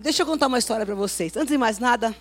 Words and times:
Deixa 0.00 0.22
eu 0.22 0.26
contar 0.26 0.46
uma 0.46 0.58
história 0.58 0.86
para 0.86 0.94
vocês. 0.94 1.36
Antes 1.36 1.52
de 1.52 1.58
mais 1.58 1.78
nada, 1.78 2.16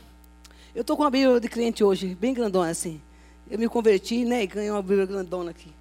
eu 0.75 0.81
estou 0.81 0.97
com 0.97 1.03
uma 1.03 1.09
Bíblia 1.09 1.39
de 1.39 1.47
cliente 1.47 1.81
hoje, 1.81 2.13
bem 2.13 2.33
grandona 2.33 2.71
assim. 2.71 3.01
Eu 3.49 3.57
me 3.57 3.69
converti, 3.69 4.25
né, 4.25 4.43
e 4.43 4.47
ganhei 4.47 4.69
uma 4.69 4.81
Bíblia 4.81 5.05
grandona 5.05 5.51
aqui. 5.51 5.71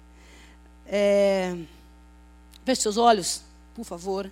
É... 0.87 1.57
Feche 2.63 2.83
seus 2.83 2.95
olhos, 2.95 3.41
por 3.75 3.83
favor. 3.83 4.31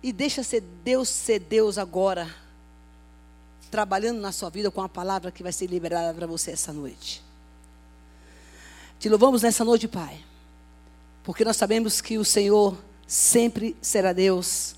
E 0.00 0.12
deixa 0.12 0.44
ser 0.44 0.60
Deus 0.60 1.08
ser 1.08 1.40
Deus 1.40 1.78
agora, 1.78 2.32
trabalhando 3.68 4.20
na 4.20 4.30
sua 4.30 4.50
vida 4.50 4.70
com 4.70 4.80
a 4.80 4.88
palavra 4.88 5.32
que 5.32 5.42
vai 5.42 5.50
ser 5.50 5.66
liberada 5.66 6.14
para 6.14 6.28
você 6.28 6.52
essa 6.52 6.72
noite. 6.72 7.24
Te 9.00 9.08
louvamos 9.08 9.42
nessa 9.42 9.64
noite, 9.64 9.88
Pai, 9.88 10.24
porque 11.24 11.44
nós 11.44 11.56
sabemos 11.56 12.00
que 12.00 12.18
o 12.18 12.24
Senhor 12.24 12.78
sempre 13.04 13.76
será 13.82 14.12
Deus 14.12 14.77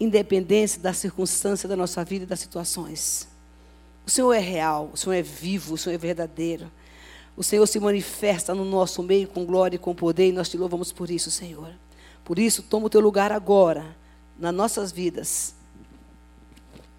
independência 0.00 0.80
da 0.80 0.94
circunstância 0.94 1.68
da 1.68 1.76
nossa 1.76 2.02
vida 2.02 2.24
e 2.24 2.26
das 2.26 2.40
situações. 2.40 3.28
O 4.06 4.10
Senhor 4.10 4.32
é 4.32 4.40
real, 4.40 4.90
o 4.92 4.96
Senhor 4.96 5.14
é 5.14 5.22
vivo, 5.22 5.74
o 5.74 5.78
Senhor 5.78 5.94
é 5.94 5.98
verdadeiro. 5.98 6.70
O 7.36 7.44
Senhor 7.44 7.66
se 7.66 7.78
manifesta 7.78 8.54
no 8.54 8.64
nosso 8.64 9.02
meio 9.02 9.28
com 9.28 9.44
glória 9.44 9.76
e 9.76 9.78
com 9.78 9.94
poder 9.94 10.28
e 10.28 10.32
nós 10.32 10.48
te 10.48 10.56
louvamos 10.56 10.90
por 10.90 11.10
isso, 11.10 11.30
Senhor. 11.30 11.70
Por 12.24 12.38
isso, 12.38 12.62
toma 12.62 12.86
o 12.86 12.90
teu 12.90 13.00
lugar 13.00 13.30
agora 13.30 13.96
nas 14.38 14.54
nossas 14.54 14.90
vidas. 14.90 15.54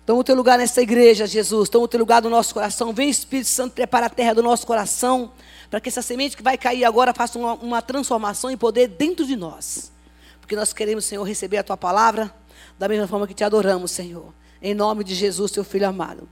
Toma 0.06 0.22
o 0.22 0.24
teu 0.24 0.36
lugar 0.36 0.58
nessa 0.58 0.82
igreja, 0.82 1.28
Jesus. 1.28 1.70
Toma 1.70 1.86
o 1.86 1.88
teu 1.88 2.00
lugar 2.00 2.22
no 2.22 2.30
nosso 2.30 2.54
coração. 2.54 2.94
Vem, 2.94 3.10
Espírito 3.10 3.50
Santo, 3.50 3.74
prepara 3.74 4.08
a 4.08 4.10
terra 4.10 4.34
do 4.34 4.44
nosso 4.44 4.66
coração. 4.66 5.32
Para 5.70 5.80
que 5.80 5.90
essa 5.90 6.02
semente 6.02 6.36
que 6.36 6.44
vai 6.44 6.58
cair 6.58 6.84
agora 6.86 7.14
faça 7.14 7.38
uma, 7.38 7.54
uma 7.54 7.82
transformação 7.82 8.52
e 8.52 8.58
poder 8.58 8.88
dentro 8.88 9.26
de 9.26 9.36
nós. 9.36 9.92
Porque 10.40 10.56
nós 10.56 10.74
queremos, 10.74 11.06
Senhor, 11.06 11.24
receber 11.24 11.58
a 11.58 11.64
tua 11.64 11.78
palavra 11.78 12.34
da 12.78 12.88
mesma 12.88 13.08
forma 13.08 13.28
que 13.28 13.34
te 13.34 13.44
adoramos, 13.44 13.92
Senhor. 13.92 14.34
Em 14.62 14.74
nome 14.74 15.04
de 15.04 15.16
Jesus, 15.16 15.52
teu 15.52 15.64
filho 15.64 15.88
amado. 15.88 16.28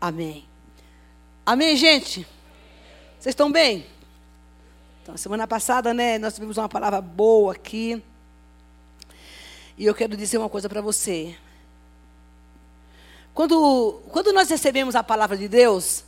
Amém. 0.00 0.46
Amém, 1.46 1.76
gente? 1.76 2.26
Vocês 3.18 3.32
estão 3.32 3.50
bem? 3.50 3.86
Então, 5.02 5.16
semana 5.16 5.46
passada, 5.46 5.94
né, 5.94 6.18
nós 6.18 6.34
tivemos 6.34 6.58
uma 6.58 6.68
palavra 6.68 7.00
boa 7.00 7.52
aqui. 7.52 8.02
E 9.78 9.86
eu 9.86 9.94
quero 9.94 10.16
dizer 10.16 10.36
uma 10.36 10.48
coisa 10.48 10.68
para 10.68 10.82
você. 10.82 11.36
Quando, 13.32 14.00
quando 14.10 14.32
nós 14.32 14.48
recebemos 14.50 14.94
a 14.94 15.02
palavra 15.02 15.36
de 15.36 15.48
Deus, 15.48 16.04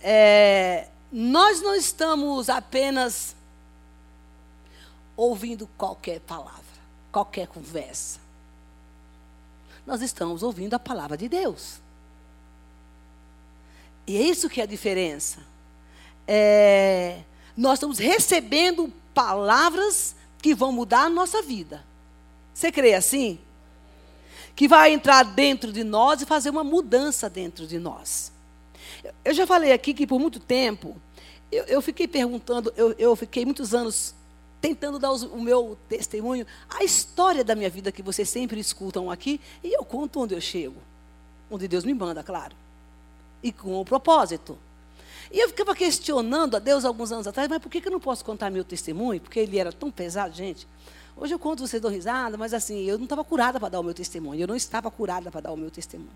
é, 0.00 0.86
nós 1.10 1.60
não 1.60 1.74
estamos 1.74 2.48
apenas 2.48 3.34
ouvindo 5.16 5.68
qualquer 5.76 6.20
palavra, 6.20 6.62
qualquer 7.10 7.48
conversa 7.48 8.27
nós 9.88 10.02
estamos 10.02 10.42
ouvindo 10.42 10.74
a 10.74 10.78
palavra 10.78 11.16
de 11.16 11.30
Deus. 11.30 11.80
E 14.06 14.18
é 14.18 14.20
isso 14.20 14.46
que 14.46 14.60
é 14.60 14.64
a 14.64 14.66
diferença. 14.66 15.38
É, 16.26 17.22
nós 17.56 17.78
estamos 17.78 17.98
recebendo 17.98 18.92
palavras 19.14 20.14
que 20.42 20.54
vão 20.54 20.72
mudar 20.72 21.04
a 21.04 21.08
nossa 21.08 21.40
vida. 21.40 21.82
Você 22.52 22.70
crê 22.70 22.92
assim? 22.92 23.38
Que 24.54 24.68
vai 24.68 24.92
entrar 24.92 25.22
dentro 25.22 25.72
de 25.72 25.82
nós 25.82 26.20
e 26.20 26.26
fazer 26.26 26.50
uma 26.50 26.62
mudança 26.62 27.30
dentro 27.30 27.66
de 27.66 27.78
nós. 27.78 28.30
Eu 29.24 29.32
já 29.32 29.46
falei 29.46 29.72
aqui 29.72 29.94
que 29.94 30.06
por 30.06 30.20
muito 30.20 30.38
tempo, 30.38 31.00
eu, 31.50 31.64
eu 31.64 31.80
fiquei 31.80 32.06
perguntando, 32.06 32.70
eu, 32.76 32.94
eu 32.98 33.16
fiquei 33.16 33.42
muitos 33.46 33.72
anos 33.72 34.14
tentando 34.60 34.98
dar 34.98 35.12
o 35.12 35.40
meu 35.40 35.78
testemunho, 35.88 36.46
a 36.68 36.82
história 36.82 37.44
da 37.44 37.54
minha 37.54 37.70
vida 37.70 37.92
que 37.92 38.02
vocês 38.02 38.28
sempre 38.28 38.58
escutam 38.60 39.10
aqui, 39.10 39.40
e 39.62 39.72
eu 39.72 39.84
conto 39.84 40.20
onde 40.20 40.34
eu 40.34 40.40
chego. 40.40 40.76
Onde 41.50 41.68
Deus 41.68 41.84
me 41.84 41.94
manda, 41.94 42.22
claro. 42.22 42.54
E 43.42 43.52
com 43.52 43.80
o 43.80 43.84
propósito. 43.84 44.58
E 45.30 45.38
eu 45.38 45.48
ficava 45.48 45.74
questionando 45.74 46.56
a 46.56 46.58
Deus 46.58 46.84
alguns 46.84 47.12
anos 47.12 47.26
atrás, 47.26 47.48
mas 47.48 47.58
por 47.58 47.70
que, 47.70 47.86
eu 47.86 47.92
não 47.92 48.00
posso 48.00 48.24
contar 48.24 48.50
meu 48.50 48.64
testemunho? 48.64 49.20
Porque 49.20 49.40
ele 49.40 49.58
era 49.58 49.72
tão 49.72 49.90
pesado, 49.90 50.34
gente. 50.34 50.66
Hoje 51.16 51.34
eu 51.34 51.38
conto, 51.38 51.66
vocês 51.66 51.82
dão 51.82 51.90
risada, 51.90 52.36
mas 52.36 52.54
assim, 52.54 52.84
eu 52.84 52.96
não 52.96 53.04
estava 53.04 53.24
curada 53.24 53.58
para 53.58 53.68
dar 53.68 53.80
o 53.80 53.82
meu 53.82 53.94
testemunho. 53.94 54.40
Eu 54.40 54.48
não 54.48 54.56
estava 54.56 54.90
curada 54.90 55.30
para 55.30 55.42
dar 55.42 55.52
o 55.52 55.56
meu 55.56 55.70
testemunho. 55.70 56.10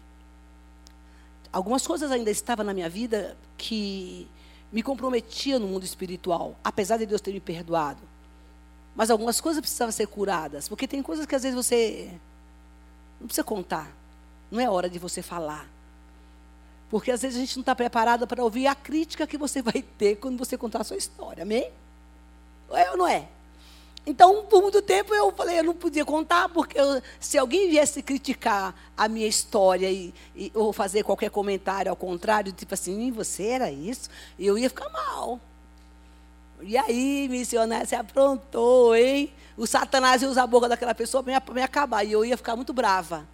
Algumas 1.52 1.86
coisas 1.86 2.10
ainda 2.10 2.30
estavam 2.30 2.64
na 2.64 2.72
minha 2.72 2.88
vida 2.88 3.36
que 3.58 4.26
me 4.72 4.82
comprometiam 4.82 5.60
no 5.60 5.66
mundo 5.66 5.84
espiritual, 5.84 6.56
apesar 6.64 6.96
de 6.96 7.04
Deus 7.04 7.20
ter 7.20 7.32
me 7.32 7.40
perdoado. 7.40 8.00
Mas 8.94 9.10
algumas 9.10 9.40
coisas 9.40 9.60
precisavam 9.60 9.92
ser 9.92 10.06
curadas. 10.06 10.68
Porque 10.68 10.86
tem 10.86 11.02
coisas 11.02 11.26
que 11.26 11.34
às 11.34 11.42
vezes 11.42 11.56
você 11.56 12.10
não 13.20 13.26
precisa 13.26 13.44
contar. 13.44 13.90
Não 14.50 14.60
é 14.60 14.68
hora 14.68 14.88
de 14.88 14.98
você 14.98 15.22
falar. 15.22 15.66
Porque 16.90 17.10
às 17.10 17.22
vezes 17.22 17.38
a 17.38 17.40
gente 17.40 17.56
não 17.56 17.62
está 17.62 17.74
preparado 17.74 18.26
para 18.26 18.44
ouvir 18.44 18.66
a 18.66 18.74
crítica 18.74 19.26
que 19.26 19.38
você 19.38 19.62
vai 19.62 19.82
ter 19.82 20.16
quando 20.16 20.36
você 20.36 20.58
contar 20.58 20.82
a 20.82 20.84
sua 20.84 20.96
história. 20.96 21.42
Amém? 21.42 21.70
É 22.70 22.90
ou 22.90 22.96
não 22.98 23.06
é? 23.06 23.28
Então, 24.04 24.44
por 24.46 24.60
muito 24.60 24.82
tempo 24.82 25.14
eu 25.14 25.30
falei, 25.30 25.60
eu 25.60 25.64
não 25.64 25.74
podia 25.74 26.04
contar, 26.04 26.48
porque 26.48 26.78
eu, 26.78 27.00
se 27.20 27.38
alguém 27.38 27.70
viesse 27.70 28.02
criticar 28.02 28.74
a 28.96 29.06
minha 29.08 29.28
história 29.28 29.90
e, 29.90 30.12
e, 30.34 30.50
ou 30.54 30.72
fazer 30.72 31.04
qualquer 31.04 31.30
comentário 31.30 31.88
ao 31.88 31.96
contrário, 31.96 32.52
tipo 32.52 32.74
assim, 32.74 33.12
você 33.12 33.44
era 33.44 33.70
isso, 33.70 34.10
eu 34.36 34.58
ia 34.58 34.68
ficar 34.68 34.88
mal. 34.90 35.38
E 36.62 36.76
aí, 36.76 37.28
missionário, 37.28 37.86
você 37.86 37.94
aprontou, 37.94 38.94
hein? 38.94 39.32
O 39.56 39.66
Satanás 39.66 40.22
ia 40.22 40.28
usar 40.28 40.44
a 40.44 40.46
boca 40.46 40.68
daquela 40.68 40.94
pessoa 40.94 41.22
para 41.22 41.54
me 41.54 41.62
acabar. 41.62 42.04
E 42.04 42.12
eu 42.12 42.24
ia 42.24 42.36
ficar 42.36 42.56
muito 42.56 42.72
brava. 42.72 43.26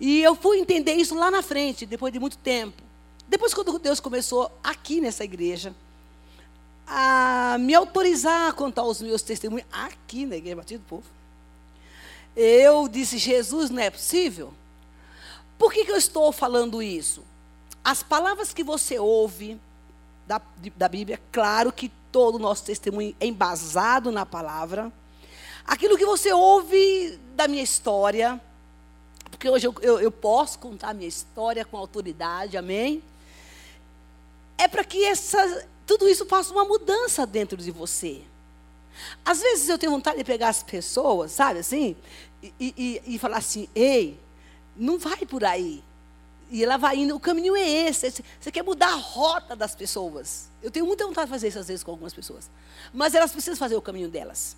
E 0.00 0.22
eu 0.22 0.34
fui 0.34 0.58
entender 0.58 0.94
isso 0.94 1.14
lá 1.14 1.30
na 1.30 1.42
frente, 1.42 1.84
depois 1.84 2.12
de 2.12 2.18
muito 2.18 2.38
tempo. 2.38 2.82
Depois, 3.28 3.54
quando 3.54 3.78
Deus 3.78 4.00
começou 4.00 4.50
aqui 4.62 5.00
nessa 5.00 5.24
igreja, 5.24 5.74
a 6.86 7.56
me 7.60 7.74
autorizar 7.74 8.48
a 8.48 8.52
contar 8.52 8.82
os 8.84 9.00
meus 9.00 9.22
testemunhos 9.22 9.66
aqui 9.70 10.26
na 10.26 10.36
Igreja 10.36 10.56
Batista 10.56 10.78
do 10.78 10.88
Povo, 10.88 11.04
eu 12.34 12.88
disse: 12.88 13.18
Jesus, 13.18 13.70
não 13.70 13.80
é 13.80 13.90
possível? 13.90 14.52
Por 15.56 15.72
que, 15.72 15.84
que 15.84 15.92
eu 15.92 15.96
estou 15.96 16.32
falando 16.32 16.82
isso? 16.82 17.22
As 17.84 18.02
palavras 18.02 18.52
que 18.52 18.64
você 18.64 18.98
ouve 18.98 19.60
da, 20.26 20.40
da 20.76 20.88
Bíblia, 20.88 21.20
claro 21.30 21.70
que 21.70 21.92
todo 22.10 22.36
o 22.36 22.38
nosso 22.38 22.64
testemunho 22.64 23.14
embasado 23.20 24.10
na 24.10 24.26
palavra. 24.26 24.92
Aquilo 25.64 25.96
que 25.96 26.04
você 26.04 26.32
ouve 26.32 27.18
da 27.34 27.46
minha 27.46 27.62
história, 27.62 28.40
porque 29.30 29.48
hoje 29.48 29.66
eu, 29.66 29.74
eu, 29.80 30.00
eu 30.00 30.10
posso 30.10 30.58
contar 30.58 30.90
a 30.90 30.94
minha 30.94 31.08
história 31.08 31.64
com 31.64 31.76
autoridade, 31.76 32.56
amém? 32.56 33.02
É 34.58 34.68
para 34.68 34.84
que 34.84 35.04
essa, 35.04 35.66
tudo 35.86 36.08
isso 36.08 36.26
faça 36.26 36.52
uma 36.52 36.64
mudança 36.64 37.26
dentro 37.26 37.56
de 37.56 37.70
você. 37.70 38.22
Às 39.24 39.40
vezes 39.40 39.68
eu 39.68 39.78
tenho 39.78 39.92
vontade 39.92 40.18
de 40.18 40.24
pegar 40.24 40.48
as 40.48 40.62
pessoas, 40.62 41.32
sabe 41.32 41.60
assim, 41.60 41.96
e, 42.42 42.52
e, 42.60 43.14
e 43.14 43.18
falar 43.18 43.38
assim: 43.38 43.68
ei, 43.74 44.18
não 44.76 44.98
vai 44.98 45.24
por 45.24 45.44
aí. 45.44 45.82
E 46.50 46.64
ela 46.64 46.76
vai 46.76 46.96
indo, 46.96 47.14
o 47.14 47.20
caminho 47.20 47.54
é 47.54 47.68
esse. 47.68 48.24
Você 48.40 48.50
quer 48.50 48.64
mudar 48.64 48.88
a 48.88 48.96
rota 48.96 49.54
das 49.54 49.74
pessoas. 49.74 50.50
Eu 50.60 50.70
tenho 50.70 50.84
muita 50.84 51.06
vontade 51.06 51.26
de 51.26 51.30
fazer 51.30 51.48
isso 51.48 51.58
às 51.60 51.68
vezes 51.68 51.84
com 51.84 51.92
algumas 51.92 52.12
pessoas. 52.12 52.50
Mas 52.92 53.14
elas 53.14 53.30
precisam 53.30 53.56
fazer 53.56 53.76
o 53.76 53.82
caminho 53.82 54.08
delas. 54.08 54.56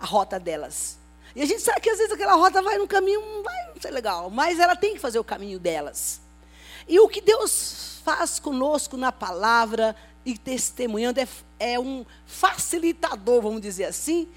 A 0.00 0.06
rota 0.06 0.40
delas. 0.40 0.98
E 1.36 1.42
a 1.42 1.46
gente 1.46 1.62
sabe 1.62 1.80
que 1.80 1.90
às 1.90 1.98
vezes 1.98 2.12
aquela 2.12 2.34
rota 2.34 2.60
vai 2.60 2.78
no 2.78 2.88
caminho, 2.88 3.20
não 3.20 3.44
vai 3.44 3.68
não 3.68 3.80
ser 3.80 3.92
legal. 3.92 4.28
Mas 4.28 4.58
ela 4.58 4.74
tem 4.74 4.94
que 4.94 5.00
fazer 5.00 5.20
o 5.20 5.24
caminho 5.24 5.60
delas. 5.60 6.20
E 6.88 6.98
o 6.98 7.08
que 7.08 7.20
Deus 7.20 8.00
faz 8.04 8.40
conosco 8.40 8.96
na 8.96 9.12
palavra 9.12 9.94
e 10.24 10.36
testemunhando 10.36 11.20
é, 11.20 11.28
é 11.60 11.78
um 11.78 12.04
facilitador, 12.26 13.40
vamos 13.40 13.60
dizer 13.60 13.84
assim, 13.84 14.28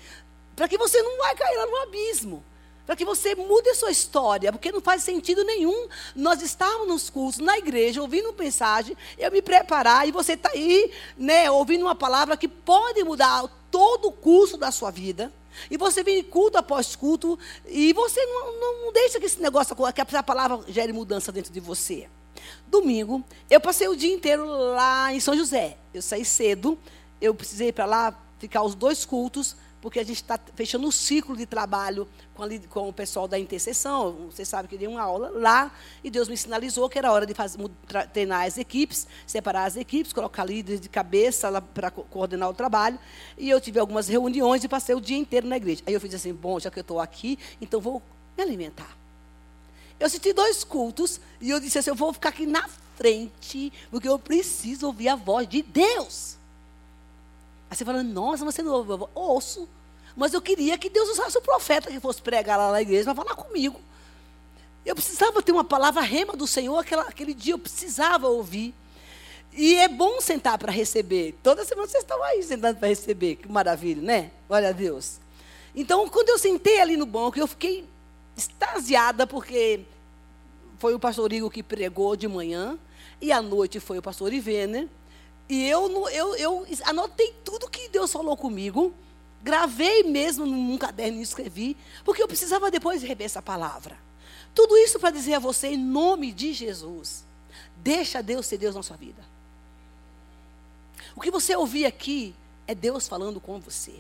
para 0.56 0.68
que 0.68 0.78
você 0.78 1.02
não 1.02 1.18
vai 1.18 1.36
cair 1.36 1.58
lá 1.58 1.66
no 1.66 1.78
abismo 1.78 2.44
para 2.88 2.96
que 2.96 3.04
você 3.04 3.36
mude 3.36 3.70
a 3.70 3.76
sua 3.76 3.92
história, 3.92 4.50
porque 4.50 4.72
não 4.72 4.80
faz 4.80 5.04
sentido 5.04 5.44
nenhum 5.44 5.90
nós 6.16 6.42
estarmos 6.42 6.88
nos 6.88 7.10
cursos, 7.10 7.44
na 7.44 7.58
igreja, 7.58 8.02
ouvindo 8.02 8.34
mensagem, 8.40 8.96
eu 9.18 9.30
me 9.30 9.42
preparar 9.42 10.08
e 10.08 10.12
você 10.14 10.34
está 10.34 10.52
aí, 10.52 10.90
né, 11.18 11.52
ouvindo 11.52 11.82
uma 11.82 11.96
palavra 11.96 12.38
que 12.38 12.48
pode 12.48 13.04
mudar 13.04 13.44
todo 13.70 14.08
o 14.08 14.12
curso 14.14 14.56
da 14.56 14.72
sua 14.72 14.90
vida. 14.90 15.34
E 15.70 15.76
você 15.76 16.02
vem 16.02 16.24
culto 16.24 16.58
após 16.58 16.96
culto, 16.96 17.38
e 17.68 17.92
você 17.92 18.24
não, 18.26 18.60
não, 18.60 18.94
deixa 18.94 19.20
que 19.20 19.26
esse 19.26 19.42
negócio, 19.42 19.76
que 19.94 20.16
a 20.16 20.24
palavra 20.24 20.62
gere 20.68 20.94
mudança 20.94 21.32
dentro 21.32 21.52
de 21.52 21.60
você. 21.60 22.08
Domingo, 22.68 23.24
eu 23.50 23.60
passei 23.60 23.88
o 23.88 23.96
dia 23.96 24.14
inteiro 24.14 24.46
lá 24.46 25.12
em 25.12 25.20
São 25.20 25.36
José. 25.36 25.78
Eu 25.94 26.02
saí 26.02 26.24
cedo, 26.24 26.78
eu 27.20 27.34
precisei 27.34 27.74
para 27.74 27.86
lá 27.86 28.18
ficar 28.38 28.62
os 28.62 28.76
dois 28.76 29.04
cultos 29.04 29.56
porque 29.82 30.00
a 30.00 30.04
gente 30.04 30.18
está 30.18 30.40
fechando 30.56 30.88
um 30.88 30.92
ciclo 30.92 31.36
de 31.36 31.46
trabalho 31.46 32.08
com, 32.34 32.44
a, 32.44 32.48
com, 32.70 32.90
o 32.90 32.94
pessoal 32.94 33.28
da 33.28 33.38
intercessão. 33.38 34.28
Você 34.32 34.44
sabe 34.44 34.68
que 34.68 34.78
dei 34.78 34.88
uma 34.88 35.02
aula 35.02 35.30
lá 35.30 35.72
e 36.04 36.10
Deus 36.10 36.28
me 36.28 36.36
sinalizou 36.36 36.90
que 36.90 36.98
era 36.98 37.12
hora 37.12 37.26
de 37.26 37.34
fazer, 37.34 37.60
treinar 38.12 38.46
as 38.46 38.58
equipes, 38.58 39.08
separar 39.26 39.66
as 39.66 39.76
equipes, 39.76 40.12
colocar 40.12 40.44
líderes 40.44 40.82
de 40.82 40.90
cabeça 40.90 41.62
para 41.62 41.92
coordenar 41.92 42.50
o 42.50 42.54
trabalho. 42.54 43.00
E 43.38 43.50
eu 43.50 43.62
tive 43.62 43.80
algumas 43.80 44.08
reuniões 44.08 44.64
e 44.64 44.68
passei 44.68 44.96
o 44.96 45.02
dia 45.02 45.18
inteiro 45.18 45.48
na 45.48 45.58
igreja. 45.58 45.84
Aí 45.86 45.94
eu 45.94 46.02
fiz 46.02 46.14
assim: 46.14 46.34
bom, 46.34 46.60
já 46.60 46.72
que 46.72 46.80
eu 46.80 46.82
estou 46.82 47.00
aqui, 47.00 47.38
então 47.62 47.80
vou 47.80 48.02
me 48.36 48.44
alimentar. 48.44 48.98
Eu 50.00 50.06
assisti 50.06 50.32
dois 50.34 50.64
cultos 50.64 51.20
e 51.40 51.50
eu 51.50 51.60
disse 51.60 51.78
assim: 51.80 51.90
eu 51.90 51.96
vou 51.96 52.12
ficar 52.14 52.30
aqui 52.30 52.46
na 52.46 52.68
frente, 52.96 53.72
porque 53.92 54.10
eu 54.10 54.18
preciso 54.18 54.88
ouvir 54.88 55.10
a 55.10 55.16
voz 55.16 55.48
de 55.48 55.62
Deus. 55.62 56.37
Aí 57.70 57.76
você 57.76 57.84
fala, 57.84 58.04
nossa, 58.04 58.46
você 58.46 58.62
não 58.64 58.74
ouve 58.74 58.96
voz? 58.96 59.12
Ouço. 59.14 59.70
Mas 60.16 60.34
eu 60.34 60.42
queria 60.42 60.78
que 60.78 60.90
Deus 60.90 61.10
usasse 61.10 61.38
o 61.38 61.42
profeta 61.42 61.92
que 61.92 62.00
fosse 62.00 62.22
pregar 62.22 62.58
lá 62.58 62.72
na 62.72 62.82
igreja 62.82 63.14
para 63.14 63.24
falar 63.24 63.36
comigo. 63.36 63.80
Eu 64.86 64.96
precisava 64.96 65.44
ter 65.44 65.52
uma 65.52 65.64
palavra 65.64 66.02
rema 66.02 66.36
do 66.36 66.48
Senhor, 66.48 66.78
aquela, 66.78 67.04
aquele 67.04 67.34
dia 67.34 67.54
eu 67.54 67.60
precisava 67.60 68.28
ouvir. 68.28 68.74
E 69.54 69.76
é 69.76 69.88
bom 69.88 70.22
sentar 70.22 70.58
para 70.58 70.72
receber. 70.72 71.36
Toda 71.44 71.66
semana 71.66 71.88
vocês 71.88 72.04
estão 72.04 72.22
aí 72.24 72.42
sentando 72.44 72.80
para 72.80 72.88
receber. 72.88 73.36
Que 73.36 73.52
maravilha, 73.52 74.02
né? 74.02 74.32
Glória 74.48 74.70
a 74.70 74.72
Deus. 74.72 75.20
Então, 75.76 76.08
quando 76.10 76.30
eu 76.30 76.38
sentei 76.40 76.80
ali 76.80 76.96
no 76.96 77.06
banco, 77.06 77.38
eu 77.38 77.48
fiquei 77.48 77.86
extasiada, 78.36 79.28
porque 79.28 79.82
foi 80.80 80.94
o 80.94 81.00
pastor 81.00 81.34
Igor 81.34 81.50
que 81.50 81.64
pregou 81.64 82.16
de 82.16 82.28
manhã, 82.28 82.78
e 83.20 83.32
à 83.32 83.42
noite 83.42 83.80
foi 83.80 83.98
o 83.98 84.02
pastor 84.02 84.32
Ivene. 84.32 84.90
E 85.50 85.68
eu, 85.68 86.10
eu, 86.10 86.36
eu 86.36 86.68
anotei 86.84 87.34
tudo 87.44 87.70
que 87.70 87.88
Deus 87.90 88.12
falou 88.12 88.36
comigo, 88.36 88.94
gravei 89.42 90.04
mesmo 90.04 90.46
num 90.46 90.78
caderno 90.78 91.20
e 91.20 91.22
escrevi, 91.22 91.78
porque 92.04 92.22
eu 92.22 92.28
precisava 92.28 92.70
depois 92.70 93.02
rever 93.02 93.26
essa 93.26 93.42
palavra. 93.42 93.98
Tudo 94.54 94.76
isso 94.78 95.00
para 95.00 95.12
dizer 95.12 95.36
a 95.36 95.40
você, 95.40 95.68
em 95.68 95.78
nome 95.78 96.32
de 96.32 96.52
Jesus, 96.52 97.24
deixa 97.78 98.22
Deus 98.22 98.46
ser 98.46 98.58
Deus 98.58 98.76
na 98.76 98.84
sua 98.84 98.98
vida. 98.98 99.24
O 101.16 101.22
que 101.22 101.32
você 101.32 101.56
ouvir 101.56 101.86
aqui 101.86 102.36
é 102.68 102.76
Deus 102.76 103.08
falando 103.08 103.40
com 103.40 103.60
você. 103.60 104.00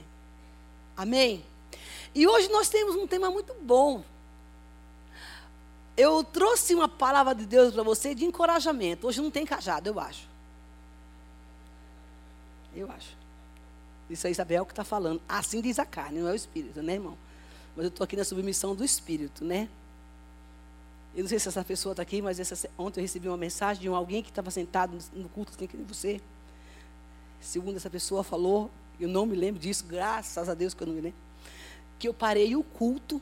Amém? 0.96 1.46
E 2.14 2.28
hoje 2.28 2.50
nós 2.50 2.70
temos 2.70 2.96
um 2.96 3.08
tema 3.08 3.30
muito 3.32 3.54
bom. 3.62 4.04
Eu 5.96 6.24
trouxe 6.24 6.76
uma 6.76 6.88
palavra 6.88 7.34
de 7.34 7.46
Deus 7.46 7.74
para 7.74 7.84
você 7.84 8.14
de 8.14 8.26
encorajamento. 8.26 9.08
Hoje 9.08 9.22
não 9.22 9.32
tem 9.32 9.46
cajado, 9.46 9.90
eu 9.90 10.00
acho. 10.00 10.27
Eu 12.78 12.92
acho. 12.92 13.18
Isso 14.10 14.28
aí, 14.28 14.32
Isabel, 14.32 14.66
que 14.66 14.72
está 14.72 14.84
falando. 14.84 15.22
Assim 15.28 15.62
diz 15.62 15.80
a 15.80 15.86
carne, 15.86 16.20
não 16.20 16.30
é 16.30 16.32
o 16.32 16.36
espírito, 16.36 16.82
né, 16.82 16.94
irmão? 16.94 17.18
Mas 17.76 17.86
eu 17.86 17.90
estou 17.90 18.04
aqui 18.04 18.16
na 18.16 18.24
submissão 18.24 18.76
do 18.76 18.84
espírito, 18.84 19.44
né? 19.44 19.68
Eu 21.16 21.24
não 21.24 21.30
sei 21.30 21.40
se 21.40 21.48
essa 21.48 21.64
pessoa 21.64 21.94
está 21.94 22.04
aqui, 22.04 22.22
mas 22.22 22.40
essa, 22.40 22.70
ontem 22.78 23.00
eu 23.00 23.02
recebi 23.02 23.28
uma 23.28 23.38
mensagem 23.38 23.82
de 23.82 23.88
alguém 23.88 24.22
que 24.22 24.30
estava 24.30 24.52
sentado 24.52 24.98
no 25.14 25.28
culto, 25.30 25.58
que 25.58 25.78
você. 25.78 26.22
Segundo 27.42 27.78
essa 27.78 27.90
pessoa 27.90 28.24
falou, 28.24 28.70
eu 29.00 29.08
não 29.08 29.26
me 29.26 29.36
lembro 29.36 29.60
disso, 29.60 29.86
graças 29.86 30.48
a 30.48 30.54
Deus 30.54 30.74
que 30.74 30.84
eu 30.84 30.88
não 30.88 30.94
me 30.94 31.02
lembro, 31.02 31.18
que 31.98 32.08
eu 32.08 32.14
parei 32.14 32.56
o 32.56 32.64
culto 32.64 33.22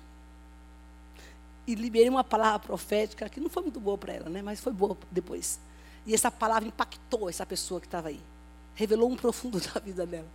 e 1.65 1.73
liberei 1.73 2.09
uma 2.09 2.23
palavra 2.23 2.59
profética 2.59 3.27
que 3.29 3.39
não 3.39 3.49
foi 3.49 3.63
muito 3.63 3.79
boa 3.79 3.97
para 3.97 4.13
ela, 4.13 4.29
né? 4.29 4.41
Mas 4.41 4.59
foi 4.59 4.73
boa 4.73 4.97
depois. 5.09 5.59
E 6.05 6.13
essa 6.13 6.29
palavra 6.29 6.67
impactou 6.67 7.29
essa 7.29 7.45
pessoa 7.45 7.79
que 7.79 7.87
estava 7.87 8.09
aí. 8.09 8.19
Revelou 8.75 9.09
um 9.09 9.15
profundo 9.15 9.59
da 9.73 9.79
vida 9.79 10.05
dela. 10.05 10.27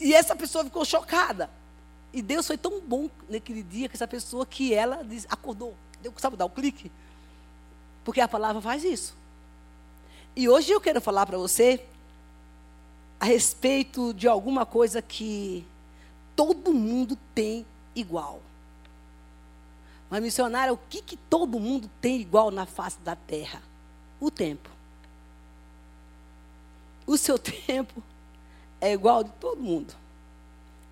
E 0.00 0.12
essa 0.12 0.34
pessoa 0.34 0.64
ficou 0.64 0.84
chocada. 0.84 1.48
E 2.12 2.22
Deus 2.22 2.46
foi 2.46 2.56
tão 2.56 2.80
bom 2.80 3.08
naquele 3.28 3.62
dia 3.62 3.88
que 3.88 3.96
essa 3.96 4.08
pessoa 4.08 4.46
que 4.46 4.72
ela 4.72 5.00
acordou. 5.28 5.74
Deu, 6.00 6.12
sabe, 6.16 6.36
dar 6.36 6.44
o 6.44 6.48
um 6.48 6.50
clique. 6.50 6.90
Porque 8.04 8.20
a 8.20 8.28
palavra 8.28 8.60
faz 8.60 8.84
isso. 8.84 9.16
E 10.36 10.48
hoje 10.48 10.72
eu 10.72 10.80
quero 10.80 11.00
falar 11.00 11.26
para 11.26 11.38
você 11.38 11.84
a 13.20 13.24
respeito 13.24 14.12
de 14.12 14.28
alguma 14.28 14.66
coisa 14.66 15.00
que 15.00 15.66
todo 16.36 16.72
mundo 16.72 17.16
tem 17.34 17.64
igual. 17.94 18.40
Mas, 20.10 20.22
missionária, 20.22 20.72
o 20.72 20.78
que, 20.88 21.00
que 21.00 21.16
todo 21.16 21.58
mundo 21.58 21.90
tem 22.00 22.20
igual 22.20 22.50
na 22.50 22.66
face 22.66 22.98
da 23.00 23.16
terra? 23.16 23.62
O 24.20 24.30
tempo. 24.30 24.73
O 27.06 27.16
seu 27.16 27.38
tempo 27.38 28.02
é 28.80 28.92
igual 28.92 29.24
de 29.24 29.30
todo 29.32 29.60
mundo. 29.60 29.94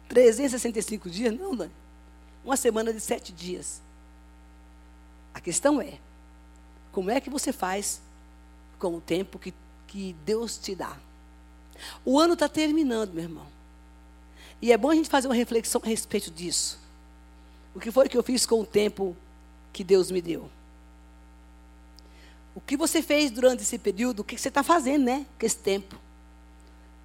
365 0.08 1.08
dias? 1.08 1.38
Não, 1.38 1.54
Dani. 1.56 1.72
Uma 2.44 2.56
semana 2.56 2.92
de 2.92 3.00
sete 3.00 3.32
dias. 3.32 3.80
A 5.32 5.40
questão 5.40 5.80
é, 5.80 5.98
como 6.90 7.10
é 7.10 7.20
que 7.20 7.30
você 7.30 7.52
faz 7.52 8.00
com 8.78 8.96
o 8.96 9.00
tempo 9.00 9.38
que, 9.38 9.54
que 9.86 10.14
Deus 10.24 10.58
te 10.58 10.74
dá? 10.74 10.96
O 12.04 12.18
ano 12.18 12.34
está 12.34 12.48
terminando, 12.48 13.14
meu 13.14 13.24
irmão. 13.24 13.46
E 14.60 14.72
é 14.72 14.76
bom 14.76 14.90
a 14.90 14.94
gente 14.94 15.08
fazer 15.08 15.28
uma 15.28 15.34
reflexão 15.34 15.80
a 15.82 15.88
respeito 15.88 16.30
disso. 16.30 16.78
O 17.74 17.80
que 17.80 17.90
foi 17.90 18.08
que 18.08 18.16
eu 18.16 18.22
fiz 18.22 18.44
com 18.44 18.60
o 18.60 18.66
tempo 18.66 19.16
que 19.72 19.82
Deus 19.82 20.10
me 20.10 20.20
deu? 20.20 20.48
O 22.54 22.60
que 22.60 22.76
você 22.76 23.02
fez 23.02 23.30
durante 23.30 23.62
esse 23.62 23.78
período? 23.78 24.20
O 24.20 24.24
que 24.24 24.36
você 24.36 24.48
está 24.48 24.62
fazendo, 24.62 25.04
né? 25.04 25.26
Com 25.38 25.46
esse 25.46 25.56
tempo 25.56 26.02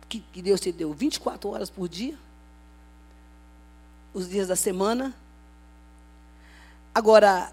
que, 0.08 0.20
que 0.20 0.42
Deus 0.42 0.60
te 0.60 0.72
deu? 0.72 0.94
24 0.94 1.50
horas 1.50 1.70
por 1.70 1.88
dia? 1.88 2.18
Os 4.14 4.30
dias 4.30 4.48
da 4.48 4.56
semana? 4.56 5.16
Agora, 6.94 7.52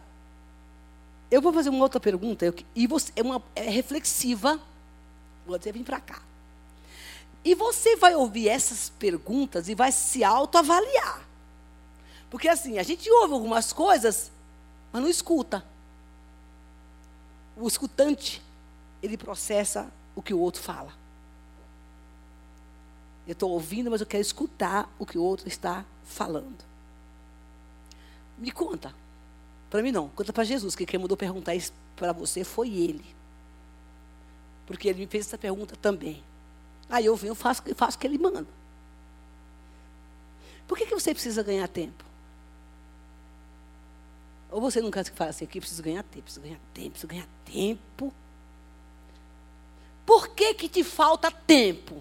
eu 1.31 1.43
vou 1.43 1.53
fazer 1.53 1.69
uma 1.69 1.83
outra 1.83 2.01
pergunta, 2.01 2.55
e 2.75 2.87
você, 2.87 3.13
é, 3.17 3.23
uma, 3.23 3.43
é 3.55 3.69
reflexiva. 3.69 4.61
Você 5.47 5.73
vem 5.73 5.83
para 5.83 6.01
cá. 6.01 6.23
E 7.45 7.55
você 7.55 7.97
vai 7.97 8.15
ouvir 8.15 8.49
essas 8.49 8.89
perguntas 8.89 9.69
e 9.69 9.75
vai 9.75 9.93
se 9.93 10.25
autoavaliar. 10.25 11.23
Porque 12.31 12.49
assim, 12.49 12.79
a 12.79 12.83
gente 12.83 13.11
ouve 13.11 13.35
algumas 13.35 13.73
coisas, 13.73 14.33
mas 14.91 15.03
não 15.03 15.11
escuta. 15.11 15.63
O 17.57 17.69
escutante, 17.69 18.43
ele 19.03 19.17
processa 19.17 19.91
o 20.15 20.23
que 20.23 20.35
o 20.35 20.39
outro 20.39 20.63
fala. 20.63 20.93
Eu 23.27 23.33
estou 23.33 23.51
ouvindo, 23.51 23.91
mas 23.91 24.01
eu 24.01 24.07
quero 24.07 24.21
escutar 24.21 24.93
o 24.99 25.07
que 25.07 25.17
o 25.17 25.23
outro 25.23 25.49
está 25.49 25.85
falando. 26.05 26.65
Me 28.37 28.51
conta. 28.51 28.95
Para 29.71 29.83
mim 29.83 29.93
não, 29.93 30.09
conta 30.09 30.33
para 30.33 30.45
Jesus, 30.45 30.77
que 30.77 30.85
quem 30.85 31.01
mandou 31.01 31.17
perguntar 31.17 31.55
isso 31.55 31.73
para 31.97 32.13
você 32.13 32.45
foi 32.45 32.69
ele. 32.71 33.05
Porque 34.67 34.89
ele 34.89 35.01
me 35.01 35.07
fez 35.07 35.27
essa 35.27 35.39
pergunta 35.39 35.77
também. 35.77 36.23
Aí 36.89 37.07
eu 37.07 37.17
venho, 37.17 37.31
eu 37.31 37.35
faço, 37.35 37.63
faço 37.75 37.97
o 37.97 38.01
que 38.01 38.07
ele 38.07 38.19
manda. 38.19 38.47
Por 40.67 40.79
que, 40.79 40.87
que 40.87 40.95
você 40.95 41.13
precisa 41.13 41.43
ganhar 41.43 41.69
tempo? 41.69 42.05
Ou 44.55 44.61
você 44.61 44.81
não 44.81 44.89
cansa 44.89 45.11
que 45.11 45.17
fala 45.17 45.31
assim, 45.31 45.45
aqui 45.45 45.59
preciso 45.59 45.83
ganhar 45.83 46.05
tempo, 46.05 46.23
preciso 46.23 46.41
ganhar 46.41 46.61
tempo, 46.73 46.91
preciso 46.91 47.09
ganhar 47.09 47.27
tempo. 47.45 48.15
Por 50.07 50.29
que 50.29 50.55
que 50.55 50.69
te 50.69 50.85
falta 50.85 51.29
tempo? 51.29 52.01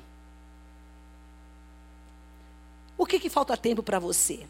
O 2.95 3.07
que 3.07 3.19
que 3.19 3.27
falta 3.27 3.57
tempo 3.57 3.81
para 3.81 3.98
você? 3.98 4.45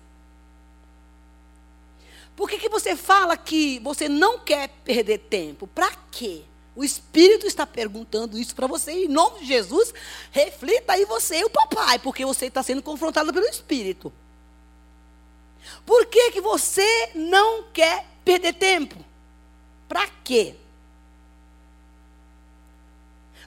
Por 2.36 2.50
que 2.50 2.58
que 2.58 2.68
você 2.68 2.94
fala 2.94 3.38
que 3.38 3.80
você 3.80 4.10
não 4.10 4.38
quer 4.38 4.68
perder 4.84 5.20
tempo? 5.20 5.66
Para 5.66 5.90
quê? 6.12 6.44
O 6.76 6.84
Espírito 6.84 7.48
está 7.48 7.66
perguntando 7.66 8.38
isso 8.38 8.54
para 8.54 8.68
você, 8.68 8.92
em 8.92 9.08
nome 9.08 9.40
de 9.40 9.46
Jesus, 9.46 9.94
reflita 10.30 10.92
aí 10.92 11.06
você 11.06 11.40
e 11.40 11.46
o 11.46 11.50
papai, 11.50 12.00
porque 12.00 12.26
você 12.26 12.48
está 12.48 12.62
sendo 12.62 12.84
confrontado 12.84 13.32
pelo 13.32 13.46
Espírito. 13.46 14.12
Por 15.86 16.06
que, 16.06 16.32
que 16.32 16.42
você 16.42 17.12
não 17.16 17.64
quer 17.72 18.06
perder 18.24 18.54
tempo? 18.54 19.04
Para 19.88 20.08
quê? 20.24 20.56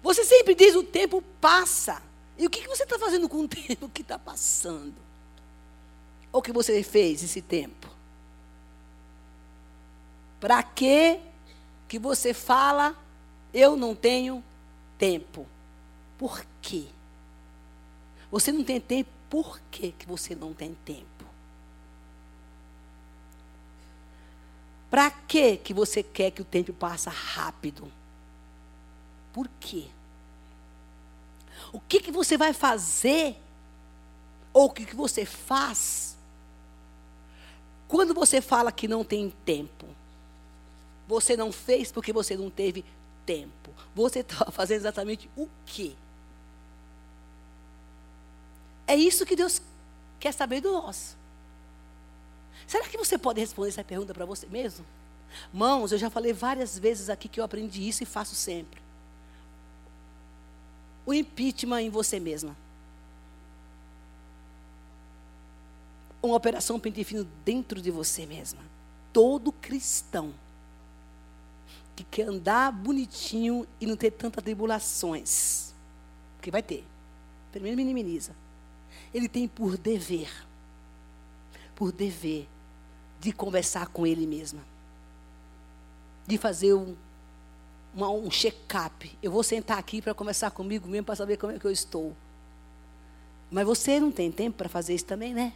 Você 0.02 0.24
sempre 0.24 0.54
diz 0.54 0.74
o 0.74 0.82
tempo 0.82 1.22
passa. 1.40 2.02
E 2.38 2.46
o 2.46 2.50
que, 2.50 2.62
que 2.62 2.68
você 2.68 2.84
está 2.84 2.98
fazendo 2.98 3.28
com 3.28 3.40
o 3.40 3.48
tempo 3.48 3.88
que 3.88 4.02
está 4.02 4.18
passando? 4.18 4.94
Ou 6.32 6.42
que 6.42 6.52
você 6.52 6.82
fez 6.82 7.22
esse 7.22 7.40
tempo? 7.40 7.88
Para 10.38 10.62
que 10.62 11.20
que 11.88 11.98
você 11.98 12.34
fala, 12.34 12.96
eu 13.54 13.76
não 13.76 13.94
tenho 13.94 14.42
tempo? 14.98 15.46
Por 16.18 16.44
quê? 16.60 16.86
Você 18.30 18.50
não 18.52 18.64
tem 18.64 18.80
tempo, 18.80 19.10
por 19.30 19.60
que, 19.70 19.92
que 19.92 20.06
você 20.06 20.34
não 20.34 20.52
tem 20.52 20.74
tempo? 20.84 21.15
Para 24.96 25.10
que 25.10 25.58
que 25.58 25.74
você 25.74 26.02
quer 26.02 26.30
que 26.30 26.40
o 26.40 26.44
tempo 26.44 26.72
passe 26.72 27.10
rápido? 27.10 27.92
Por 29.30 29.46
quê? 29.60 29.88
O 31.70 31.78
que 31.78 32.00
que 32.00 32.10
você 32.10 32.38
vai 32.38 32.54
fazer 32.54 33.36
ou 34.54 34.64
o 34.64 34.70
que 34.70 34.86
que 34.86 34.96
você 34.96 35.26
faz 35.26 36.16
quando 37.86 38.14
você 38.14 38.40
fala 38.40 38.72
que 38.72 38.88
não 38.88 39.04
tem 39.04 39.28
tempo? 39.44 39.86
Você 41.06 41.36
não 41.36 41.52
fez 41.52 41.92
porque 41.92 42.10
você 42.10 42.34
não 42.34 42.48
teve 42.48 42.82
tempo. 43.26 43.74
Você 43.94 44.20
estava 44.20 44.48
fazendo 44.50 44.78
exatamente 44.78 45.28
o 45.36 45.46
quê? 45.66 45.92
É 48.86 48.96
isso 48.96 49.26
que 49.26 49.36
Deus 49.36 49.60
quer 50.18 50.32
saber 50.32 50.62
do 50.62 50.72
nós. 50.72 51.14
Será 52.66 52.88
que 52.88 52.98
você 52.98 53.16
pode 53.16 53.40
responder 53.40 53.68
essa 53.68 53.84
pergunta 53.84 54.12
para 54.12 54.24
você 54.24 54.46
mesmo? 54.46 54.84
Mãos, 55.52 55.92
eu 55.92 55.98
já 55.98 56.10
falei 56.10 56.32
várias 56.32 56.78
vezes 56.78 57.08
aqui 57.08 57.28
que 57.28 57.38
eu 57.38 57.44
aprendi 57.44 57.86
isso 57.86 58.02
e 58.02 58.06
faço 58.06 58.34
sempre. 58.34 58.80
O 61.04 61.14
impeachment 61.14 61.82
em 61.82 61.90
você 61.90 62.18
mesma. 62.18 62.56
Uma 66.20 66.34
operação 66.34 66.80
pente 66.80 67.04
fino 67.04 67.24
dentro 67.44 67.80
de 67.80 67.90
você 67.90 68.26
mesma. 68.26 68.60
Todo 69.12 69.52
cristão 69.52 70.34
que 71.94 72.04
quer 72.04 72.28
andar 72.28 72.72
bonitinho 72.72 73.66
e 73.80 73.86
não 73.86 73.96
ter 73.96 74.10
tantas 74.10 74.44
tribulações, 74.44 75.72
porque 76.36 76.50
vai 76.50 76.62
ter. 76.62 76.84
Primeiro 77.50 77.76
minimiza. 77.76 78.36
Ele 79.14 79.28
tem 79.28 79.48
por 79.48 79.78
dever, 79.78 80.30
por 81.74 81.90
dever, 81.90 82.46
de 83.20 83.32
conversar 83.32 83.88
com 83.88 84.06
ele 84.06 84.26
mesma 84.26 84.76
de 86.26 86.36
fazer 86.36 86.74
um, 86.74 86.96
um 87.94 88.30
check-up. 88.30 89.16
Eu 89.22 89.30
vou 89.30 89.42
sentar 89.42 89.78
aqui 89.78 90.02
para 90.02 90.12
conversar 90.12 90.50
comigo 90.50 90.88
mesmo, 90.88 91.06
para 91.06 91.16
saber 91.16 91.36
como 91.36 91.52
é 91.52 91.58
que 91.58 91.64
eu 91.64 91.70
estou. 91.70 92.14
Mas 93.50 93.64
você 93.64 94.00
não 94.00 94.10
tem 94.10 94.32
tempo 94.32 94.56
para 94.56 94.68
fazer 94.68 94.94
isso 94.94 95.04
também, 95.04 95.32
né? 95.32 95.52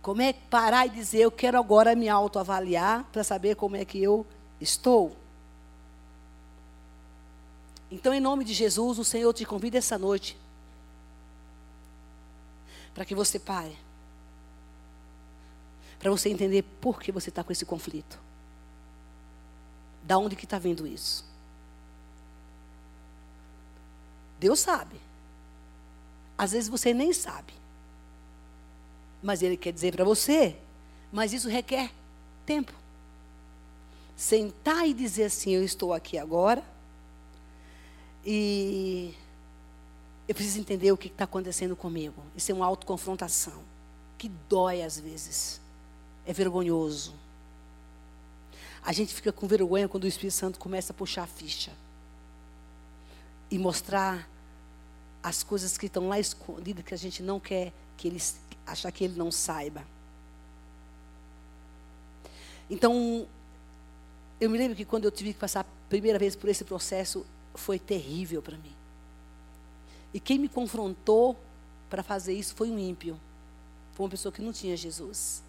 Como 0.00 0.22
é 0.22 0.32
que 0.32 0.40
parar 0.48 0.86
e 0.86 0.90
dizer, 0.90 1.20
eu 1.20 1.30
quero 1.30 1.58
agora 1.58 1.94
me 1.94 2.08
autoavaliar 2.08 3.04
para 3.12 3.24
saber 3.24 3.56
como 3.56 3.76
é 3.76 3.84
que 3.84 4.00
eu 4.02 4.24
estou? 4.60 5.14
Então, 7.90 8.14
em 8.14 8.20
nome 8.20 8.44
de 8.44 8.54
Jesus, 8.54 8.98
o 8.98 9.04
Senhor 9.04 9.32
te 9.34 9.44
convida 9.44 9.76
essa 9.76 9.98
noite 9.98 10.38
para 12.94 13.04
que 13.04 13.14
você 13.14 13.38
pare 13.38 13.76
para 16.00 16.10
você 16.10 16.30
entender 16.30 16.62
por 16.80 16.98
que 16.98 17.12
você 17.12 17.28
está 17.28 17.44
com 17.44 17.52
esse 17.52 17.66
conflito. 17.66 18.18
Da 20.02 20.16
onde 20.16 20.34
que 20.34 20.44
está 20.46 20.58
vindo 20.58 20.86
isso? 20.86 21.24
Deus 24.40 24.58
sabe. 24.58 24.96
Às 26.38 26.52
vezes 26.52 26.70
você 26.70 26.94
nem 26.94 27.12
sabe. 27.12 27.52
Mas 29.22 29.42
Ele 29.42 29.58
quer 29.58 29.74
dizer 29.74 29.94
para 29.94 30.02
você, 30.02 30.56
mas 31.12 31.34
isso 31.34 31.50
requer 31.50 31.92
tempo. 32.46 32.72
Sentar 34.16 34.88
e 34.88 34.94
dizer 34.94 35.24
assim: 35.24 35.50
Eu 35.50 35.62
estou 35.62 35.92
aqui 35.92 36.16
agora. 36.16 36.64
E 38.24 39.14
eu 40.26 40.34
preciso 40.34 40.60
entender 40.60 40.92
o 40.92 40.96
que 40.96 41.08
está 41.08 41.24
acontecendo 41.24 41.76
comigo. 41.76 42.22
Isso 42.34 42.50
é 42.50 42.54
uma 42.54 42.66
autoconfrontação 42.66 43.62
que 44.16 44.30
dói 44.48 44.82
às 44.82 44.98
vezes 44.98 45.60
é 46.30 46.32
vergonhoso. 46.32 47.12
A 48.84 48.92
gente 48.92 49.12
fica 49.12 49.32
com 49.32 49.48
vergonha 49.48 49.88
quando 49.88 50.04
o 50.04 50.06
Espírito 50.06 50.34
Santo 50.34 50.60
começa 50.60 50.92
a 50.92 50.96
puxar 50.96 51.24
a 51.24 51.26
ficha 51.26 51.72
e 53.50 53.58
mostrar 53.58 54.28
as 55.22 55.42
coisas 55.42 55.76
que 55.76 55.86
estão 55.86 56.08
lá 56.08 56.20
escondidas 56.20 56.84
que 56.84 56.94
a 56.94 56.96
gente 56.96 57.20
não 57.20 57.40
quer 57.40 57.72
que 57.96 58.06
ele 58.06 58.22
achar 58.64 58.92
que 58.92 59.02
ele 59.02 59.18
não 59.18 59.32
saiba. 59.32 59.84
Então, 62.70 63.26
eu 64.40 64.48
me 64.48 64.56
lembro 64.56 64.76
que 64.76 64.84
quando 64.84 65.06
eu 65.06 65.10
tive 65.10 65.34
que 65.34 65.40
passar 65.40 65.60
a 65.62 65.66
primeira 65.88 66.18
vez 66.18 66.36
por 66.36 66.48
esse 66.48 66.64
processo, 66.64 67.26
foi 67.56 67.76
terrível 67.76 68.40
para 68.40 68.56
mim. 68.56 68.72
E 70.14 70.20
quem 70.20 70.38
me 70.38 70.48
confrontou 70.48 71.36
para 71.90 72.04
fazer 72.04 72.32
isso 72.32 72.54
foi 72.54 72.70
um 72.70 72.78
ímpio. 72.78 73.18
Foi 73.94 74.04
uma 74.04 74.10
pessoa 74.10 74.32
que 74.32 74.40
não 74.40 74.52
tinha 74.52 74.76
Jesus. 74.76 75.42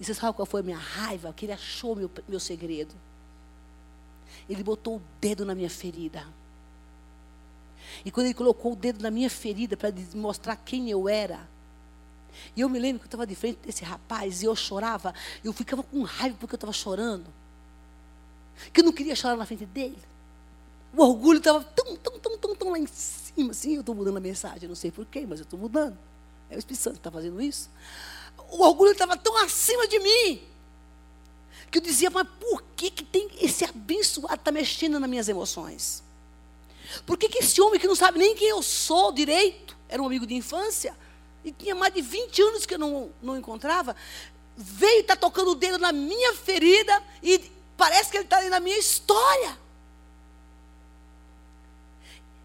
E 0.00 0.04
você 0.04 0.14
sabe 0.14 0.34
qual 0.34 0.46
foi 0.46 0.60
a 0.60 0.64
minha 0.64 0.78
raiva? 0.78 1.30
Que 1.34 1.44
ele 1.44 1.52
achou 1.52 1.94
meu, 1.94 2.10
meu 2.26 2.40
segredo. 2.40 2.94
Ele 4.48 4.64
botou 4.64 4.96
o 4.96 5.02
dedo 5.20 5.44
na 5.44 5.54
minha 5.54 5.68
ferida. 5.68 6.26
E 8.02 8.10
quando 8.10 8.26
ele 8.26 8.34
colocou 8.34 8.72
o 8.72 8.76
dedo 8.76 9.02
na 9.02 9.10
minha 9.10 9.28
ferida 9.28 9.76
para 9.76 9.92
mostrar 10.14 10.56
quem 10.56 10.88
eu 10.88 11.06
era, 11.06 11.46
e 12.56 12.62
eu 12.62 12.68
me 12.68 12.78
lembro 12.78 13.00
que 13.00 13.04
eu 13.04 13.08
estava 13.08 13.26
de 13.26 13.34
frente 13.34 13.58
desse 13.58 13.84
rapaz 13.84 14.42
e 14.42 14.46
eu 14.46 14.56
chorava, 14.56 15.12
eu 15.44 15.52
ficava 15.52 15.82
com 15.82 16.02
raiva 16.02 16.36
porque 16.40 16.54
eu 16.54 16.56
estava 16.56 16.72
chorando. 16.72 17.26
Que 18.72 18.80
eu 18.80 18.84
não 18.84 18.92
queria 18.92 19.14
chorar 19.14 19.36
na 19.36 19.44
frente 19.44 19.66
dele. 19.66 19.98
O 20.96 21.02
orgulho 21.02 21.38
estava 21.38 21.62
tão, 21.62 21.96
tão, 21.96 22.18
tão, 22.18 22.38
tão, 22.38 22.56
tão 22.56 22.70
lá 22.70 22.78
em 22.78 22.86
cima, 22.86 23.50
assim. 23.50 23.74
Eu 23.74 23.80
estou 23.80 23.94
mudando 23.94 24.16
a 24.16 24.20
mensagem, 24.20 24.66
não 24.66 24.74
sei 24.74 24.90
porquê, 24.90 25.26
mas 25.28 25.40
eu 25.40 25.44
estou 25.44 25.58
mudando. 25.58 25.98
É 26.48 26.56
o 26.56 26.58
Espírito 26.58 26.82
Santo 26.82 26.94
que 26.94 27.00
está 27.00 27.10
fazendo 27.10 27.40
isso 27.42 27.68
o 28.50 28.62
orgulho 28.62 28.92
estava 28.92 29.16
tão 29.16 29.36
acima 29.38 29.86
de 29.86 29.98
mim, 29.98 30.42
que 31.70 31.78
eu 31.78 31.82
dizia, 31.82 32.10
mas 32.10 32.26
por 32.40 32.62
que, 32.76 32.90
que 32.90 33.04
tem 33.04 33.28
esse 33.40 33.64
abençoado 33.64 34.34
está 34.34 34.50
mexendo 34.50 34.98
nas 34.98 35.08
minhas 35.08 35.28
emoções? 35.28 36.02
Por 37.06 37.16
que, 37.16 37.28
que 37.28 37.38
esse 37.38 37.60
homem 37.60 37.78
que 37.78 37.86
não 37.86 37.94
sabe 37.94 38.18
nem 38.18 38.34
quem 38.34 38.48
eu 38.48 38.62
sou 38.62 39.12
direito, 39.12 39.76
era 39.88 40.02
um 40.02 40.06
amigo 40.06 40.26
de 40.26 40.34
infância, 40.34 40.94
e 41.44 41.52
tinha 41.52 41.74
mais 41.74 41.94
de 41.94 42.02
20 42.02 42.42
anos 42.42 42.66
que 42.66 42.74
eu 42.74 42.78
não, 42.78 43.10
não 43.22 43.36
encontrava, 43.36 43.94
veio 44.56 44.98
e 44.98 45.00
está 45.00 45.16
tocando 45.16 45.52
o 45.52 45.54
dedo 45.54 45.78
na 45.78 45.92
minha 45.92 46.34
ferida 46.34 47.02
e 47.22 47.50
parece 47.76 48.10
que 48.10 48.16
ele 48.16 48.24
está 48.24 48.38
ali 48.38 48.50
na 48.50 48.60
minha 48.60 48.76
história. 48.76 49.58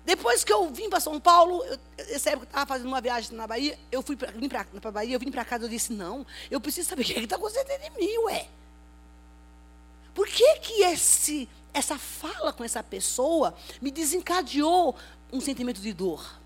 Depois 0.05 0.43
que 0.43 0.53
eu 0.53 0.69
vim 0.69 0.87
para 0.89 0.99
São 0.99 1.19
Paulo, 1.19 1.63
eu, 1.63 1.79
essa 1.97 2.29
época 2.29 2.45
eu 2.45 2.49
estava 2.49 2.65
fazendo 2.67 2.87
uma 2.87 3.01
viagem 3.01 3.35
na 3.35 3.47
Bahia, 3.47 3.77
eu 3.91 4.03
fui 4.03 4.15
para 4.15 4.31
vim 4.31 4.47
para 4.47 4.65
a 4.83 4.91
Bahia, 4.91 5.15
eu 5.15 5.19
vim 5.19 5.31
para 5.31 5.43
casa, 5.43 5.65
eu 5.65 5.69
disse, 5.69 5.91
não, 5.91 6.25
eu 6.51 6.61
preciso 6.61 6.89
saber 6.89 7.01
o 7.01 7.05
que 7.05 7.13
é 7.13 7.23
está 7.23 7.35
acontecendo 7.35 7.69
em 7.69 7.99
mim, 7.99 8.17
ué. 8.25 8.47
Por 10.13 10.27
que 10.27 10.59
que 10.59 10.83
esse, 10.83 11.49
essa 11.73 11.97
fala 11.97 12.53
com 12.53 12.63
essa 12.63 12.83
pessoa 12.83 13.55
me 13.81 13.89
desencadeou 13.89 14.95
um 15.33 15.41
sentimento 15.41 15.81
de 15.81 15.91
dor? 15.91 16.39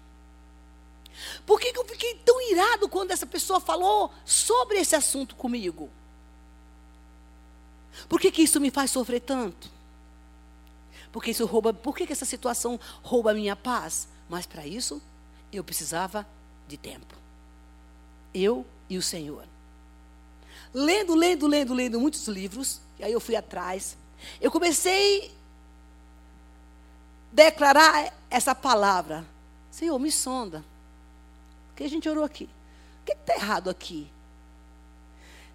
Por 1.46 1.60
que, 1.60 1.74
que 1.74 1.80
eu 1.80 1.86
fiquei 1.86 2.16
tão 2.26 2.42
irado 2.50 2.88
quando 2.88 3.12
essa 3.12 3.26
pessoa 3.26 3.60
falou 3.60 4.10
sobre 4.26 4.80
esse 4.80 4.96
assunto 4.96 5.36
comigo? 5.36 5.90
Por 8.08 8.22
que, 8.22 8.32
que 8.32 8.42
isso 8.42 8.60
me 8.62 8.72
faz 8.72 8.92
sofrer 8.92 9.20
tanto? 9.20 9.70
Porque 11.12 11.32
isso 11.32 11.46
rouba. 11.46 11.74
Por 11.74 11.96
que, 11.96 12.06
que 12.06 12.14
essa 12.14 12.26
situação 12.26 12.80
rouba 13.02 13.32
a 13.32 13.34
minha 13.34 13.56
paz? 13.56 14.08
Mas 14.30 14.46
para 14.46 14.66
isso, 14.66 15.02
eu 15.52 15.64
precisava 15.64 16.26
de 16.68 16.78
tempo. 16.78 17.16
Eu 18.34 18.66
e 18.90 18.98
o 18.98 19.02
Senhor. 19.02 19.44
Lendo, 20.74 21.16
lendo, 21.16 21.48
lendo, 21.48 21.74
lendo 21.74 22.00
muitos 22.00 22.28
livros, 22.28 22.80
e 23.00 23.04
aí 23.04 23.12
eu 23.12 23.20
fui 23.20 23.36
atrás. 23.36 23.98
Eu 24.40 24.52
comecei 24.52 25.28
a 25.28 25.32
declarar 27.32 28.14
essa 28.30 28.54
palavra. 28.54 29.26
Senhor, 29.72 29.98
me 29.98 30.12
sonda. 30.12 30.64
que 31.76 31.84
a 31.84 31.90
gente 31.90 32.08
orou 32.08 32.24
aqui? 32.24 32.44
O 33.02 33.06
que 33.06 33.14
está 33.14 33.34
errado 33.36 33.70
aqui? 33.70 34.12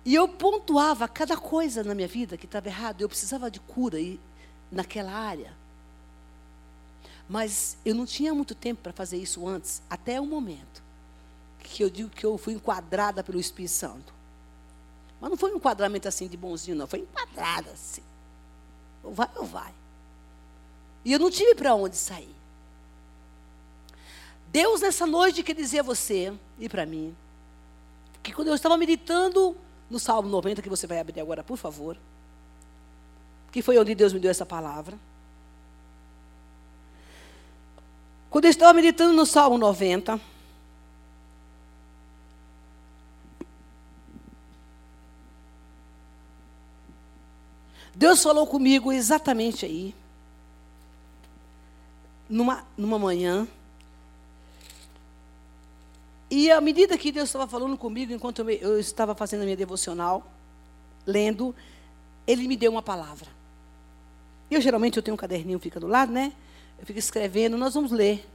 E 0.05 0.15
eu 0.15 0.29
pontuava 0.29 1.09
cada 1.09 1.37
coisa 1.37 1.83
na 1.83 1.95
minha 1.95 2.09
vida 2.09 2.37
que 2.37 2.45
estava 2.45 2.69
errado. 2.69 3.01
Eu 3.01 3.09
precisava 3.09 3.51
de 3.51 3.61
cura. 3.61 3.99
E 4.01 4.21
naquela 4.75 5.13
área. 5.13 5.53
Mas 7.29 7.77
eu 7.85 7.95
não 7.95 8.05
tinha 8.05 8.35
muito 8.35 8.55
tempo 8.55 8.83
para 8.83 8.93
fazer 8.93 9.17
isso 9.17 9.47
antes, 9.49 9.81
até 9.89 10.21
o 10.21 10.27
momento 10.27 10.83
que 11.61 11.83
eu 11.83 11.89
digo 11.89 12.11
que 12.11 12.25
eu 12.25 12.37
fui 12.37 12.53
enquadrada 12.53 13.25
pelo 13.25 13.41
Espírito 13.41 13.73
Santo. 13.73 14.13
Mas 15.21 15.31
não 15.31 15.37
foi 15.37 15.53
um 15.53 15.57
enquadramento 15.57 16.07
assim 16.07 16.29
de 16.29 16.37
bonzinho, 16.37 16.77
não, 16.77 16.87
foi 16.87 17.01
enquadrada 17.01 17.71
assim. 17.71 18.03
Ou 19.03 19.15
vai 19.15 19.29
ou 19.37 19.47
vai. 19.47 19.73
E 21.05 21.13
eu 21.13 21.19
não 21.19 21.31
tive 21.31 21.55
para 21.55 21.75
onde 21.75 21.97
sair. 21.97 22.35
Deus, 24.49 24.83
nessa 24.83 25.07
noite, 25.07 25.43
quer 25.43 25.55
dizer 25.55 25.81
a 25.81 25.83
você 25.83 26.33
e 26.59 26.69
para 26.69 26.85
mim, 26.85 27.17
que 28.23 28.33
quando 28.33 28.49
eu 28.49 28.55
estava 28.55 28.77
meditando 28.77 29.57
no 29.91 29.99
Salmo 29.99 30.29
90, 30.29 30.63
que 30.63 30.69
você 30.69 30.87
vai 30.87 31.01
abrir 31.01 31.21
agora, 31.21 31.43
por 31.43 31.57
favor 31.57 31.97
que 33.55 33.63
foi 33.63 33.79
onde 33.79 33.95
Deus 33.95 34.13
me 34.13 34.19
deu 34.19 34.33
essa 34.33 34.45
palavra. 34.45 34.99
Quando 38.29 38.47
eu 38.47 38.51
estava 38.51 38.73
meditando 38.73 39.13
no 39.13 39.25
Salmo 39.25 39.57
90, 39.57 40.21
Deus 47.95 48.21
falou 48.21 48.45
comigo 48.45 48.91
exatamente 48.91 49.65
aí, 49.65 49.95
numa, 52.29 52.67
numa 52.77 52.99
manhã. 52.99 53.47
E 56.29 56.51
à 56.51 56.61
medida 56.61 56.99
que 56.99 57.13
Deus 57.13 57.29
estava 57.29 57.47
falando 57.47 57.79
comigo, 57.79 58.13
enquanto 58.13 58.41
eu, 58.41 58.51
eu 58.51 58.81
estava 58.81 59.15
fazendo 59.15 59.43
a 59.43 59.45
minha 59.45 59.57
devocional, 59.57 60.27
lendo, 61.07 61.55
Ele 62.27 62.49
me 62.49 62.57
deu 62.57 62.73
uma 62.73 62.83
palavra. 62.83 63.44
Eu 64.51 64.61
geralmente 64.61 64.97
eu 64.97 65.03
tenho 65.03 65.15
um 65.15 65.19
caderninho, 65.19 65.59
fica 65.59 65.81
do 65.81 65.87
lado, 65.87 66.13
né? 66.13 66.33
Eu 66.79 66.87
fico 66.87 66.99
escrevendo, 66.99 67.57
nós 67.57 67.75
vamos 67.75 67.91
ler. 67.91 68.29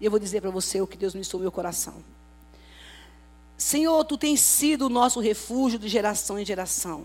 E 0.00 0.04
eu 0.04 0.10
vou 0.10 0.20
dizer 0.20 0.40
para 0.40 0.50
você 0.50 0.80
o 0.80 0.86
que 0.86 0.96
Deus 0.96 1.14
me 1.14 1.22
no 1.32 1.38
meu 1.38 1.52
coração. 1.52 1.94
Senhor, 3.56 4.04
tu 4.04 4.18
tens 4.18 4.40
sido 4.40 4.86
o 4.86 4.88
nosso 4.88 5.20
refúgio 5.20 5.78
de 5.78 5.88
geração 5.88 6.38
em 6.38 6.44
geração. 6.44 7.04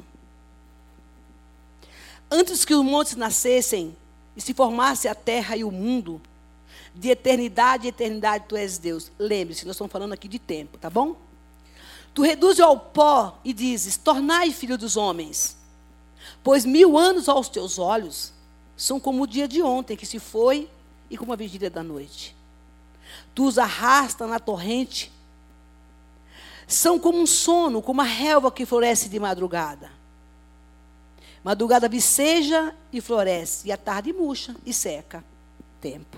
Antes 2.30 2.66
que 2.66 2.74
os 2.74 2.84
montes 2.84 3.16
nascessem 3.16 3.96
e 4.36 4.42
se 4.42 4.54
formasse 4.54 5.08
a 5.08 5.16
terra 5.16 5.56
e 5.56 5.64
o 5.64 5.72
mundo, 5.72 6.22
de 6.94 7.10
eternidade 7.10 7.86
em 7.86 7.90
eternidade 7.90 8.46
tu 8.48 8.56
és 8.56 8.78
Deus. 8.78 9.12
Lembre-se, 9.18 9.66
nós 9.66 9.76
estamos 9.76 9.92
falando 9.92 10.14
aqui 10.14 10.28
de 10.28 10.40
tempo, 10.40 10.78
tá 10.78 10.90
bom? 10.90 11.16
Tu 12.14 12.22
reduzes 12.24 12.60
ao 12.60 12.80
pó 12.80 13.40
e 13.46 13.54
dizes: 13.54 13.96
Tornai 13.98 14.52
filho 14.52 14.78
dos 14.78 14.98
homens. 14.98 15.56
Pois 16.44 16.66
mil 16.66 16.98
anos 16.98 17.30
aos 17.30 17.48
teus 17.48 17.80
olhos 17.80 18.34
são 18.80 18.98
como 18.98 19.24
o 19.24 19.28
dia 19.28 19.46
de 19.46 19.62
ontem 19.62 19.98
que 19.98 20.06
se 20.06 20.20
foi 20.20 20.70
e 21.10 21.18
como 21.18 21.34
a 21.34 21.36
vigília 21.36 21.70
da 21.70 21.84
noite. 21.84 22.34
Tu 23.36 23.46
os 23.46 23.58
arrasta 23.58 24.26
na 24.26 24.40
torrente. 24.40 25.12
São 26.66 26.98
como 26.98 27.20
um 27.20 27.28
sono, 27.28 27.82
como 27.82 28.00
a 28.00 28.06
relva 28.06 28.50
que 28.50 28.66
floresce 28.66 29.10
de 29.10 29.20
madrugada. 29.20 29.92
Madrugada 31.44 31.90
viceja 31.90 32.74
e 32.90 33.02
floresce, 33.02 33.68
e 33.68 33.72
a 33.74 33.76
tarde 33.76 34.14
murcha 34.14 34.56
e 34.66 34.74
seca. 34.74 35.26
Tempo. 35.82 36.18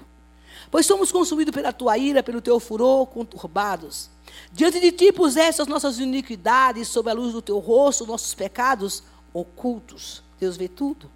Pois 0.70 0.86
somos 0.86 1.12
consumidos 1.12 1.56
pela 1.56 1.74
tua 1.74 1.98
ira, 1.98 2.22
pelo 2.22 2.41
teu 2.41 2.60
furor, 2.60 3.08
conturbados. 3.08 4.08
Diante 4.53 4.80
de 4.80 4.91
ti 4.91 5.12
puseste 5.12 5.63
as 5.63 5.68
nossas 5.68 5.98
iniquidades, 5.98 6.89
sob 6.89 7.10
a 7.10 7.13
luz 7.13 7.34
do 7.34 7.41
teu 7.41 7.58
rosto, 7.58 8.06
nossos 8.06 8.36
pecados 8.36 9.01
ocultos. 9.34 10.22
Deus 10.39 10.58
vê 10.58 10.68
tudo. 10.68 11.10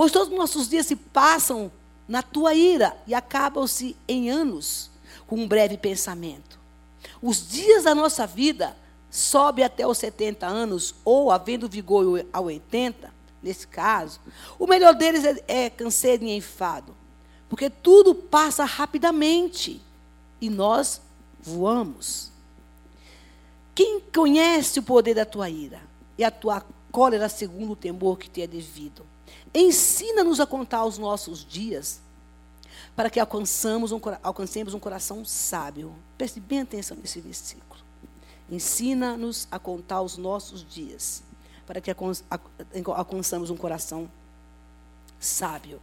Pois 0.00 0.12
todos 0.12 0.32
os 0.32 0.34
nossos 0.34 0.66
dias 0.66 0.86
se 0.86 0.96
passam 0.96 1.70
na 2.08 2.22
tua 2.22 2.54
ira 2.54 2.96
e 3.06 3.12
acabam-se 3.12 3.94
em 4.08 4.30
anos, 4.30 4.90
com 5.26 5.36
um 5.36 5.46
breve 5.46 5.76
pensamento. 5.76 6.58
Os 7.20 7.46
dias 7.46 7.84
da 7.84 7.94
nossa 7.94 8.26
vida 8.26 8.74
sobe 9.10 9.62
até 9.62 9.86
os 9.86 9.98
70 9.98 10.46
anos, 10.46 10.94
ou 11.04 11.30
havendo 11.30 11.68
vigor 11.68 12.24
a 12.32 12.40
80, 12.40 13.12
nesse 13.42 13.66
caso, 13.66 14.20
o 14.58 14.66
melhor 14.66 14.94
deles 14.94 15.22
é, 15.22 15.66
é 15.66 15.68
canseiro 15.68 16.24
e 16.24 16.34
enfado. 16.34 16.96
Porque 17.46 17.68
tudo 17.68 18.14
passa 18.14 18.64
rapidamente 18.64 19.82
e 20.40 20.48
nós 20.48 21.02
voamos. 21.38 22.32
Quem 23.74 24.00
conhece 24.00 24.78
o 24.78 24.82
poder 24.82 25.12
da 25.12 25.26
tua 25.26 25.50
ira 25.50 25.82
e 26.16 26.24
a 26.24 26.30
tua 26.30 26.64
cólera 26.90 27.28
segundo 27.28 27.72
o 27.72 27.76
temor 27.76 28.16
que 28.16 28.30
te 28.30 28.40
é 28.40 28.46
devido? 28.46 29.04
Ensina-nos 29.54 30.40
a 30.40 30.46
contar 30.46 30.84
os 30.84 30.98
nossos 30.98 31.44
dias 31.44 32.00
para 32.94 33.10
que 33.10 33.18
alcançamos 33.18 33.92
um, 33.92 34.00
alcancemos 34.22 34.74
um 34.74 34.78
coração 34.78 35.24
sábio. 35.24 35.94
Preste 36.16 36.38
bem 36.38 36.60
atenção 36.60 36.96
nesse 36.96 37.20
versículo. 37.20 37.80
Ensina-nos 38.50 39.46
a 39.50 39.58
contar 39.58 40.02
os 40.02 40.16
nossos 40.16 40.66
dias 40.68 41.22
para 41.66 41.80
que 41.80 41.90
alcançamos 42.94 43.48
um 43.50 43.56
coração 43.56 44.10
sábio. 45.18 45.80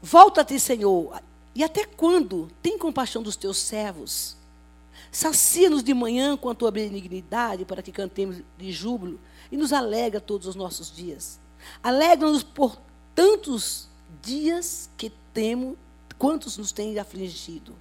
Volta-te, 0.00 0.58
Senhor. 0.58 1.20
E 1.54 1.62
até 1.62 1.84
quando? 1.84 2.48
Tem 2.62 2.78
compaixão 2.78 3.22
dos 3.22 3.36
teus 3.36 3.58
servos. 3.58 4.36
Sacia-nos 5.10 5.82
de 5.82 5.92
manhã 5.92 6.36
com 6.36 6.48
a 6.48 6.54
tua 6.54 6.70
benignidade, 6.70 7.64
para 7.64 7.82
que 7.82 7.92
cantemos 7.92 8.38
de 8.56 8.72
júbilo 8.72 9.20
e 9.52 9.56
nos 9.56 9.72
alegra 9.72 10.20
todos 10.20 10.46
os 10.48 10.56
nossos 10.56 10.90
dias. 10.94 11.38
Alegra-nos 11.82 12.42
por 12.42 12.78
tantos 13.14 13.88
dias 14.22 14.88
que 14.96 15.12
temos, 15.32 15.76
quantos 16.18 16.56
nos 16.56 16.72
têm 16.72 16.98
afligido. 16.98 17.74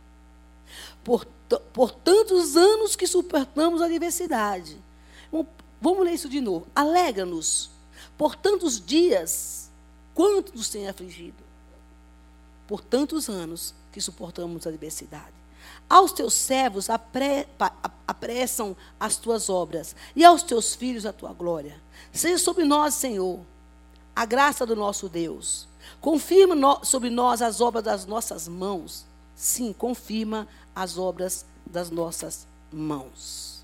Por, 1.03 1.25
por 1.73 1.91
tantos 1.91 2.55
anos 2.55 2.95
que 2.95 3.07
suportamos 3.07 3.81
a 3.81 3.85
adversidade. 3.85 4.77
Vamos 5.81 6.05
ler 6.05 6.13
isso 6.13 6.29
de 6.29 6.41
novo. 6.41 6.67
Alegra-nos 6.75 7.71
por 8.17 8.35
tantos 8.35 8.85
dias, 8.85 9.71
quantos 10.13 10.53
nos 10.53 10.69
têm 10.69 10.87
afligido 10.87 11.41
por 12.67 12.81
tantos 12.81 13.27
anos 13.27 13.73
que 13.91 13.99
suportamos 13.99 14.65
a 14.65 14.69
adversidade. 14.69 15.40
Aos 15.91 16.13
teus 16.13 16.33
servos 16.33 16.89
apre, 16.89 17.45
apressam 18.07 18.77
as 18.97 19.17
tuas 19.17 19.49
obras, 19.49 19.93
e 20.15 20.23
aos 20.23 20.41
teus 20.41 20.73
filhos 20.73 21.05
a 21.05 21.11
tua 21.11 21.33
glória. 21.33 21.75
Seja 22.13 22.37
sobre 22.37 22.63
nós, 22.63 22.93
Senhor, 22.93 23.41
a 24.15 24.25
graça 24.25 24.65
do 24.65 24.73
nosso 24.73 25.09
Deus. 25.09 25.67
Confirma 25.99 26.55
no, 26.55 26.81
sobre 26.85 27.09
nós 27.09 27.41
as 27.41 27.59
obras 27.59 27.83
das 27.83 28.05
nossas 28.05 28.47
mãos. 28.47 29.05
Sim, 29.35 29.73
confirma 29.73 30.47
as 30.73 30.97
obras 30.97 31.45
das 31.65 31.89
nossas 31.89 32.47
mãos. 32.71 33.61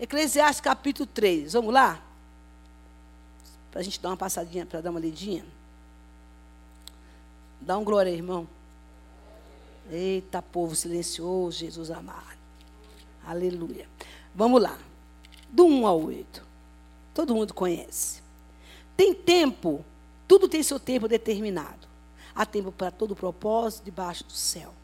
Eclesiastes 0.00 0.62
capítulo 0.62 1.06
3, 1.06 1.52
vamos 1.52 1.74
lá? 1.74 2.00
Para 3.70 3.82
a 3.82 3.84
gente 3.84 4.00
dar 4.00 4.08
uma 4.08 4.16
passadinha, 4.16 4.64
para 4.64 4.80
dar 4.80 4.88
uma 4.88 5.00
lidinha. 5.00 5.44
Dá 7.60 7.76
um 7.76 7.84
glória, 7.84 8.08
irmão. 8.08 8.48
Eita, 9.90 10.42
povo 10.42 10.74
silencioso, 10.76 11.58
Jesus 11.58 11.90
amado. 11.90 12.36
Aleluia. 13.24 13.88
Vamos 14.34 14.60
lá. 14.60 14.78
Do 15.50 15.64
1 15.64 15.86
ao 15.86 16.04
8. 16.04 16.44
Todo 17.14 17.34
mundo 17.34 17.54
conhece. 17.54 18.22
Tem 18.96 19.14
tempo, 19.14 19.82
tudo 20.26 20.48
tem 20.48 20.62
seu 20.62 20.78
tempo 20.78 21.08
determinado. 21.08 21.88
Há 22.34 22.44
tempo 22.44 22.70
para 22.70 22.90
todo 22.90 23.16
propósito 23.16 23.84
debaixo 23.84 24.24
do 24.24 24.32
céu. 24.32 24.74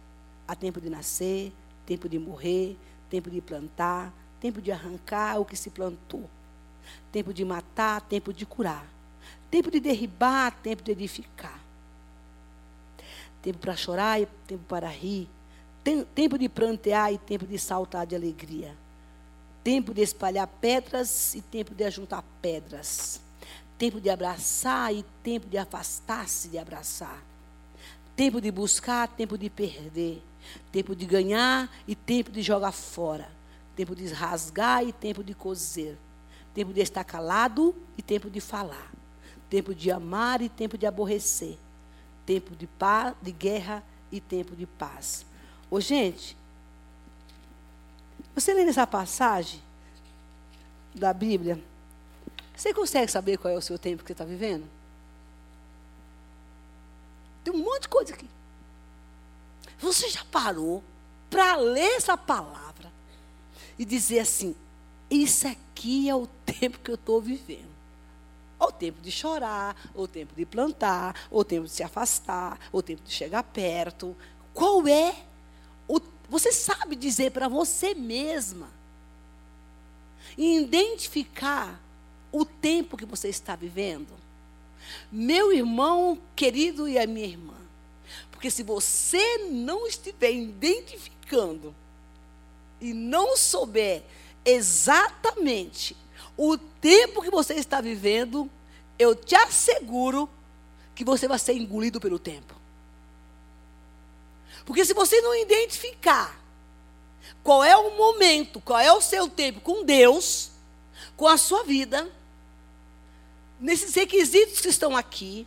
Há 0.48 0.56
tempo 0.56 0.80
de 0.80 0.88
nascer, 0.88 1.52
tempo 1.84 2.08
de 2.08 2.18
morrer, 2.18 2.76
tempo 3.10 3.30
de 3.30 3.40
plantar, 3.40 4.12
tempo 4.40 4.60
de 4.60 4.72
arrancar 4.72 5.38
o 5.38 5.44
que 5.44 5.56
se 5.56 5.70
plantou. 5.70 6.28
Tempo 7.12 7.32
de 7.32 7.44
matar, 7.44 8.00
tempo 8.02 8.32
de 8.32 8.46
curar. 8.46 8.86
Tempo 9.50 9.70
de 9.70 9.80
derribar, 9.80 10.52
tempo 10.62 10.82
de 10.82 10.92
edificar 10.92 11.63
tempo 13.44 13.58
para 13.58 13.76
chorar 13.76 14.22
e 14.22 14.26
tempo 14.46 14.64
para 14.66 14.88
rir, 14.88 15.28
tempo 16.14 16.38
de 16.38 16.48
prantear 16.48 17.12
e 17.12 17.18
tempo 17.18 17.46
de 17.46 17.58
saltar 17.58 18.06
de 18.06 18.16
alegria, 18.16 18.74
tempo 19.62 19.92
de 19.92 20.00
espalhar 20.00 20.46
pedras 20.46 21.34
e 21.34 21.42
tempo 21.42 21.74
de 21.74 21.84
ajuntar 21.84 22.24
pedras, 22.40 23.20
tempo 23.76 24.00
de 24.00 24.08
abraçar 24.08 24.94
e 24.94 25.04
tempo 25.22 25.46
de 25.46 25.58
afastar-se 25.58 26.48
de 26.48 26.56
abraçar, 26.56 27.22
tempo 28.16 28.40
de 28.40 28.50
buscar, 28.50 29.08
tempo 29.08 29.36
de 29.36 29.50
perder, 29.50 30.22
tempo 30.72 30.96
de 30.96 31.04
ganhar 31.04 31.70
e 31.86 31.94
tempo 31.94 32.32
de 32.32 32.40
jogar 32.40 32.72
fora, 32.72 33.30
tempo 33.76 33.94
de 33.94 34.06
rasgar 34.06 34.82
e 34.86 34.90
tempo 34.90 35.22
de 35.22 35.34
coser, 35.34 35.98
tempo 36.54 36.72
de 36.72 36.80
estar 36.80 37.04
calado 37.04 37.74
e 37.98 38.00
tempo 38.00 38.30
de 38.30 38.40
falar, 38.40 38.90
tempo 39.50 39.74
de 39.74 39.90
amar 39.90 40.40
e 40.40 40.48
tempo 40.48 40.78
de 40.78 40.86
aborrecer 40.86 41.58
tempo 42.26 42.54
de 42.56 42.66
paz, 42.66 43.14
de 43.20 43.32
guerra 43.32 43.82
e 44.10 44.20
tempo 44.20 44.54
de 44.56 44.66
paz. 44.66 45.24
Ô, 45.70 45.80
gente, 45.80 46.36
você 48.34 48.52
lendo 48.52 48.70
essa 48.70 48.86
passagem 48.86 49.62
da 50.94 51.12
Bíblia, 51.12 51.62
você 52.56 52.72
consegue 52.72 53.10
saber 53.10 53.36
qual 53.36 53.52
é 53.52 53.56
o 53.56 53.62
seu 53.62 53.78
tempo 53.78 54.02
que 54.02 54.08
você 54.08 54.12
está 54.12 54.24
vivendo? 54.24 54.64
Tem 57.42 57.52
um 57.52 57.58
monte 57.58 57.82
de 57.82 57.88
coisa 57.88 58.14
aqui. 58.14 58.28
Você 59.78 60.08
já 60.08 60.24
parou 60.24 60.82
para 61.28 61.56
ler 61.56 61.96
essa 61.96 62.16
palavra 62.16 62.92
e 63.78 63.84
dizer 63.84 64.20
assim: 64.20 64.54
Isso 65.10 65.46
aqui 65.46 66.08
é 66.08 66.14
o 66.14 66.26
tempo 66.46 66.78
que 66.78 66.90
eu 66.90 66.94
estou 66.94 67.20
vivendo. 67.20 67.73
Ou 68.64 68.72
tempo 68.72 69.02
de 69.02 69.12
chorar, 69.12 69.76
ou 69.94 70.08
tempo 70.08 70.34
de 70.34 70.46
plantar, 70.46 71.28
ou 71.30 71.44
tempo 71.44 71.66
de 71.66 71.72
se 71.72 71.82
afastar, 71.82 72.58
ou 72.72 72.82
tempo 72.82 73.02
de 73.02 73.12
chegar 73.12 73.42
perto. 73.42 74.16
Qual 74.54 74.88
é 74.88 75.14
o. 75.86 76.00
Você 76.30 76.50
sabe 76.50 76.96
dizer 76.96 77.30
para 77.30 77.46
você 77.46 77.94
mesma. 77.94 78.68
E 80.38 80.62
identificar 80.62 81.78
o 82.32 82.46
tempo 82.46 82.96
que 82.96 83.04
você 83.04 83.28
está 83.28 83.54
vivendo. 83.54 84.14
Meu 85.12 85.52
irmão 85.52 86.18
querido 86.34 86.88
e 86.88 86.98
a 86.98 87.06
minha 87.06 87.26
irmã. 87.26 87.54
Porque 88.30 88.50
se 88.50 88.62
você 88.62 89.46
não 89.50 89.86
estiver 89.86 90.32
identificando 90.32 91.74
e 92.80 92.94
não 92.94 93.36
souber 93.36 94.02
exatamente 94.42 95.94
o 96.36 96.56
tempo 96.56 97.22
que 97.22 97.30
você 97.30 97.54
está 97.54 97.80
vivendo, 97.80 98.50
eu 98.98 99.14
te 99.14 99.34
asseguro 99.34 100.28
que 100.94 101.04
você 101.04 101.26
vai 101.28 101.38
ser 101.38 101.54
engolido 101.54 102.00
pelo 102.00 102.18
tempo. 102.18 102.54
Porque 104.64 104.84
se 104.84 104.94
você 104.94 105.20
não 105.20 105.34
identificar 105.34 106.40
qual 107.42 107.62
é 107.62 107.76
o 107.76 107.96
momento, 107.96 108.60
qual 108.60 108.80
é 108.80 108.92
o 108.92 109.00
seu 109.00 109.28
tempo 109.28 109.60
com 109.60 109.84
Deus, 109.84 110.50
com 111.16 111.26
a 111.26 111.36
sua 111.36 111.62
vida, 111.64 112.10
nesses 113.60 113.94
requisitos 113.94 114.60
que 114.60 114.68
estão 114.68 114.96
aqui, 114.96 115.46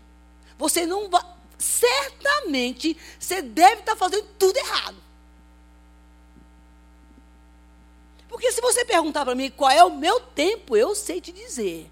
você 0.57 0.85
não 0.85 1.09
vai. 1.09 1.23
Certamente 1.57 2.95
você 3.19 3.41
deve 3.41 3.81
estar 3.81 3.95
fazendo 3.95 4.27
tudo 4.37 4.57
errado. 4.57 5.06
Porque 8.37 8.51
se 8.51 8.61
você 8.61 8.85
perguntar 8.85 9.25
para 9.25 9.33
mim 9.33 9.49
qual 9.49 9.71
é 9.71 9.83
o 9.83 9.89
meu 9.89 10.19
tempo, 10.19 10.77
eu 10.77 10.93
sei 10.93 11.19
te 11.19 11.31
dizer. 11.31 11.89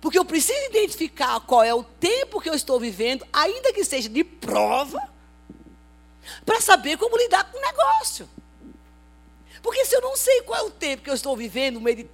Porque 0.00 0.16
eu 0.16 0.24
preciso 0.24 0.56
identificar 0.66 1.40
qual 1.40 1.64
é 1.64 1.74
o 1.74 1.82
tempo 1.82 2.40
que 2.40 2.48
eu 2.48 2.54
estou 2.54 2.78
vivendo, 2.78 3.26
ainda 3.32 3.72
que 3.72 3.84
seja 3.84 4.08
de 4.08 4.22
prova, 4.22 5.02
para 6.46 6.60
saber 6.60 6.96
como 6.96 7.18
lidar 7.18 7.50
com 7.50 7.58
o 7.58 7.60
negócio. 7.60 8.30
Porque 9.64 9.84
se 9.84 9.96
eu 9.96 10.00
não 10.00 10.16
sei 10.16 10.42
qual 10.42 10.60
é 10.60 10.62
o 10.62 10.70
tempo 10.70 11.02
que 11.02 11.10
eu 11.10 11.14
estou 11.14 11.36
vivendo, 11.36 11.74
no 11.74 11.80
meio 11.80 11.96
de 11.96 12.10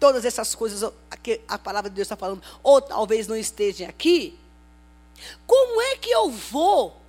todas 0.00 0.24
essas 0.24 0.56
coisas 0.56 0.92
que 1.22 1.40
a 1.46 1.56
palavra 1.56 1.88
de 1.88 1.94
Deus 1.94 2.06
está 2.06 2.16
falando, 2.16 2.42
ou 2.64 2.82
talvez 2.82 3.28
não 3.28 3.36
estejam 3.36 3.88
aqui, 3.88 4.36
como 5.46 5.80
é 5.80 5.96
que 5.98 6.10
eu 6.10 6.28
vou 6.30 7.00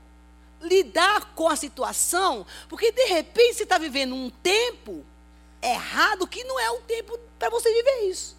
lidar 0.64 1.34
com 1.36 1.48
a 1.48 1.56
situação? 1.56 2.46
Porque 2.68 2.92
de 2.92 3.06
repente 3.06 3.56
você 3.56 3.64
está 3.64 3.78
vivendo 3.78 4.16
um 4.16 4.30
tempo 4.30 5.06
errado 5.62 6.28
que 6.28 6.44
não 6.44 6.60
é 6.60 6.72
o 6.72 6.82
tempo 6.82 7.18
para 7.38 7.50
você 7.50 7.72
viver 7.74 8.10
isso. 8.10 8.36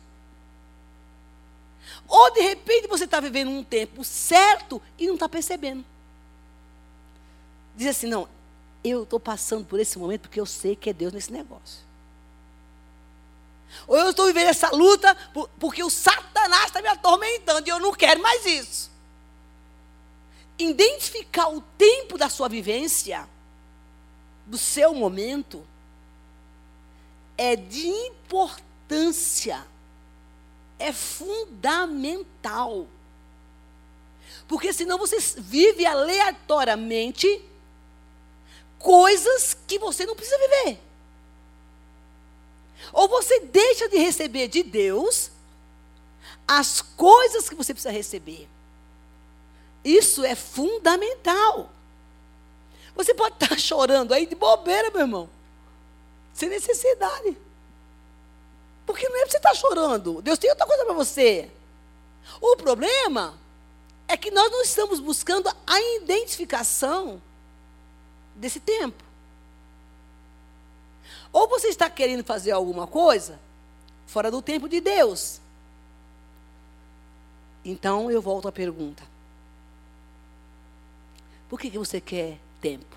Ou 2.09 2.33
de 2.33 2.41
repente 2.41 2.89
você 2.89 3.05
está 3.05 3.21
vivendo 3.21 3.51
um 3.51 3.63
tempo 3.65 4.05
certo 4.05 4.81
e 4.99 5.07
não 5.07 5.15
está 5.15 5.29
percebendo. 5.29 5.85
Diz 7.77 7.89
assim, 7.89 8.07
não, 8.07 8.29
eu 8.83 9.03
estou 9.03 9.19
passando 9.19 9.65
por 9.65 9.81
esse 9.81 9.99
momento 9.99 10.23
porque 10.23 10.41
eu 10.41 10.47
sei 10.47 10.77
que 10.77 10.91
é 10.91 10.93
Deus 10.93 11.13
nesse 11.13 11.33
negócio. 11.33 11.85
Ou 13.87 13.99
eu 13.99 14.11
estou 14.11 14.27
vivendo 14.27 14.49
essa 14.49 14.71
luta 14.71 15.17
porque 15.59 15.83
o 15.83 15.91
Satanás 15.91 16.67
está 16.67 16.81
me 16.81 16.89
atormentando 16.89 17.67
e 17.67 17.71
eu 17.71 17.81
não 17.81 17.93
quero 17.93 18.23
mais 18.23 18.45
isso. 18.47 18.94
Identificar 20.59 21.49
o 21.49 21.61
tempo 21.77 22.17
da 22.17 22.29
sua 22.29 22.49
vivência, 22.49 23.29
do 24.47 24.57
seu 24.57 24.95
momento, 24.95 25.67
é 27.37 27.57
de 27.57 27.87
importância 27.87 29.67
é 30.79 30.93
fundamental. 30.93 32.87
Porque 34.47 34.73
senão 34.73 34.99
você 34.99 35.19
vive 35.41 35.87
aleatoriamente 35.87 37.43
coisas 38.79 39.57
que 39.67 39.79
você 39.79 40.05
não 40.05 40.15
precisa 40.15 40.39
viver. 40.39 40.79
Ou 42.93 43.09
você 43.09 43.41
deixa 43.41 43.89
de 43.89 43.97
receber 43.97 44.49
de 44.49 44.63
Deus 44.63 45.31
as 46.47 46.83
coisas 46.83 47.49
que 47.49 47.55
você 47.55 47.73
precisa 47.73 47.91
receber. 47.91 48.47
Isso 49.85 50.25
é 50.25 50.35
fundamental. 50.35 51.71
Você 52.95 53.13
pode 53.13 53.35
estar 53.35 53.57
chorando 53.61 54.13
aí 54.13 54.27
de 54.27 54.35
bobeira, 54.35 54.91
meu 54.91 55.01
irmão. 55.01 55.29
Sem 56.33 56.49
necessidade. 56.49 57.37
Porque 58.87 59.09
não 59.09 59.17
é 59.17 59.21
para 59.21 59.31
você 59.31 59.37
estar 59.37 59.55
chorando. 59.55 60.23
Deus 60.23 60.39
tem 60.39 60.51
outra 60.51 60.67
coisa 60.67 60.85
para 60.85 60.95
você. 60.95 61.51
O 62.41 62.57
problema 62.57 63.39
é 64.09 64.17
que 64.17 64.31
nós 64.31 64.51
não 64.51 64.63
estamos 64.63 65.01
buscando 65.01 65.51
a 65.67 65.81
identificação 65.97 67.21
desse 68.35 68.61
tempo. 68.61 69.03
Ou 71.33 71.49
você 71.49 71.69
está 71.69 71.91
querendo 71.91 72.25
fazer 72.25 72.53
alguma 72.53 72.87
coisa 72.87 73.41
fora 74.07 74.31
do 74.31 74.41
tempo 74.41 74.69
de 74.69 74.81
Deus. 74.81 75.41
Então 77.65 78.11
eu 78.11 78.21
volto 78.21 78.47
à 78.47 78.53
pergunta: 78.53 79.03
por 81.55 81.61
que, 81.61 81.71
você 81.79 82.01
quer 82.01 82.41
tempo? 82.61 82.97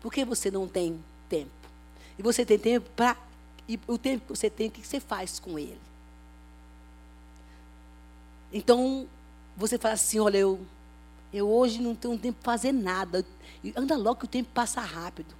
Por 0.00 0.12
que 0.12 0.24
você 0.24 0.50
não 0.50 0.66
tem 0.66 0.98
tempo? 1.28 1.52
E 2.18 2.22
você 2.22 2.44
tem 2.44 2.58
tempo 2.58 2.90
para 2.96 3.16
e 3.68 3.78
o 3.86 3.96
tempo 3.96 4.26
que 4.26 4.36
você 4.36 4.50
tem, 4.50 4.66
o 4.66 4.70
que 4.72 4.84
você 4.84 4.98
faz 4.98 5.38
com 5.38 5.56
ele? 5.56 5.78
Então, 8.52 9.06
você 9.56 9.78
fala 9.78 9.94
assim: 9.94 10.18
olha, 10.18 10.38
eu, 10.38 10.58
eu 11.32 11.48
hoje 11.48 11.80
não 11.80 11.94
tenho 11.94 12.18
tempo 12.18 12.40
para 12.42 12.54
fazer 12.54 12.72
nada. 12.72 13.24
anda 13.76 13.96
logo 13.96 14.18
que 14.18 14.24
o 14.24 14.28
tempo 14.28 14.50
passa 14.52 14.80
rápido. 14.80 15.32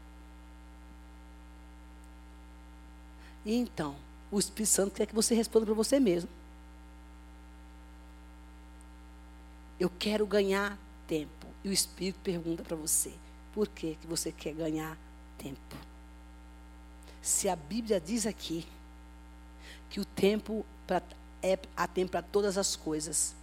E 3.45 3.57
então, 3.57 3.97
o 4.31 4.39
Espírito 4.39 4.71
Santo 4.71 4.95
quer 4.95 5.07
que 5.07 5.15
você 5.17 5.35
responda 5.35 5.67
para 5.67 5.75
você 5.75 5.99
mesmo. 5.99 6.31
Eu 9.81 9.91
quero 9.91 10.25
ganhar 10.25 10.79
tempo. 11.09 11.47
E 11.65 11.69
o 11.69 11.73
Espírito 11.73 12.21
pergunta 12.23 12.63
para 12.63 12.77
você: 12.77 13.13
por 13.53 13.67
que, 13.67 13.97
que 13.97 14.07
você 14.07 14.31
quer 14.31 14.55
ganhar 14.55 14.97
tempo? 15.37 15.77
Se 17.21 17.49
a 17.49 17.57
Bíblia 17.57 18.01
diz 18.01 18.27
aqui 18.27 18.65
que 19.91 19.99
o 19.99 20.05
tempo 20.05 20.65
pra, 20.87 21.03
é 21.43 21.59
há 21.77 21.89
tempo 21.89 22.13
para 22.13 22.23
todas 22.23 22.57
as 22.57 22.77
coisas, 22.77 23.35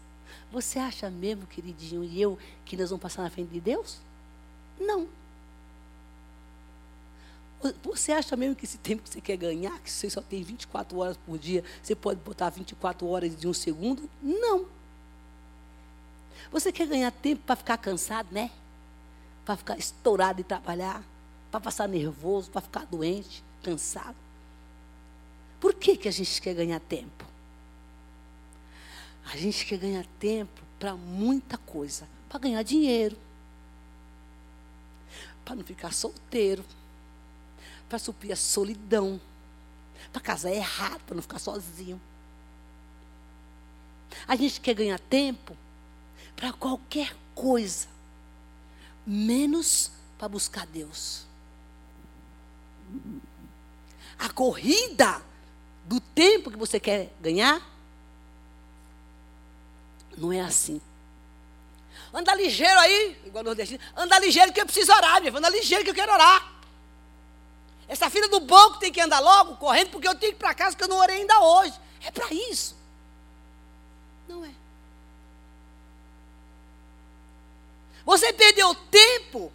você 0.51 0.79
acha 0.79 1.09
mesmo, 1.09 1.45
queridinho, 1.47 2.03
e 2.03 2.21
eu, 2.21 2.39
que 2.63 2.77
nós 2.77 2.89
vamos 2.89 3.01
passar 3.01 3.23
na 3.23 3.29
frente 3.29 3.49
de 3.49 3.59
Deus? 3.59 3.99
Não. 4.79 5.07
Você 7.83 8.11
acha 8.11 8.35
mesmo 8.35 8.55
que 8.55 8.65
esse 8.65 8.77
tempo 8.77 9.01
que 9.01 9.09
você 9.09 9.19
quer 9.19 9.37
ganhar, 9.37 9.79
que 9.79 9.89
você 9.89 10.09
só 10.09 10.21
tem 10.21 10.43
24 10.43 10.97
horas 10.99 11.17
por 11.17 11.37
dia, 11.37 11.63
você 11.81 11.95
pode 11.95 12.19
botar 12.19 12.49
24 12.49 13.07
horas 13.07 13.35
de 13.35 13.47
um 13.47 13.53
segundo? 13.53 14.07
Não. 14.21 14.67
Você 16.51 16.71
quer 16.71 16.87
ganhar 16.87 17.11
tempo 17.11 17.41
para 17.45 17.55
ficar 17.55 17.77
cansado, 17.77 18.29
né? 18.31 18.51
Para 19.45 19.55
ficar 19.57 19.77
estourado 19.77 20.37
de 20.37 20.43
trabalhar, 20.43 21.03
para 21.51 21.59
passar 21.59 21.87
nervoso, 21.87 22.49
para 22.49 22.61
ficar 22.61 22.85
doente 22.85 23.43
cansado. 23.63 24.15
Por 25.59 25.73
que, 25.73 25.97
que 25.97 26.07
a 26.07 26.11
gente 26.11 26.41
quer 26.41 26.53
ganhar 26.53 26.79
tempo? 26.79 27.25
A 29.25 29.37
gente 29.37 29.65
quer 29.65 29.77
ganhar 29.77 30.05
tempo 30.19 30.61
para 30.79 30.95
muita 30.95 31.57
coisa. 31.57 32.07
Para 32.29 32.39
ganhar 32.39 32.61
dinheiro. 32.63 33.17
Para 35.43 35.55
não 35.55 35.63
ficar 35.63 35.91
solteiro. 35.91 36.63
Para 37.89 37.97
suprir 37.97 38.31
a 38.31 38.35
solidão. 38.35 39.19
Para 40.11 40.21
casar 40.21 40.51
errado, 40.51 41.01
para 41.05 41.15
não 41.15 41.23
ficar 41.23 41.39
sozinho. 41.39 41.99
A 44.27 44.35
gente 44.35 44.61
quer 44.61 44.75
ganhar 44.75 44.99
tempo 44.99 45.57
para 46.35 46.53
qualquer 46.53 47.15
coisa. 47.33 47.87
Menos 49.05 49.91
para 50.17 50.27
buscar 50.27 50.65
Deus 50.65 51.25
a 54.17 54.29
corrida 54.29 55.21
do 55.85 55.99
tempo 55.99 56.49
que 56.49 56.57
você 56.57 56.79
quer 56.79 57.11
ganhar, 57.21 57.61
não 60.17 60.31
é 60.31 60.39
assim. 60.39 60.81
Anda 62.13 62.33
ligeiro 62.33 62.79
aí, 62.79 63.21
igual 63.25 63.43
nordestino. 63.43 63.83
Anda 63.95 64.17
ligeiro 64.19 64.53
que 64.53 64.61
eu 64.61 64.65
preciso 64.65 64.91
orar, 64.93 65.19
minha 65.19 65.37
Anda 65.37 65.49
ligeiro 65.49 65.83
que 65.83 65.89
eu 65.89 65.95
quero 65.95 66.11
orar. 66.13 66.53
Essa 67.87 68.09
filha 68.09 68.27
do 68.29 68.39
banco 68.39 68.79
tem 68.79 68.91
que 68.91 69.01
andar 69.01 69.19
logo, 69.19 69.57
correndo, 69.57 69.91
porque 69.91 70.07
eu 70.07 70.15
tenho 70.15 70.31
que 70.31 70.37
ir 70.37 70.39
para 70.39 70.53
casa 70.53 70.75
que 70.75 70.83
eu 70.83 70.87
não 70.87 70.97
orei 70.97 71.17
ainda 71.17 71.39
hoje. 71.39 71.73
É 72.03 72.09
para 72.09 72.33
isso. 72.33 72.75
Não 74.27 74.43
é. 74.43 74.51
Você 78.05 78.31
perdeu 78.31 78.75
tempo 78.75 79.51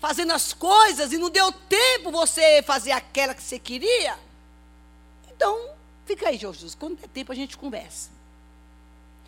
fazendo 0.00 0.32
as 0.32 0.52
coisas 0.52 1.12
e 1.12 1.18
não 1.18 1.30
deu 1.30 1.52
tempo 1.52 2.10
você 2.10 2.62
fazer 2.62 2.92
aquela 2.92 3.34
que 3.34 3.42
você 3.42 3.58
queria, 3.58 4.18
então 5.34 5.70
fica 6.06 6.28
aí, 6.28 6.38
Jesus. 6.38 6.74
Quando 6.74 6.96
der 6.98 7.08
tempo 7.08 7.32
a 7.32 7.34
gente 7.34 7.56
conversa. 7.56 8.13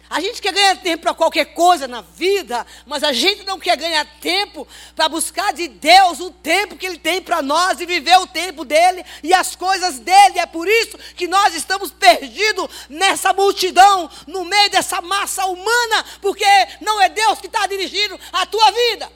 A 0.08 0.20
gente 0.20 0.40
quer 0.40 0.52
ganhar 0.52 0.76
tempo 0.76 1.02
para 1.02 1.14
qualquer 1.14 1.46
coisa 1.46 1.88
na 1.88 2.00
vida, 2.00 2.64
mas 2.86 3.02
a 3.02 3.12
gente 3.12 3.44
não 3.44 3.58
quer 3.58 3.76
ganhar 3.76 4.06
tempo 4.20 4.66
para 4.94 5.08
buscar 5.08 5.52
de 5.52 5.66
Deus 5.66 6.20
o 6.20 6.30
tempo 6.30 6.76
que 6.76 6.86
Ele 6.86 6.98
tem 6.98 7.20
para 7.20 7.42
nós 7.42 7.80
e 7.80 7.86
viver 7.86 8.16
o 8.18 8.26
tempo 8.26 8.64
dele 8.64 9.04
e 9.22 9.34
as 9.34 9.56
coisas 9.56 9.98
dele. 9.98 10.38
É 10.38 10.46
por 10.46 10.68
isso 10.68 10.96
que 11.16 11.26
nós 11.26 11.54
estamos 11.54 11.90
perdidos 11.90 12.68
nessa 12.88 13.32
multidão, 13.32 14.08
no 14.26 14.44
meio 14.44 14.70
dessa 14.70 15.00
massa 15.00 15.44
humana, 15.46 16.04
porque 16.20 16.44
não 16.80 17.00
é 17.02 17.08
Deus 17.08 17.40
que 17.40 17.48
está 17.48 17.66
dirigindo 17.66 18.18
a 18.32 18.46
tua 18.46 18.70
vida. 18.70 19.10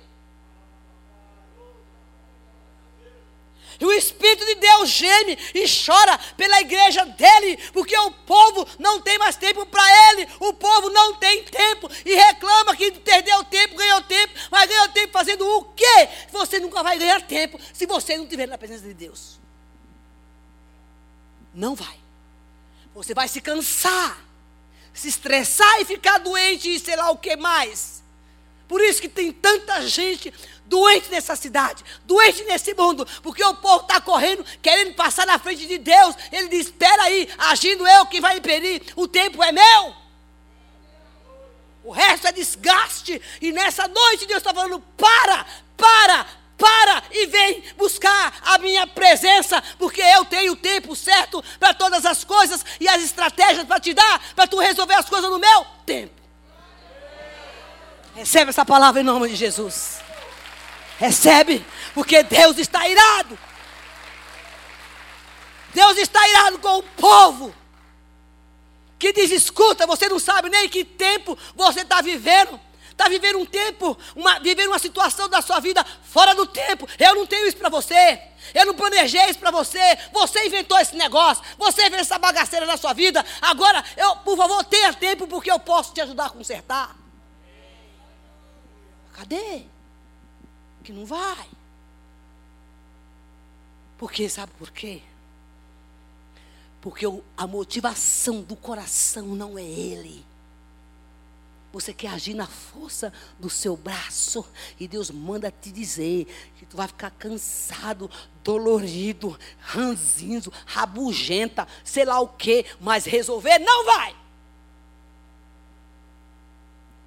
E 3.80 3.84
o 3.84 3.92
Espírito 3.92 4.44
de 4.44 4.56
Deus 4.56 4.90
geme 4.90 5.38
e 5.54 5.64
chora 5.66 6.18
pela 6.36 6.60
igreja 6.60 7.04
dele, 7.06 7.56
porque 7.72 7.96
o 7.96 8.10
povo 8.10 8.68
não 8.78 9.00
tem 9.00 9.18
mais 9.18 9.36
tempo 9.36 9.64
para 9.64 10.10
ele. 10.10 10.28
O 10.38 10.52
povo 10.52 10.90
não 10.90 11.14
tem 11.14 11.42
tempo 11.44 11.90
e 12.04 12.14
reclama 12.14 12.76
que 12.76 12.90
perdeu 12.92 13.42
tempo, 13.44 13.76
ganhou 13.76 14.02
tempo, 14.02 14.34
mas 14.50 14.68
ganhou 14.68 14.88
tempo 14.88 15.12
fazendo 15.12 15.48
o 15.48 15.64
quê? 15.64 16.08
Você 16.30 16.60
nunca 16.60 16.82
vai 16.82 16.98
ganhar 16.98 17.22
tempo 17.22 17.58
se 17.72 17.86
você 17.86 18.18
não 18.18 18.24
estiver 18.24 18.46
na 18.46 18.58
presença 18.58 18.84
de 18.86 18.92
Deus. 18.92 19.40
Não 21.54 21.74
vai. 21.74 21.98
Você 22.94 23.14
vai 23.14 23.28
se 23.28 23.40
cansar, 23.40 24.22
se 24.92 25.08
estressar 25.08 25.80
e 25.80 25.86
ficar 25.86 26.18
doente 26.18 26.68
e 26.68 26.78
sei 26.78 26.96
lá 26.96 27.10
o 27.10 27.16
que 27.16 27.34
mais. 27.34 28.02
Por 28.68 28.80
isso 28.82 29.00
que 29.00 29.08
tem 29.08 29.32
tanta 29.32 29.88
gente 29.88 30.32
doente 30.70 31.10
nessa 31.10 31.34
cidade, 31.34 31.84
doente 32.04 32.44
nesse 32.44 32.72
mundo, 32.74 33.04
porque 33.22 33.44
o 33.44 33.56
povo 33.56 33.82
está 33.82 34.00
correndo, 34.00 34.44
querendo 34.62 34.94
passar 34.94 35.26
na 35.26 35.36
frente 35.36 35.66
de 35.66 35.76
Deus. 35.78 36.14
Ele 36.30 36.48
diz: 36.48 36.66
Espera 36.66 37.02
aí, 37.02 37.28
agindo 37.36 37.86
eu 37.86 38.06
que 38.06 38.20
vai 38.20 38.38
impedir, 38.38 38.80
o 38.94 39.08
tempo 39.08 39.42
é 39.42 39.50
meu. 39.50 39.94
O 41.82 41.90
resto 41.90 42.28
é 42.28 42.32
desgaste. 42.32 43.20
E 43.42 43.50
nessa 43.50 43.88
noite 43.88 44.26
Deus 44.26 44.38
está 44.38 44.54
falando: 44.54 44.80
para, 44.96 45.44
para, 45.76 46.26
para 46.56 47.02
e 47.10 47.26
vem 47.26 47.64
buscar 47.76 48.38
a 48.42 48.58
minha 48.58 48.86
presença, 48.86 49.60
porque 49.76 50.00
eu 50.00 50.24
tenho 50.24 50.52
o 50.52 50.56
tempo 50.56 50.94
certo 50.94 51.42
para 51.58 51.74
todas 51.74 52.06
as 52.06 52.22
coisas 52.22 52.64
e 52.78 52.88
as 52.88 53.02
estratégias 53.02 53.66
para 53.66 53.80
te 53.80 53.92
dar, 53.92 54.22
para 54.36 54.46
tu 54.46 54.58
resolver 54.60 54.94
as 54.94 55.08
coisas 55.08 55.28
no 55.28 55.38
meu 55.38 55.66
tempo. 55.84 56.14
Recebe 58.14 58.50
essa 58.50 58.64
palavra 58.64 59.00
em 59.00 59.04
nome 59.04 59.28
de 59.28 59.34
Jesus. 59.34 60.09
Recebe, 61.00 61.64
porque 61.94 62.22
Deus 62.22 62.58
está 62.58 62.86
irado. 62.86 63.38
Deus 65.72 65.96
está 65.96 66.28
irado 66.28 66.58
com 66.58 66.76
o 66.76 66.82
povo 66.82 67.54
que 68.98 69.10
diz: 69.10 69.30
escuta, 69.30 69.86
você 69.86 70.10
não 70.10 70.18
sabe 70.18 70.50
nem 70.50 70.68
que 70.68 70.84
tempo 70.84 71.38
você 71.56 71.80
está 71.80 72.02
vivendo. 72.02 72.60
Está 72.90 73.08
vivendo 73.08 73.38
um 73.38 73.46
tempo, 73.46 73.96
uma, 74.14 74.38
vivendo 74.40 74.68
uma 74.68 74.78
situação 74.78 75.26
da 75.26 75.40
sua 75.40 75.58
vida 75.58 75.82
fora 76.02 76.34
do 76.34 76.44
tempo. 76.44 76.86
Eu 76.98 77.14
não 77.14 77.26
tenho 77.26 77.48
isso 77.48 77.56
para 77.56 77.70
você. 77.70 78.20
Eu 78.52 78.66
não 78.66 78.74
planejei 78.74 79.24
isso 79.24 79.38
para 79.38 79.50
você. 79.50 79.80
Você 80.12 80.44
inventou 80.44 80.78
esse 80.78 80.94
negócio. 80.94 81.42
Você 81.56 81.88
fez 81.88 82.02
essa 82.02 82.18
bagaceira 82.18 82.66
na 82.66 82.76
sua 82.76 82.92
vida. 82.92 83.24
Agora, 83.40 83.82
eu, 83.96 84.16
por 84.16 84.36
favor, 84.36 84.62
tenha 84.64 84.92
tempo 84.92 85.26
porque 85.26 85.50
eu 85.50 85.58
posso 85.58 85.94
te 85.94 86.02
ajudar 86.02 86.26
a 86.26 86.30
consertar. 86.30 86.94
Cadê? 89.14 89.64
Que 90.82 90.92
não 90.92 91.04
vai. 91.04 91.48
Por 93.98 94.10
quê? 94.10 94.28
Sabe 94.28 94.52
por 94.58 94.70
quê? 94.70 95.02
Porque 96.80 97.04
a 97.36 97.46
motivação 97.46 98.40
do 98.40 98.56
coração 98.56 99.26
não 99.26 99.58
é 99.58 99.62
ele. 99.62 100.24
Você 101.72 101.94
quer 101.94 102.08
agir 102.08 102.34
na 102.34 102.46
força 102.46 103.12
do 103.38 103.48
seu 103.48 103.76
braço. 103.76 104.44
E 104.78 104.88
Deus 104.88 105.10
manda 105.10 105.52
te 105.52 105.70
dizer 105.70 106.26
que 106.58 106.66
tu 106.66 106.76
vai 106.76 106.88
ficar 106.88 107.10
cansado, 107.10 108.10
dolorido, 108.42 109.38
ranzinzo, 109.60 110.52
rabugenta, 110.66 111.68
sei 111.84 112.04
lá 112.04 112.18
o 112.18 112.28
quê. 112.28 112.66
Mas 112.80 113.04
resolver 113.04 113.58
não 113.58 113.84
vai. 113.84 114.16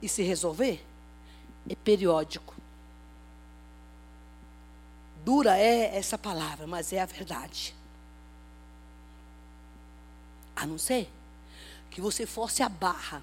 E 0.02 0.08
se 0.08 0.22
resolver, 0.22 0.86
é 1.68 1.76
periódico. 1.76 2.53
Dura 5.24 5.58
é 5.58 5.96
essa 5.96 6.18
palavra, 6.18 6.68
mas 6.68 6.92
é 6.92 7.00
a 7.00 7.06
verdade. 7.06 7.74
A 10.56 10.66
não 10.66 10.78
ser 10.78 11.10
que 11.90 12.02
você 12.02 12.26
force 12.26 12.62
a 12.62 12.68
barra. 12.68 13.22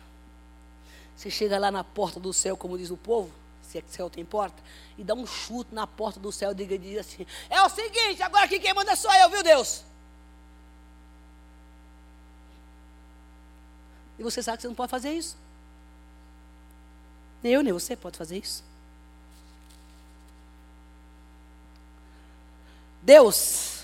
Você 1.17 1.31
chega 1.31 1.59
lá 1.59 1.71
na 1.71 1.85
porta 1.85 2.19
do 2.19 2.33
céu, 2.33 2.57
como 2.57 2.79
diz 2.79 2.91
o 2.91 2.97
povo, 2.97 3.31
se 3.63 3.77
é 3.77 3.83
que 3.83 3.91
céu 3.91 4.09
tem 4.09 4.25
porta, 4.25 4.57
e 4.97 5.05
dá 5.05 5.15
um 5.15 5.27
chute 5.27 5.75
na 5.75 5.87
porta 5.87 6.19
do 6.19 6.33
céu 6.33 6.53
e 6.53 6.79
diz 6.79 6.99
assim: 6.99 7.27
É 7.51 7.61
o 7.63 7.69
seguinte, 7.69 8.23
agora 8.23 8.45
aqui 8.47 8.59
quem 8.59 8.73
manda 8.73 8.97
sou 8.97 9.13
eu, 9.13 9.29
viu 9.29 9.43
Deus? 9.43 9.85
E 14.19 14.23
você 14.23 14.43
sabe 14.43 14.59
que 14.59 14.63
você 14.63 14.69
não 14.69 14.75
pode 14.75 14.91
fazer 14.91 15.13
isso. 15.13 15.37
Nem 17.43 17.53
eu, 17.53 17.63
nem 17.63 17.73
você 17.73 17.97
pode 17.97 18.17
fazer 18.17 18.39
isso. 18.39 18.70
Deus, 23.03 23.81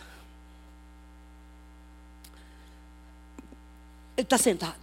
Ele 4.17 4.25
está 4.25 4.39
sentado, 4.39 4.81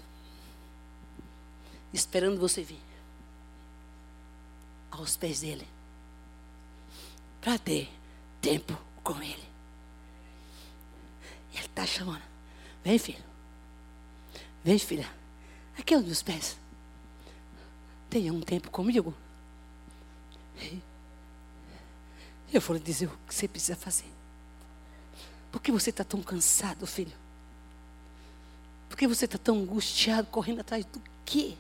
esperando 1.92 2.40
você 2.40 2.62
vir 2.62 2.80
aos 4.92 5.18
pés 5.18 5.40
dele, 5.40 5.68
para 7.42 7.58
ter 7.58 7.92
tempo 8.40 8.80
com 9.04 9.20
ele. 9.22 9.44
Ele 11.52 11.66
está 11.66 11.84
chamando: 11.86 12.22
Vem, 12.84 13.00
filho, 13.00 13.24
vem, 14.64 14.78
filha, 14.78 15.10
aqui 15.78 15.96
aos 15.96 16.06
meus 16.06 16.22
pés. 16.22 16.58
Tenha 18.10 18.32
um 18.32 18.42
tempo 18.42 18.70
comigo. 18.70 19.16
Eu 22.54 22.62
vou 22.62 22.78
lhe 22.78 22.84
dizer 22.84 23.08
o 23.08 23.18
que 23.28 23.34
você 23.34 23.48
precisa 23.48 23.76
fazer. 23.76 24.23
Por 25.54 25.62
que 25.62 25.72
você 25.72 25.92
está 25.92 26.04
tão 26.04 26.20
cansado, 26.20 26.88
filho? 26.88 27.14
Por 28.90 28.98
que 28.98 29.08
você 29.08 29.26
está 29.26 29.38
tão 29.38 29.60
angustiado, 29.60 30.28
correndo 30.32 30.62
atrás 30.62 30.84
do 30.84 31.00
quê? 31.24 31.54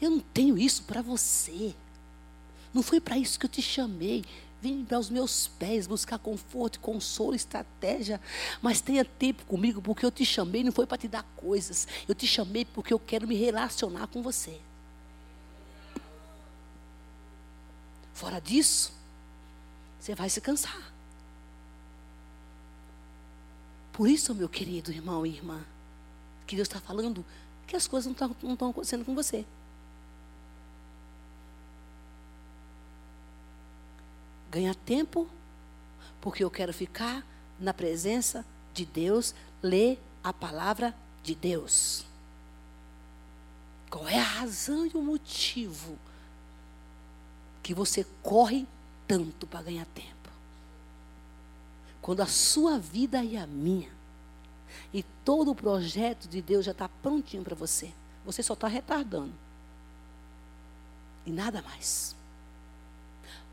Eu 0.00 0.12
não 0.12 0.20
tenho 0.20 0.56
isso 0.56 0.84
para 0.84 1.02
você. 1.02 1.74
Não 2.72 2.84
foi 2.84 3.00
para 3.00 3.18
isso 3.18 3.36
que 3.36 3.46
eu 3.46 3.50
te 3.50 3.60
chamei. 3.60 4.24
Vem 4.62 4.84
para 4.84 5.00
os 5.00 5.10
meus 5.10 5.48
pés 5.48 5.88
buscar 5.88 6.20
conforto, 6.20 6.78
consolo, 6.78 7.34
estratégia. 7.34 8.20
Mas 8.62 8.80
tenha 8.80 9.04
tempo 9.04 9.44
comigo, 9.44 9.82
porque 9.82 10.06
eu 10.06 10.10
te 10.12 10.24
chamei 10.24 10.62
não 10.62 10.70
foi 10.70 10.86
para 10.86 10.98
te 10.98 11.08
dar 11.08 11.24
coisas. 11.36 11.88
Eu 12.06 12.14
te 12.14 12.28
chamei 12.28 12.64
porque 12.64 12.94
eu 12.94 12.98
quero 13.00 13.26
me 13.26 13.34
relacionar 13.34 14.06
com 14.06 14.22
você. 14.22 14.60
Fora 18.12 18.40
disso, 18.40 18.92
você 19.98 20.14
vai 20.14 20.30
se 20.30 20.40
cansar. 20.40 20.93
Por 23.94 24.08
isso, 24.08 24.34
meu 24.34 24.48
querido 24.48 24.90
irmão 24.90 25.24
e 25.24 25.30
irmã, 25.30 25.64
que 26.48 26.56
Deus 26.56 26.66
está 26.66 26.80
falando 26.80 27.24
que 27.64 27.76
as 27.76 27.86
coisas 27.86 28.06
não 28.06 28.12
estão, 28.12 28.68
acontecendo 28.70 29.04
com 29.04 29.14
você. 29.14 29.46
Ganha 34.50 34.74
tempo, 34.74 35.28
porque 36.20 36.42
eu 36.42 36.50
quero 36.50 36.74
ficar 36.74 37.24
na 37.58 37.72
presença 37.72 38.44
de 38.74 38.84
Deus, 38.84 39.32
ler 39.62 40.02
a 40.24 40.32
palavra 40.32 40.92
de 41.22 41.36
Deus. 41.36 42.04
Qual 43.88 44.08
é 44.08 44.18
a 44.18 44.24
razão 44.24 44.86
e 44.86 44.90
o 44.96 45.02
motivo 45.02 45.96
que 47.62 47.72
você 47.72 48.04
corre 48.24 48.66
tanto 49.06 49.46
para 49.46 49.62
ganhar 49.62 49.86
tempo? 49.86 50.13
Quando 52.04 52.20
a 52.20 52.26
sua 52.26 52.78
vida 52.78 53.24
e 53.24 53.34
a 53.34 53.46
minha, 53.46 53.90
e 54.92 55.02
todo 55.24 55.50
o 55.50 55.54
projeto 55.54 56.28
de 56.28 56.42
Deus 56.42 56.62
já 56.66 56.72
está 56.72 56.86
prontinho 56.86 57.42
para 57.42 57.54
você, 57.54 57.90
você 58.26 58.42
só 58.42 58.52
está 58.52 58.68
retardando. 58.68 59.32
E 61.24 61.30
nada 61.30 61.62
mais. 61.62 62.14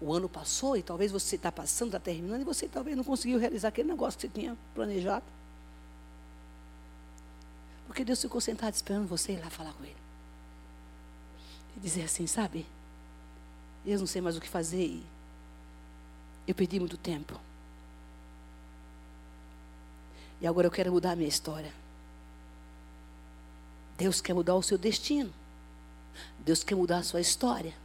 O 0.02 0.12
ano 0.12 0.28
passou 0.28 0.76
e 0.76 0.84
talvez 0.84 1.14
você 1.14 1.38
está 1.38 1.50
passando, 1.50 1.96
está 1.96 2.00
terminando, 2.02 2.42
e 2.42 2.44
você 2.44 2.68
talvez 2.68 2.98
não 2.98 3.06
conseguiu 3.06 3.40
realizar 3.40 3.70
aquele 3.70 3.88
negócio 3.88 4.20
que 4.20 4.28
você 4.28 4.34
tinha 4.34 4.58
planejado. 4.76 5.24
Porque 7.88 8.04
Deus 8.04 8.22
ficou 8.22 8.42
sentado 8.42 8.74
esperando 8.74 9.08
você 9.08 9.32
ir 9.32 9.40
lá 9.40 9.50
falar 9.50 9.72
com 9.72 9.86
Ele. 9.86 9.96
E 11.78 11.80
dizer 11.80 12.04
assim, 12.04 12.28
sabe? 12.28 12.66
Eu 13.86 13.98
não 13.98 14.08
sei 14.08 14.22
mais 14.22 14.36
o 14.36 14.42
que 14.42 14.50
fazer 14.50 14.86
e 14.86 15.06
eu 16.46 16.54
perdi 16.54 16.82
muito 16.82 16.98
tempo. 16.98 17.40
E 20.42 20.48
agora 20.48 20.66
eu 20.66 20.72
quero 20.72 20.92
mudar 20.92 21.12
a 21.12 21.16
minha 21.16 21.30
história. 21.30 21.72
Deus 23.96 24.20
quer 24.20 24.34
mudar 24.34 24.56
o 24.56 24.64
seu 24.64 24.78
destino. 24.78 25.32
Deus 26.40 26.64
quer 26.64 26.74
mudar 26.74 26.98
a 26.98 27.04
sua 27.04 27.22
história. 27.22 27.76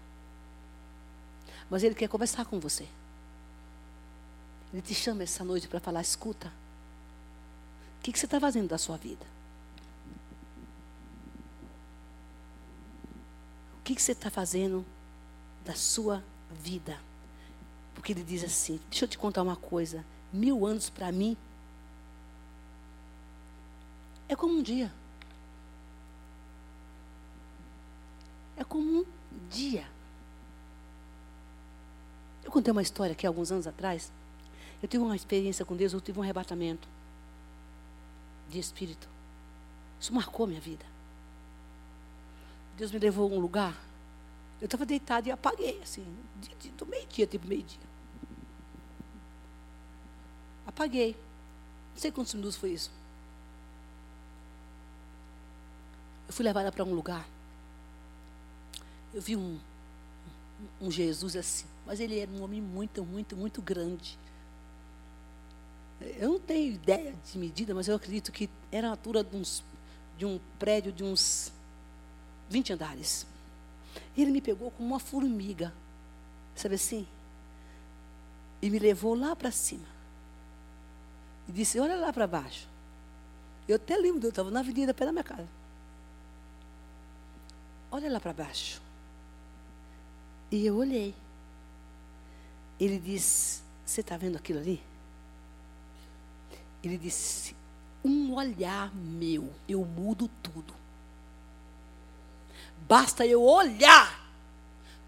Mas 1.69 1.83
Ele 1.83 1.95
quer 1.95 2.09
conversar 2.09 2.47
com 2.47 2.59
você. 2.59 2.89
Ele 4.73 4.81
te 4.81 4.95
chama 4.95 5.23
essa 5.23 5.45
noite 5.45 5.69
para 5.69 5.79
falar: 5.79 6.01
escuta, 6.01 6.49
o 7.99 8.03
que, 8.03 8.11
que 8.11 8.19
você 8.19 8.25
está 8.25 8.41
fazendo 8.41 8.69
da 8.69 8.79
sua 8.79 8.97
vida? 8.97 9.27
O 13.79 13.83
que, 13.85 13.95
que 13.95 14.03
você 14.03 14.13
está 14.13 14.31
fazendo 14.31 14.85
da 15.65 15.75
sua 15.75 16.25
vida? 16.63 16.99
Porque 17.95 18.13
Ele 18.13 18.25
diz 18.25 18.43
assim: 18.43 18.81
deixa 18.89 19.05
eu 19.05 19.09
te 19.09 19.19
contar 19.19 19.43
uma 19.43 19.57
coisa. 19.57 20.03
Mil 20.33 20.65
anos 20.65 20.89
para 20.89 21.13
mim 21.13 21.37
é 24.29 24.37
como 24.37 24.55
um 24.59 24.63
dia. 24.63 24.93
É 28.57 28.65
como 28.65 29.01
um 29.01 29.05
dia. 29.51 29.87
Eu 32.45 32.51
contei 32.51 32.73
uma 32.73 32.83
história 32.83 33.13
aqui 33.13 33.27
alguns 33.27 33.51
anos 33.53 33.67
atrás. 33.67 34.13
Eu 34.83 34.89
tive 34.89 35.03
uma 35.03 35.17
experiência 35.17 35.65
com 35.65 35.77
Deus, 35.77 35.93
eu 35.93 36.01
tive 36.01 36.19
um 36.19 36.23
arrebatamento 36.23 36.89
de 38.49 38.59
espírito. 38.59 39.09
Isso 40.01 40.15
marcou 40.15 40.47
minha 40.47 40.61
vida. 40.61 40.85
Deus 42.77 42.93
me 42.93 42.99
levou 42.99 43.33
a 43.33 43.35
um 43.35 43.41
lugar 43.41 43.75
Eu 44.61 44.67
estava 44.67 44.85
deitado 44.87 45.27
e 45.29 45.31
apaguei, 45.31 45.81
assim, 45.83 46.05
de, 46.41 46.55
de, 46.55 46.69
do 46.71 46.87
meio-dia, 46.87 47.27
tipo 47.27 47.47
meio-dia. 47.47 47.81
Apaguei. 50.67 51.17
Não 51.93 52.01
sei 52.01 52.11
quantos 52.11 52.35
minutos 52.35 52.57
foi 52.57 52.71
isso. 52.71 52.91
Eu 56.27 56.33
fui 56.33 56.45
levada 56.45 56.73
para 56.73 56.85
um 56.85 56.95
lugar. 56.95 57.27
Eu 59.15 59.23
vi 59.23 59.37
um, 59.37 59.59
um 60.81 60.91
Jesus 60.91 61.37
assim. 61.37 61.67
Mas 61.87 62.01
ele 62.01 62.19
era 62.19 62.31
um 62.31 62.43
homem 62.43 62.61
muito, 62.61 63.05
muito, 63.05 63.37
muito 63.37 63.63
grande. 63.63 64.19
Eu 66.19 66.31
não 66.31 66.41
tenho 66.41 66.75
ideia 66.75 67.15
de 67.25 67.39
medida, 67.39 67.75
mas 67.75 67.89
eu 67.89 67.97
acredito 67.97 68.31
que 68.33 68.51
era 68.71 68.89
a 68.89 68.91
altura 68.91 69.25
de, 69.25 69.37
uns, 69.37 69.63
de 70.19 70.27
um 70.27 70.39
prédio 70.59 70.93
de 70.93 71.03
uns 71.03 71.53
20 72.51 72.73
andares. 72.75 73.27
Ele 74.17 74.31
me 74.31 74.41
pegou 74.41 74.71
como 74.71 74.89
uma 74.89 75.01
formiga, 75.01 75.73
sabe 76.55 76.75
assim? 76.75 77.07
E 78.61 78.69
me 78.69 78.79
levou 78.79 79.15
lá 79.15 79.35
para 79.35 79.51
cima. 79.51 79.87
E 81.49 81.53
disse: 81.53 81.79
Olha 81.79 81.97
lá 81.97 82.13
para 82.13 82.27
baixo. 82.27 82.69
Eu 83.69 83.77
até 83.77 83.97
lembro, 83.97 84.25
eu 84.25 84.31
estava 84.31 84.51
na 84.51 84.61
avenida 84.61 84.93
perto 84.93 85.09
da 85.09 85.13
minha 85.13 85.25
casa. 85.25 85.49
Olha 87.91 88.11
lá 88.11 88.21
para 88.21 88.33
baixo. 88.33 88.81
E 90.51 90.67
eu 90.67 90.77
olhei. 90.77 91.15
Ele 92.79 92.99
disse: 92.99 93.63
Você 93.85 94.01
está 94.01 94.17
vendo 94.17 94.37
aquilo 94.37 94.59
ali? 94.59 94.83
Ele 96.83 96.99
disse: 96.99 97.57
Um 98.05 98.35
olhar 98.35 98.95
meu, 98.95 99.53
eu 99.69 99.85
mudo 99.85 100.29
tudo. 100.43 100.75
Basta 102.89 103.27
eu 103.27 103.43
olhar, 103.43 104.31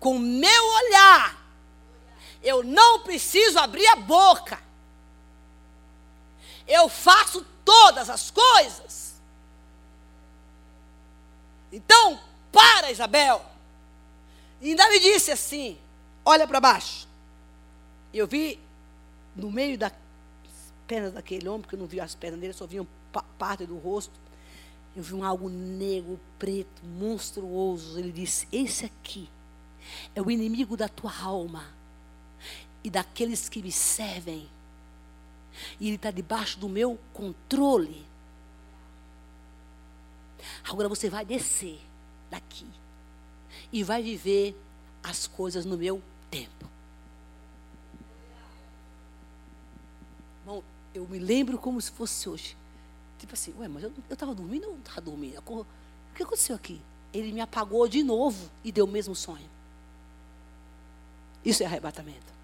com 0.00 0.18
meu 0.18 0.64
olhar, 0.64 1.38
eu 2.42 2.64
não 2.64 3.00
preciso 3.00 3.58
abrir 3.58 3.86
a 3.86 3.96
boca. 3.96 4.60
Eu 6.66 6.88
faço 6.88 7.46
todas 7.64 8.10
as 8.10 8.30
coisas. 8.30 9.14
Então, 11.70 12.20
para, 12.52 12.90
Isabel. 12.90 13.44
E 14.60 14.74
me 14.74 15.00
disse 15.00 15.30
assim: 15.30 15.78
olha 16.24 16.46
para 16.46 16.60
baixo. 16.60 17.08
Eu 18.12 18.26
vi 18.26 18.58
no 19.36 19.50
meio 19.50 19.78
das 19.78 19.92
pernas 20.86 21.12
daquele 21.12 21.48
homem, 21.48 21.62
porque 21.62 21.74
eu 21.74 21.78
não 21.78 21.86
vi 21.86 22.00
as 22.00 22.14
pernas 22.14 22.40
dele, 22.40 22.52
só 22.52 22.66
vi 22.66 22.84
parte 23.38 23.66
do 23.66 23.76
rosto. 23.78 24.12
Eu 24.96 25.02
vi 25.02 25.14
um 25.14 25.22
algo 25.22 25.48
negro, 25.48 26.18
preto, 26.38 26.84
monstruoso. 26.84 27.98
Ele 27.98 28.10
disse: 28.10 28.48
Esse 28.50 28.84
aqui 28.86 29.28
é 30.14 30.20
o 30.20 30.30
inimigo 30.30 30.76
da 30.76 30.88
tua 30.88 31.14
alma 31.22 31.64
e 32.82 32.90
daqueles 32.90 33.48
que 33.48 33.62
me 33.62 33.70
servem. 33.70 34.48
E 35.78 35.88
ele 35.88 35.96
está 35.96 36.10
debaixo 36.10 36.58
do 36.58 36.68
meu 36.68 36.98
controle. 37.12 38.06
Agora 40.64 40.88
você 40.88 41.10
vai 41.10 41.24
descer 41.24 41.80
daqui 42.30 42.66
e 43.72 43.82
vai 43.82 44.02
viver 44.02 44.56
as 45.02 45.26
coisas 45.26 45.64
no 45.64 45.76
meu 45.76 46.02
tempo. 46.30 46.68
Bom, 50.44 50.62
eu 50.94 51.06
me 51.06 51.18
lembro 51.18 51.58
como 51.58 51.80
se 51.80 51.90
fosse 51.90 52.28
hoje. 52.28 52.56
Tipo 53.18 53.34
assim, 53.34 53.54
ué, 53.58 53.68
mas 53.68 53.82
eu 53.82 53.92
estava 54.10 54.34
dormindo 54.34 54.64
ou 54.64 54.72
não 54.72 54.78
estava 54.78 55.00
dormindo? 55.00 55.42
O 55.46 55.66
que 56.14 56.22
aconteceu 56.22 56.56
aqui? 56.56 56.80
Ele 57.12 57.32
me 57.32 57.40
apagou 57.40 57.86
de 57.88 58.02
novo 58.02 58.50
e 58.62 58.70
deu 58.70 58.84
o 58.84 58.88
mesmo 58.88 59.14
sonho. 59.14 59.48
Isso 61.44 61.62
é 61.62 61.66
arrebatamento. 61.66 62.38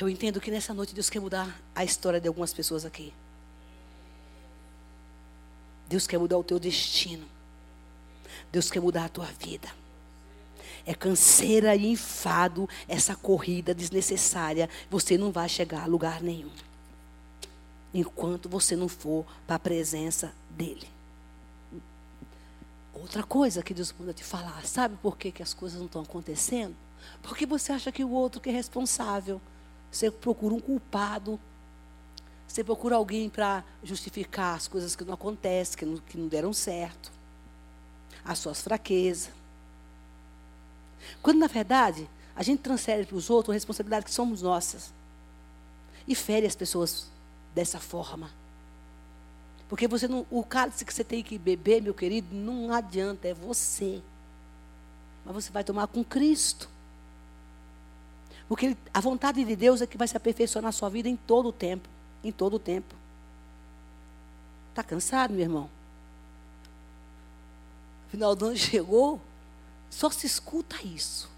Eu 0.00 0.08
entendo 0.08 0.40
que 0.40 0.50
nessa 0.50 0.72
noite 0.72 0.94
Deus 0.94 1.10
quer 1.10 1.20
mudar 1.20 1.60
a 1.74 1.84
história 1.84 2.20
de 2.20 2.26
algumas 2.26 2.52
pessoas 2.52 2.84
aqui. 2.84 3.12
Deus 5.90 6.06
quer 6.06 6.18
mudar 6.18 6.38
o 6.38 6.44
teu 6.44 6.60
destino. 6.60 7.26
Deus 8.52 8.70
quer 8.70 8.78
mudar 8.78 9.06
a 9.06 9.08
tua 9.08 9.24
vida. 9.24 9.68
É 10.86 10.94
canseira 10.94 11.74
e 11.74 11.84
enfado 11.84 12.68
essa 12.86 13.16
corrida 13.16 13.74
desnecessária. 13.74 14.70
Você 14.88 15.18
não 15.18 15.32
vai 15.32 15.48
chegar 15.48 15.82
a 15.82 15.86
lugar 15.86 16.22
nenhum. 16.22 16.52
Enquanto 17.92 18.48
você 18.48 18.76
não 18.76 18.86
for 18.86 19.26
para 19.48 19.56
a 19.56 19.58
presença 19.58 20.32
dEle. 20.50 20.88
Outra 22.94 23.24
coisa 23.24 23.60
que 23.60 23.74
Deus 23.74 23.92
manda 23.98 24.12
te 24.12 24.22
falar. 24.22 24.64
Sabe 24.64 24.96
por 25.02 25.18
que, 25.18 25.32
que 25.32 25.42
as 25.42 25.52
coisas 25.52 25.76
não 25.76 25.86
estão 25.86 26.02
acontecendo? 26.02 26.76
Porque 27.20 27.44
você 27.44 27.72
acha 27.72 27.90
que 27.90 28.04
o 28.04 28.10
outro 28.10 28.40
que 28.40 28.48
é 28.48 28.52
responsável. 28.52 29.40
Você 29.90 30.08
procura 30.08 30.54
um 30.54 30.60
culpado 30.60 31.40
você 32.50 32.64
procura 32.64 32.96
alguém 32.96 33.30
para 33.30 33.62
justificar 33.80 34.56
as 34.56 34.66
coisas 34.66 34.96
que 34.96 35.04
não 35.04 35.14
acontecem, 35.14 35.78
que 35.78 35.84
não, 35.84 35.98
que 35.98 36.18
não 36.18 36.26
deram 36.26 36.52
certo, 36.52 37.12
as 38.24 38.40
suas 38.40 38.60
fraquezas. 38.60 39.30
Quando, 41.22 41.38
na 41.38 41.46
verdade, 41.46 42.10
a 42.34 42.42
gente 42.42 42.60
transfere 42.60 43.06
para 43.06 43.16
os 43.16 43.30
outros 43.30 43.52
a 43.52 43.54
responsabilidade 43.54 44.04
que 44.04 44.10
somos 44.10 44.42
nossas. 44.42 44.92
E 46.08 46.14
fere 46.16 46.44
as 46.44 46.56
pessoas 46.56 47.06
dessa 47.54 47.78
forma. 47.78 48.28
Porque 49.68 49.86
você 49.86 50.08
não, 50.08 50.26
o 50.28 50.42
cálice 50.42 50.84
que 50.84 50.92
você 50.92 51.04
tem 51.04 51.22
que 51.22 51.38
beber, 51.38 51.80
meu 51.80 51.94
querido, 51.94 52.34
não 52.34 52.72
adianta, 52.72 53.28
é 53.28 53.34
você. 53.34 54.02
Mas 55.24 55.36
você 55.36 55.52
vai 55.52 55.62
tomar 55.62 55.86
com 55.86 56.02
Cristo. 56.02 56.68
Porque 58.48 58.76
a 58.92 59.00
vontade 59.00 59.44
de 59.44 59.54
Deus 59.54 59.80
é 59.80 59.86
que 59.86 59.96
vai 59.96 60.08
se 60.08 60.16
aperfeiçoar 60.16 60.64
na 60.64 60.72
sua 60.72 60.88
vida 60.88 61.08
em 61.08 61.14
todo 61.14 61.50
o 61.50 61.52
tempo 61.52 61.88
em 62.22 62.30
todo 62.30 62.54
o 62.54 62.58
tempo. 62.58 62.94
Está 64.70 64.82
cansado, 64.82 65.32
meu 65.32 65.42
irmão? 65.42 65.70
Final 68.08 68.34
do 68.34 68.46
ano 68.46 68.56
chegou, 68.56 69.20
só 69.88 70.10
se 70.10 70.26
escuta 70.26 70.76
isso. 70.84 71.28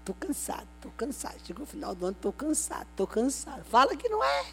Estou 0.00 0.14
cansado, 0.14 0.66
estou 0.76 0.92
cansado. 0.92 1.36
Chegou 1.44 1.64
o 1.64 1.66
final 1.66 1.94
do 1.94 2.06
ano, 2.06 2.16
estou 2.16 2.32
cansado, 2.32 2.86
estou 2.90 3.06
cansado. 3.06 3.64
Fala 3.64 3.94
que 3.96 4.08
não 4.08 4.22
é. 4.24 4.46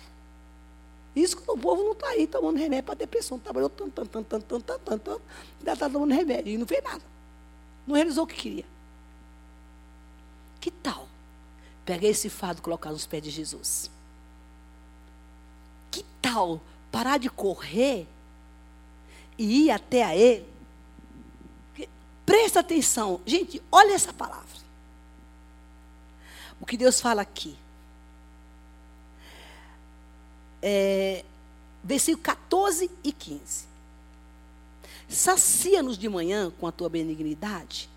Isso 1.16 1.38
quando 1.38 1.58
o 1.58 1.62
povo 1.62 1.84
não 1.84 1.94
está 1.94 2.10
aí 2.10 2.28
tomando 2.28 2.58
remédio 2.58 2.84
para 2.84 2.96
depressão. 2.96 3.40
Trabalhou 3.40 3.70
tanto, 3.70 3.92
tanto, 3.92 4.10
tanto, 4.10 4.28
tanto, 4.28 4.46
tanto, 4.46 4.64
tanto, 4.64 5.00
tanto, 5.04 5.22
ainda 5.60 5.74
está 5.74 5.90
tomando 5.90 6.14
remédio 6.14 6.54
e 6.54 6.58
não 6.58 6.68
fez 6.68 6.84
nada. 6.84 7.04
Não 7.88 7.96
realizou 7.96 8.26
o 8.26 8.28
que 8.28 8.36
queria. 8.36 8.66
Que 10.60 10.72
tal? 10.72 11.08
Pegar 11.86 12.08
esse 12.08 12.30
fado 12.30 12.60
e 12.60 12.62
colocar 12.62 12.92
nos 12.92 13.06
pés 13.06 13.24
de 13.24 13.30
Jesus 13.30 13.90
que 13.90 13.95
tal 16.26 16.60
parar 16.92 17.20
de 17.20 17.30
correr 17.30 18.08
e 19.38 19.66
ir 19.66 19.72
até 19.72 20.04
a 20.04 20.16
Ele? 20.16 20.48
Presta 22.26 22.62
atenção, 22.62 23.22
gente, 23.26 23.62
olha 23.72 23.94
essa 23.94 24.12
palavra. 24.12 24.44
O 26.60 26.66
que 26.66 26.76
Deus 26.76 27.00
fala 27.00 27.22
aqui. 27.22 27.56
É, 30.64 31.24
versículo 31.84 32.24
14 32.24 32.90
e 33.04 33.12
15. 33.12 33.66
Sacia-nos 35.08 35.96
de 35.96 36.10
manhã 36.10 36.52
com 36.60 36.66
a 36.66 36.72
tua 36.72 36.90
benignidade, 36.90 37.88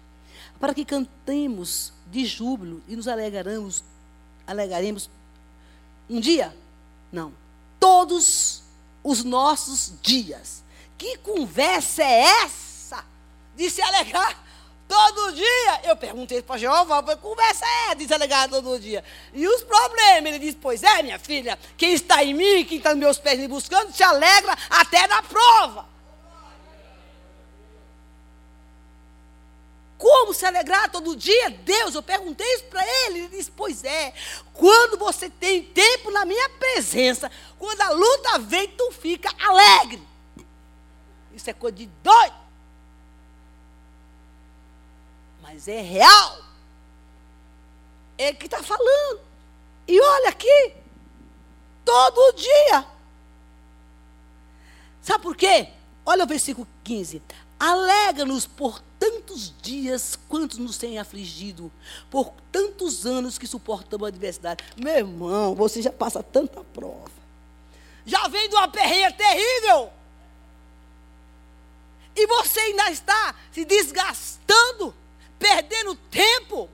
para 0.60 0.74
que 0.74 0.84
cantemos 0.84 1.94
de 2.10 2.26
júbilo 2.26 2.82
e 2.86 2.94
nos 2.94 3.08
alegraremos, 3.08 3.82
alegaremos 4.46 5.08
um 6.10 6.20
dia? 6.20 6.54
Não, 7.10 7.32
todos 7.78 8.62
os 9.02 9.24
nossos 9.24 9.92
dias. 10.02 10.62
Que 10.96 11.16
conversa 11.18 12.02
é 12.02 12.22
essa 12.44 13.04
de 13.54 13.70
se 13.70 13.80
alegrar 13.80 14.44
todo 14.86 15.32
dia? 15.32 15.80
Eu 15.84 15.96
perguntei 15.96 16.42
para 16.42 16.58
Jeová, 16.58 17.02
que 17.02 17.16
conversa 17.16 17.64
é 17.90 17.94
de 17.94 18.06
se 18.06 18.14
alegrar 18.14 18.48
todo 18.48 18.80
dia? 18.80 19.04
E 19.32 19.46
os 19.46 19.62
problemas? 19.62 20.32
Ele 20.32 20.38
disse, 20.38 20.58
pois 20.60 20.82
é, 20.82 21.02
minha 21.02 21.18
filha, 21.18 21.58
quem 21.76 21.92
está 21.92 22.24
em 22.24 22.34
mim, 22.34 22.64
quem 22.64 22.78
está 22.78 22.90
nos 22.90 22.98
meus 22.98 23.18
pés 23.18 23.38
me 23.38 23.46
buscando, 23.46 23.92
se 23.92 24.02
alegra 24.02 24.56
até 24.70 25.06
na 25.06 25.22
prova. 25.22 25.97
Como 30.28 30.36
se 30.36 30.44
alegrar 30.44 30.90
todo 30.90 31.16
dia? 31.16 31.48
Deus, 31.48 31.94
eu 31.94 32.02
perguntei 32.02 32.46
isso 32.54 32.64
para 32.64 32.86
ele. 32.86 33.20
Ele 33.20 33.28
disse: 33.28 33.50
Pois 33.50 33.82
é, 33.82 34.12
quando 34.52 34.98
você 34.98 35.30
tem 35.30 35.62
tempo 35.62 36.10
na 36.10 36.26
minha 36.26 36.50
presença, 36.50 37.30
quando 37.58 37.80
a 37.80 37.88
luta 37.92 38.38
vem, 38.40 38.68
tu 38.68 38.92
fica 38.92 39.34
alegre. 39.40 40.06
Isso 41.32 41.48
é 41.48 41.54
coisa 41.54 41.78
de 41.78 41.86
doido. 41.86 42.34
Mas 45.40 45.66
é 45.66 45.80
real. 45.80 46.42
Ele 48.18 48.36
que 48.36 48.44
está 48.44 48.62
falando. 48.62 49.20
E 49.86 49.98
olha 49.98 50.28
aqui, 50.28 50.74
todo 51.86 52.36
dia. 52.36 52.86
Sabe 55.00 55.22
por 55.22 55.34
quê? 55.34 55.70
Olha 56.04 56.24
o 56.24 56.28
versículo 56.28 56.68
15. 56.84 57.22
Alega-nos 57.58 58.46
por 58.46 58.82
tantos 58.98 59.54
dias 59.62 60.18
quantos 60.28 60.58
nos 60.58 60.76
tem 60.76 60.98
afligido, 60.98 61.70
por 62.10 62.32
tantos 62.50 63.06
anos 63.06 63.38
que 63.38 63.46
suportamos 63.46 64.06
a 64.06 64.08
adversidade. 64.08 64.64
Meu 64.76 64.96
irmão, 64.96 65.54
você 65.54 65.80
já 65.80 65.92
passa 65.92 66.22
tanta 66.22 66.62
prova. 66.64 67.10
Já 68.04 68.26
vem 68.28 68.48
de 68.48 68.54
uma 68.54 68.68
perreira 68.68 69.12
terrível. 69.12 69.90
E 72.16 72.26
você 72.26 72.58
ainda 72.60 72.90
está 72.90 73.34
se 73.52 73.64
desgastando, 73.64 74.94
perdendo 75.38 75.94
tempo. 75.94 76.68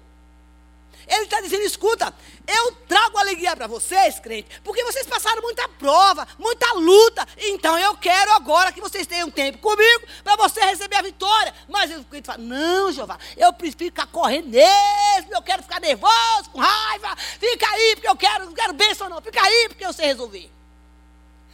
Ele 1.07 1.25
está 1.25 1.41
dizendo: 1.41 1.63
escuta, 1.63 2.13
eu 2.47 2.73
trago 2.87 3.19
alegria 3.19 3.55
para 3.57 3.67
vocês, 3.67 4.19
crente, 4.19 4.49
porque 4.63 4.85
vocês 4.85 5.07
passaram 5.07 5.43
muita 5.43 5.69
prova, 5.69 6.27
muita 6.39 6.73
luta. 6.75 7.27
Então 7.39 7.79
eu 7.79 7.97
quero 7.97 8.33
agora 8.33 8.73
que 8.73 8.81
vocês 8.81 9.07
tenham 9.07 9.31
tempo 9.31 9.59
comigo 9.59 10.07
para 10.23 10.37
você 10.37 10.61
receber 10.65 10.97
a 10.97 11.03
vitória. 11.03 11.55
Mas 11.69 11.91
ele 11.91 12.05
fala: 12.23 12.39
não, 12.39 12.93
Jeová, 12.93 13.19
eu 13.37 13.53
prefiro 13.53 13.91
ficar 13.91 14.07
correndo 14.07 14.49
mesmo, 14.49 15.33
eu 15.33 15.43
quero 15.43 15.63
ficar 15.63 15.81
nervoso, 15.81 16.51
com 16.51 16.59
raiva. 16.59 17.17
Fica 17.17 17.67
aí, 17.69 17.95
porque 17.97 18.09
eu 18.09 18.17
quero, 18.17 18.47
não 18.47 18.55
quero 18.55 18.73
bênção, 18.73 19.09
não. 19.09 19.21
Fica 19.21 19.43
aí, 19.43 19.69
porque 19.69 19.85
eu 19.85 19.93
sei 19.93 20.07
resolver. 20.07 20.51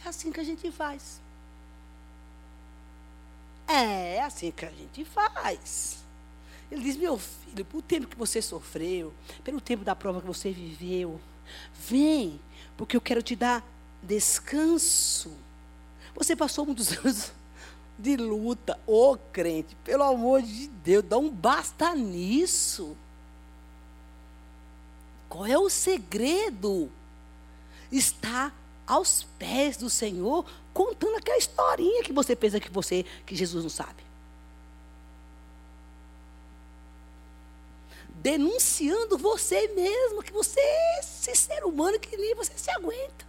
É 0.05 0.09
assim 0.09 0.31
que 0.31 0.39
a 0.39 0.43
gente 0.43 0.71
faz. 0.71 1.21
É 3.67 4.21
assim 4.21 4.51
que 4.51 4.65
a 4.65 4.71
gente 4.71 5.05
faz. 5.05 6.00
Ele 6.71 6.81
diz: 6.81 6.95
Meu 6.95 7.17
filho, 7.17 7.65
pelo 7.65 7.81
tempo 7.81 8.07
que 8.07 8.17
você 8.17 8.41
sofreu, 8.41 9.13
pelo 9.43 9.59
tempo 9.59 9.83
da 9.83 9.95
prova 9.95 10.21
que 10.21 10.27
você 10.27 10.51
viveu, 10.51 11.19
vem, 11.75 12.39
porque 12.77 12.95
eu 12.95 13.01
quero 13.01 13.21
te 13.21 13.35
dar 13.35 13.63
descanso. 14.01 15.31
Você 16.15 16.35
passou 16.35 16.65
muitos 16.65 16.91
anos 16.97 17.31
de 17.99 18.15
luta, 18.15 18.79
ô 18.87 19.11
oh, 19.11 19.17
crente, 19.31 19.75
pelo 19.83 20.03
amor 20.03 20.41
de 20.41 20.67
Deus, 20.67 21.03
dá 21.03 21.17
um 21.17 21.29
basta 21.29 21.93
nisso. 21.93 22.97
Qual 25.29 25.45
é 25.45 25.57
o 25.57 25.69
segredo? 25.69 26.89
Está 27.91 28.51
aos 28.87 29.23
pés 29.37 29.77
do 29.77 29.89
Senhor, 29.89 30.45
contando 30.73 31.17
aquela 31.17 31.37
historinha 31.37 32.03
que 32.03 32.11
você 32.11 32.35
pensa 32.35 32.59
que 32.59 32.69
você, 32.69 33.05
que 33.25 33.35
Jesus 33.35 33.63
não 33.63 33.69
sabe. 33.69 34.10
Denunciando 38.21 39.17
você 39.17 39.67
mesmo, 39.69 40.21
que 40.21 40.31
você 40.31 40.59
é 40.59 40.99
esse 40.99 41.35
ser 41.35 41.65
humano 41.65 41.99
que 41.99 42.15
nem 42.15 42.35
você 42.35 42.55
se 42.55 42.69
aguenta. 42.69 43.25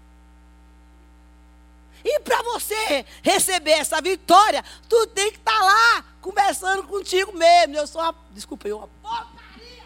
E 2.05 2.21
para 2.21 2.43
você 2.43 3.07
receber 3.23 3.71
essa 3.71 4.03
vitória, 4.03 4.63
tu 4.91 5.07
tem 5.07 5.31
que 5.31 5.39
estar 5.39 5.59
tá 5.59 5.65
lá, 5.65 6.05
conversando 6.21 6.83
contigo 6.83 7.33
mesmo. 7.33 7.75
Eu 7.75 7.87
sou 7.87 8.03
uma, 8.03 8.15
desculpa, 8.33 8.69
eu 8.69 8.79
uma 8.79 8.89
porcaria. 8.89 9.85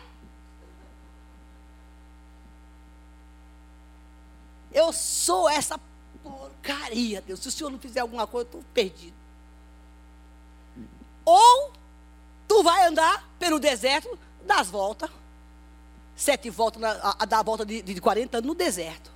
Eu 4.73 4.93
sou 4.93 5.49
essa 5.49 5.79
porcaria, 6.21 7.23
Deus. 7.23 7.39
Se 7.39 7.49
o 7.49 7.53
Senhor 7.53 7.71
não 7.71 7.79
fizer 7.79 8.01
alguma 8.01 8.27
coisa, 8.27 8.49
eu 8.49 8.59
estou 8.59 8.65
perdido. 8.75 9.15
Ou 11.25 11.73
tu 12.49 12.65
vai 12.65 12.89
andar 12.89 13.29
pelo 13.39 13.61
deserto 13.61 14.19
das 14.47 14.71
voltas. 14.71 15.11
Sete 16.17 16.49
voltas, 16.49 16.83
a, 16.83 17.17
a 17.19 17.25
dar 17.27 17.41
a 17.41 17.43
volta 17.43 17.67
de, 17.67 17.83
de 17.83 18.01
40 18.01 18.39
anos 18.39 18.49
no 18.49 18.55
deserto. 18.55 19.11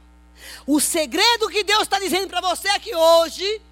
O 0.66 0.80
segredo 0.80 1.48
que 1.48 1.64
Deus 1.64 1.82
está 1.82 1.98
dizendo 1.98 2.28
para 2.28 2.40
você 2.40 2.68
aqui 2.68 2.94
hoje, 2.94 3.62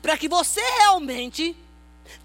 para 0.00 0.16
que 0.16 0.28
você 0.28 0.60
realmente 0.60 1.56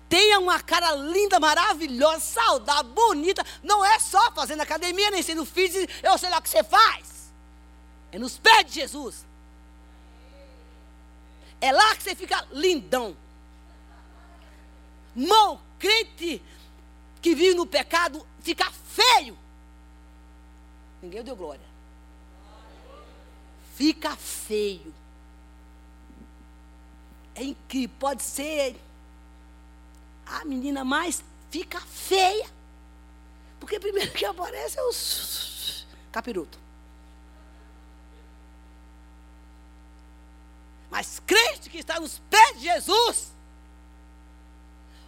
tenha 0.07 0.39
uma 0.39 0.59
cara 0.59 0.93
linda, 0.93 1.39
maravilhosa, 1.39 2.19
saudável, 2.19 2.91
bonita, 2.93 3.45
não 3.63 3.83
é 3.83 3.99
só 3.99 4.31
fazendo 4.31 4.61
academia, 4.61 5.11
nem 5.11 5.21
sendo 5.21 5.45
físico, 5.45 5.91
eu 6.03 6.17
sei 6.17 6.29
lá 6.29 6.37
o 6.37 6.41
que 6.41 6.49
você 6.49 6.63
faz. 6.63 7.31
É 8.11 8.19
nos 8.19 8.37
pés 8.37 8.65
de 8.65 8.73
Jesus. 8.75 9.25
É 11.59 11.71
lá 11.71 11.95
que 11.95 12.03
você 12.03 12.15
fica 12.15 12.45
lindão. 12.51 13.15
Mão, 15.15 15.59
crente 15.79 16.41
que 17.25 17.33
vive 17.33 17.55
no 17.55 17.65
pecado 17.65 18.23
fica 18.39 18.71
feio. 18.71 19.35
Ninguém 21.01 21.23
deu 21.23 21.35
glória. 21.35 21.65
Fica 23.73 24.15
feio. 24.15 24.93
É 27.33 27.43
incrível. 27.43 27.95
Pode 27.97 28.21
ser 28.21 28.79
a 30.23 30.45
menina 30.45 30.85
mais 30.85 31.23
fica 31.49 31.81
feia. 31.81 32.47
Porque 33.59 33.79
primeiro 33.79 34.11
que 34.11 34.23
aparece 34.23 34.77
é 34.77 34.83
o 34.83 34.91
capiroto. 36.11 36.59
Mas 40.91 41.19
crente 41.25 41.71
que 41.71 41.79
está 41.79 41.99
nos 41.99 42.19
pés 42.29 42.59
de 42.59 42.65
Jesus, 42.65 43.31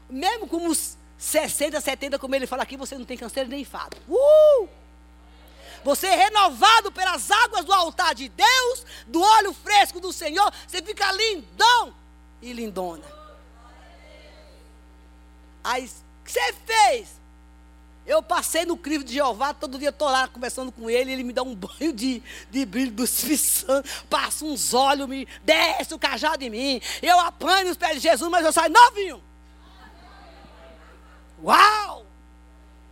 mesmo 0.09 0.47
como 0.47 0.71
os 0.71 0.97
60, 1.17 1.81
70, 1.81 2.19
como 2.19 2.35
ele 2.35 2.45
fala 2.45 2.63
aqui, 2.63 2.77
você 2.77 2.97
não 2.97 3.05
tem 3.05 3.17
canseiro 3.17 3.49
nem 3.49 3.61
enfado. 3.61 3.97
Uh! 4.07 4.69
Você 5.83 6.07
é 6.07 6.15
renovado 6.15 6.91
pelas 6.91 7.31
águas 7.31 7.65
do 7.65 7.73
altar 7.73 8.13
de 8.13 8.29
Deus, 8.29 8.85
do 9.07 9.21
óleo 9.21 9.53
fresco 9.53 9.99
do 9.99 10.11
Senhor, 10.11 10.51
você 10.67 10.81
fica 10.81 11.11
lindão 11.11 11.93
e 12.41 12.51
lindona. 12.53 13.05
Aí, 15.63 15.85
o 15.85 16.25
que 16.25 16.31
você 16.31 16.53
fez? 16.65 17.17
Eu 18.05 18.23
passei 18.23 18.65
no 18.65 18.77
crivo 18.77 19.03
de 19.03 19.13
Jeová, 19.13 19.53
todo 19.53 19.77
dia 19.77 19.89
estou 19.89 20.09
lá 20.09 20.29
conversando 20.29 20.71
com 20.71 20.89
ele, 20.89 21.11
ele 21.11 21.23
me 21.23 21.33
dá 21.33 21.43
um 21.43 21.53
banho 21.55 21.91
de, 21.91 22.23
de 22.49 22.65
brilho 22.65 22.91
do 22.91 23.05
Santo, 23.05 23.89
passa 24.09 24.45
uns 24.45 24.73
olhos, 24.73 25.07
me 25.09 25.27
desce 25.43 25.93
o 25.93 25.99
cajado 25.99 26.43
em 26.43 26.49
mim. 26.49 26.81
Eu 27.01 27.19
apanho 27.19 27.67
nos 27.67 27.77
pés 27.77 27.95
de 27.95 27.99
Jesus, 27.99 28.31
mas 28.31 28.45
eu 28.45 28.53
saio 28.53 28.71
novinho. 28.71 29.26
Uau! 31.43 32.05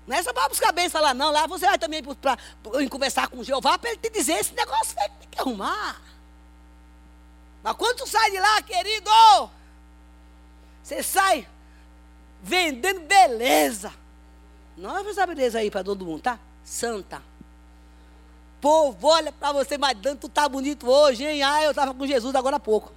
Não 0.07 0.15
é 0.15 0.21
só 0.21 0.31
para 0.31 0.49
buscar 0.49 0.71
bênção 0.71 1.01
lá, 1.01 1.13
não. 1.13 1.31
Lá 1.31 1.47
você 1.47 1.65
vai 1.65 1.79
também 1.79 2.03
para 2.03 2.37
conversar 2.89 3.27
com 3.27 3.43
Jeová 3.43 3.77
para 3.77 3.89
ele 3.91 3.99
te 3.99 4.09
dizer 4.09 4.33
esse 4.33 4.53
negócio 4.53 4.95
vai 4.95 5.09
ter 5.09 5.27
que 5.31 5.39
arrumar. 5.39 5.99
Mas 7.63 7.75
quando 7.75 7.97
tu 7.97 8.07
sai 8.07 8.29
de 8.29 8.39
lá, 8.39 8.61
querido, 8.61 9.09
você 10.83 11.01
sai 11.01 11.47
vendendo 12.41 13.01
beleza. 13.01 13.91
Não 14.77 14.91
vai 14.91 15.03
fazer 15.03 15.25
beleza 15.25 15.57
aí 15.57 15.71
para 15.71 15.83
todo 15.83 16.05
mundo, 16.05 16.21
tá? 16.21 16.37
Santa. 16.63 17.23
Povo, 18.61 19.07
olha 19.07 19.31
para 19.31 19.51
você, 19.51 19.77
mas 19.77 19.97
tu 20.19 20.29
tá 20.29 20.47
bonito 20.47 20.87
hoje, 20.87 21.25
hein? 21.25 21.41
Ah, 21.41 21.63
eu 21.63 21.71
estava 21.71 21.93
com 21.93 22.05
Jesus 22.05 22.35
agora 22.35 22.57
há 22.57 22.59
pouco. 22.59 22.93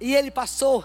E 0.00 0.14
ele 0.14 0.30
passou, 0.30 0.84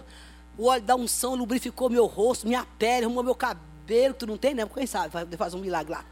o 0.59 0.65
óleo 0.65 0.83
da 0.83 0.93
unção 0.93 1.35
lubrificou 1.35 1.89
meu 1.89 2.05
rosto, 2.05 2.45
minha 2.45 2.65
pele, 2.77 3.05
arrumou 3.05 3.23
meu 3.23 3.33
cabelo. 3.33 4.13
Tu 4.13 4.27
não 4.27 4.37
tem, 4.37 4.53
né? 4.53 4.65
Quem 4.65 4.85
sabe 4.85 5.09
faz 5.37 5.53
um 5.53 5.59
milagre 5.59 5.93
lá. 5.93 6.03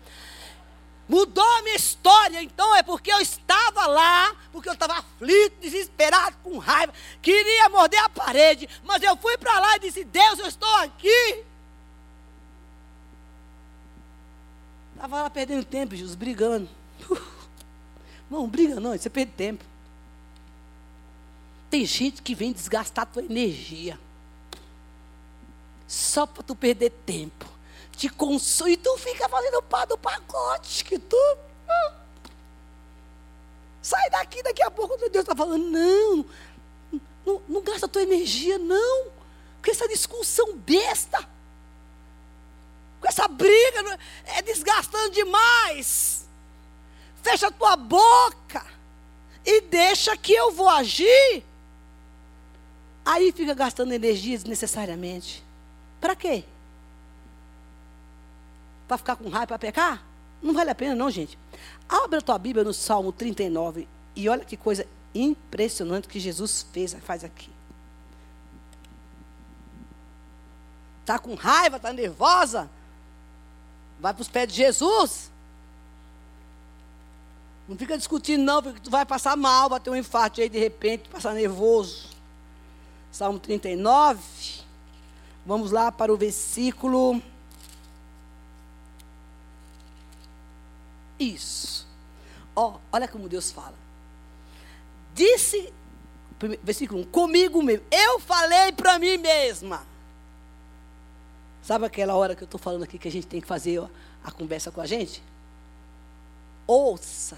Mudou 1.05 1.43
a 1.43 1.61
minha 1.63 1.75
história, 1.75 2.41
então 2.41 2.73
é 2.73 2.81
porque 2.81 3.11
eu 3.11 3.19
estava 3.19 3.85
lá, 3.87 4.33
porque 4.53 4.69
eu 4.69 4.73
estava 4.73 4.99
aflito, 4.99 5.59
desesperado, 5.59 6.37
com 6.41 6.57
raiva, 6.57 6.93
queria 7.21 7.67
morder 7.67 8.01
a 8.01 8.07
parede, 8.07 8.69
mas 8.85 9.03
eu 9.03 9.17
fui 9.17 9.37
para 9.37 9.59
lá 9.59 9.75
e 9.75 9.79
disse: 9.81 10.05
Deus, 10.05 10.39
eu 10.39 10.47
estou 10.47 10.75
aqui. 10.77 11.43
Estava 14.95 15.23
lá 15.23 15.29
perdendo 15.29 15.65
tempo, 15.65 15.93
Jesus, 15.93 16.15
brigando. 16.15 16.69
Não, 18.29 18.47
briga 18.47 18.77
não, 18.77 18.91
você 18.91 19.09
perde 19.09 19.31
tempo. 19.31 19.63
Tem 21.69 21.85
gente 21.85 22.21
que 22.21 22.35
vem 22.35 22.51
desgastar 22.51 23.03
a 23.03 23.05
tua 23.05 23.23
energia. 23.23 23.97
Só 25.87 26.25
para 26.25 26.43
tu 26.43 26.55
perder 26.55 26.89
tempo. 27.05 27.45
Te 27.91 28.09
consome. 28.09 28.73
E 28.73 28.77
tu 28.77 28.97
fica 28.97 29.29
fazendo 29.29 29.61
pá 29.63 29.85
do 29.85 29.97
pacote. 29.97 30.83
Que 30.83 30.99
tu. 30.99 31.37
Ah, 31.67 31.93
sai 33.81 34.09
daqui, 34.09 34.43
daqui 34.43 34.61
a 34.61 34.69
pouco 34.69 34.97
Deus 34.97 35.23
está 35.23 35.35
falando. 35.35 35.63
Não, 35.63 36.25
não, 37.25 37.41
não 37.47 37.61
gasta 37.61 37.87
tua 37.87 38.03
energia, 38.03 38.57
não. 38.57 39.05
Com 39.63 39.71
essa 39.71 39.87
discussão 39.87 40.55
besta 40.55 41.27
com 42.99 43.07
essa 43.07 43.27
briga, 43.27 43.99
é 44.25 44.41
desgastando 44.41 45.11
demais. 45.11 46.27
Fecha 47.21 47.51
tua 47.51 47.75
boca 47.75 48.65
e 49.45 49.61
deixa 49.61 50.15
que 50.17 50.33
eu 50.33 50.51
vou 50.51 50.69
agir. 50.69 51.43
Aí 53.05 53.31
fica 53.31 53.53
gastando 53.53 53.93
energia 53.93 54.37
desnecessariamente. 54.37 55.43
Para 55.99 56.15
quê? 56.15 56.43
Para 58.87 58.97
ficar 58.97 59.15
com 59.15 59.29
raiva, 59.29 59.47
para 59.47 59.59
pecar? 59.59 60.03
Não 60.41 60.53
vale 60.53 60.69
a 60.69 60.75
pena, 60.75 60.95
não, 60.95 61.09
gente. 61.09 61.37
Abra 61.89 62.19
a 62.19 62.21
tua 62.21 62.37
Bíblia 62.37 62.63
no 62.63 62.73
Salmo 62.73 63.11
39 63.11 63.87
e 64.15 64.29
olha 64.29 64.45
que 64.45 64.55
coisa 64.55 64.87
impressionante 65.13 66.07
que 66.07 66.19
Jesus 66.19 66.65
fez, 66.71 66.93
faz 67.01 67.23
aqui. 67.23 67.49
Está 71.01 71.17
com 71.17 71.35
raiva, 71.35 71.77
está 71.77 71.93
nervosa? 71.93 72.69
Vai 73.99 74.13
para 74.13 74.21
os 74.21 74.27
pés 74.27 74.47
de 74.49 74.55
Jesus. 74.55 75.31
Não 77.67 77.77
fica 77.77 77.97
discutindo, 77.97 78.43
não, 78.43 78.61
porque 78.61 78.79
tu 78.79 78.89
vai 78.89 79.05
passar 79.05 79.35
mal, 79.35 79.69
vai 79.69 79.79
ter 79.79 79.89
um 79.89 79.95
infarto 79.95 80.39
aí 80.39 80.47
de 80.47 80.59
repente, 80.59 81.09
passar 81.09 81.33
nervoso. 81.33 82.09
Salmo 83.11 83.39
39. 83.39 84.66
Vamos 85.47 85.71
lá 85.71 85.89
para 85.93 86.13
o 86.13 86.17
versículo. 86.17 87.21
Isso. 91.17 91.87
Ó, 92.53 92.73
oh, 92.73 92.79
olha 92.91 93.07
como 93.07 93.29
Deus 93.29 93.49
fala. 93.49 93.73
Disse, 95.15 95.73
versículo 96.61 96.99
1, 96.99 97.05
comigo 97.05 97.63
mesmo. 97.63 97.85
Eu 97.89 98.19
falei 98.19 98.73
para 98.73 98.99
mim 98.99 99.17
mesma. 99.17 99.87
Sabe 101.63 101.85
aquela 101.85 102.13
hora 102.13 102.35
que 102.35 102.43
eu 102.43 102.45
estou 102.45 102.59
falando 102.59 102.83
aqui 102.83 102.99
que 102.99 103.07
a 103.07 103.11
gente 103.11 103.25
tem 103.25 103.39
que 103.39 103.47
fazer 103.47 103.81
a 104.21 104.31
conversa 104.31 104.69
com 104.69 104.81
a 104.81 104.85
gente? 104.85 105.23
Ouça. 106.67 107.37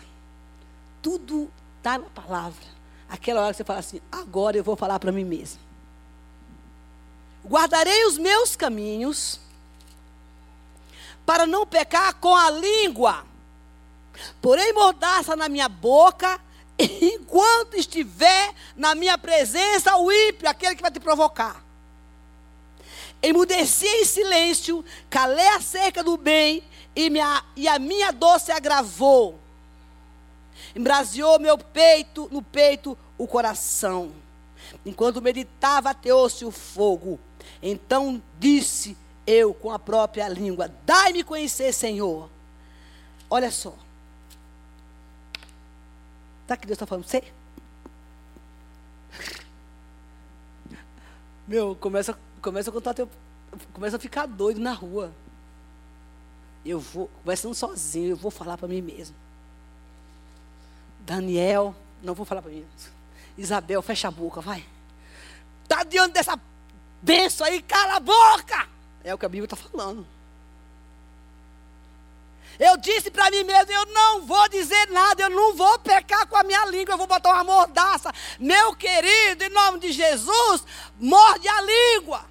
Tudo 1.00 1.48
está 1.78 2.00
na 2.00 2.10
palavra. 2.10 2.66
Aquela 3.08 3.42
hora 3.42 3.52
que 3.52 3.58
você 3.58 3.64
fala 3.64 3.80
assim, 3.80 4.02
agora 4.12 4.58
eu 4.58 4.64
vou 4.64 4.76
falar 4.76 4.98
para 4.98 5.12
mim 5.12 5.24
mesmo. 5.24 5.69
Guardarei 7.46 8.06
os 8.06 8.18
meus 8.18 8.56
caminhos 8.56 9.40
para 11.26 11.46
não 11.46 11.66
pecar 11.66 12.16
com 12.16 12.36
a 12.36 12.50
língua. 12.50 13.26
Porém, 14.42 14.74
mordaça 14.74 15.36
na 15.36 15.48
minha 15.48 15.70
boca, 15.70 16.40
enquanto 16.78 17.76
estiver 17.76 18.54
na 18.76 18.96
minha 18.96 19.18
presença 19.18 19.96
o 19.98 20.12
ímpio, 20.12 20.50
aquele 20.50 20.76
que 20.76 20.82
vai 20.82 20.92
te 20.92 21.00
provocar. 21.00 21.64
Emudeci 23.22 23.86
em 23.86 24.06
silêncio, 24.06 24.84
calei 25.10 25.48
a 25.50 25.62
cerca 25.62 26.04
do 26.04 26.18
bem, 26.18 26.64
e, 26.96 27.10
minha, 27.10 27.44
e 27.56 27.68
a 27.68 27.78
minha 27.78 28.12
dor 28.12 28.40
se 28.40 28.52
agravou. 28.52 29.40
Embraseou 30.76 31.40
meu 31.40 31.58
peito, 31.58 32.28
no 32.32 32.42
peito, 32.42 32.98
o 33.18 33.28
coração. 33.28 34.14
Enquanto 34.86 35.22
meditava, 35.22 35.92
ateou-se 35.92 36.46
o 36.46 36.52
fogo. 36.52 37.20
Então 37.62 38.22
disse 38.40 38.98
eu 39.28 39.54
com 39.54 39.72
a 39.72 39.80
própria 39.80 40.28
língua: 40.28 40.72
Dai-me 40.86 41.24
conhecer, 41.24 41.74
Senhor. 41.74 42.30
Olha 43.30 43.52
só. 43.52 43.76
Tá 46.48 46.58
que 46.58 46.66
Deus 46.66 46.76
está 46.76 46.86
falando 46.86 47.06
você? 47.06 47.24
Meu, 51.48 51.76
começa, 51.76 52.18
começa 52.42 52.70
a 52.70 52.74
contar 52.74 52.94
teu. 52.94 53.10
Começa 53.74 53.98
a 53.98 54.00
ficar 54.00 54.26
doido 54.26 54.60
na 54.60 54.74
rua. 54.74 55.12
Eu 56.66 56.80
vou, 56.80 57.08
conversando 57.08 57.56
sozinho, 57.56 58.12
eu 58.12 58.16
vou 58.16 58.32
falar 58.32 58.58
para 58.58 58.68
mim 58.68 58.82
mesmo. 58.82 59.16
Daniel, 61.00 61.76
não 62.04 62.14
vou 62.14 62.26
falar 62.26 62.42
para 62.42 62.52
mim. 62.52 62.66
Isabel, 63.38 63.82
fecha 63.82 64.08
a 64.08 64.12
boca, 64.12 64.42
vai. 64.42 64.66
Está 65.64 65.84
diante 65.84 66.14
dessa 66.14 66.40
benção 67.02 67.48
aí, 67.48 67.62
cala 67.62 67.96
a 67.96 68.00
boca. 68.00 68.68
É 69.04 69.14
o 69.14 69.18
que 69.18 69.26
a 69.26 69.30
Bíblia 69.30 69.46
está 69.46 69.56
falando. 69.56 70.06
Eu 72.60 72.76
disse 72.76 73.10
para 73.10 73.32
mim 73.32 73.44
mesmo: 73.44 73.72
eu 73.72 73.86
não 73.88 74.26
vou 74.26 74.50
dizer 74.50 74.90
nada, 74.90 75.24
eu 75.24 75.30
não 75.30 75.56
vou 75.56 75.80
pecar 75.80 76.28
com 76.28 76.36
a 76.36 76.44
minha 76.44 76.66
língua, 76.66 76.94
eu 76.94 76.98
vou 76.98 77.08
botar 77.08 77.34
uma 77.34 77.44
mordaça. 77.44 78.14
Meu 78.38 78.76
querido, 78.76 79.46
em 79.46 79.50
nome 79.50 79.80
de 79.80 79.92
Jesus, 79.94 80.64
morde 81.00 81.48
a 81.48 81.62
língua 81.62 82.29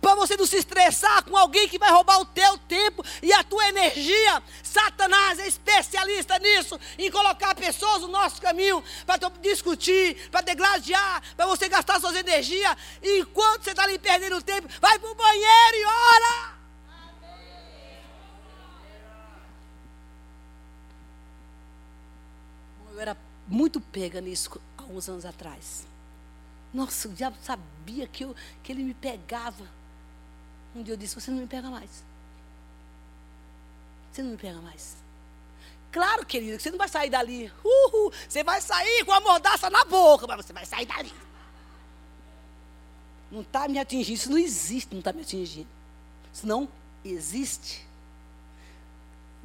para 0.00 0.14
você 0.14 0.36
não 0.36 0.46
se 0.46 0.56
estressar 0.56 1.24
com 1.24 1.36
alguém 1.36 1.68
que 1.68 1.78
vai 1.78 1.90
roubar 1.90 2.20
o 2.20 2.24
teu 2.24 2.56
tempo 2.58 3.04
e 3.22 3.32
a 3.32 3.42
tua 3.42 3.68
energia. 3.68 4.42
Satanás 4.62 5.38
é 5.38 5.46
especialista 5.46 6.38
nisso, 6.38 6.78
em 6.98 7.10
colocar 7.10 7.54
pessoas 7.54 8.02
no 8.02 8.08
nosso 8.08 8.40
caminho 8.40 8.82
para 9.04 9.28
discutir, 9.40 10.28
para 10.30 10.40
degladiar, 10.40 11.22
para 11.36 11.46
você 11.46 11.68
gastar 11.68 12.00
suas 12.00 12.16
energias. 12.16 12.76
E 13.02 13.20
enquanto 13.20 13.64
você 13.64 13.70
está 13.70 13.82
ali 13.82 13.98
perdendo 13.98 14.42
tempo, 14.42 14.68
vai 14.80 14.98
para 14.98 15.10
o 15.10 15.14
banheiro 15.14 15.76
e 15.76 15.84
ora. 15.84 16.58
Eu 22.92 23.00
era 23.00 23.16
muito 23.46 23.80
pega 23.80 24.20
nisso 24.20 24.60
há 24.76 24.82
uns 24.82 25.08
anos 25.08 25.24
atrás. 25.24 25.86
Nossa, 26.72 27.08
o 27.08 27.12
diabo 27.12 27.36
sabia 27.42 28.06
que, 28.06 28.24
eu, 28.24 28.34
que 28.62 28.72
ele 28.72 28.82
me 28.82 28.94
pegava. 28.94 29.77
Um 30.78 30.82
dia 30.84 30.94
eu 30.94 30.96
disse: 30.96 31.20
Você 31.20 31.28
não 31.32 31.38
me 31.38 31.46
pega 31.48 31.68
mais. 31.68 32.04
Você 34.12 34.22
não 34.22 34.30
me 34.30 34.36
pega 34.36 34.60
mais. 34.60 34.96
Claro, 35.90 36.24
querido, 36.24 36.56
que 36.56 36.62
você 36.62 36.70
não 36.70 36.78
vai 36.78 36.88
sair 36.88 37.10
dali. 37.10 37.52
Uhul, 37.64 38.12
você 38.28 38.44
vai 38.44 38.60
sair 38.60 39.04
com 39.04 39.10
a 39.12 39.20
mordaça 39.20 39.68
na 39.68 39.84
boca, 39.84 40.24
mas 40.28 40.46
você 40.46 40.52
vai 40.52 40.64
sair 40.64 40.86
dali. 40.86 41.12
Não 43.28 43.40
está 43.40 43.66
me 43.66 43.80
atingindo. 43.80 44.12
Isso 44.12 44.30
não 44.30 44.38
existe, 44.38 44.92
não 44.92 45.00
está 45.00 45.12
me 45.12 45.22
atingindo. 45.22 45.68
Isso 46.32 46.46
não 46.46 46.68
existe. 47.04 47.84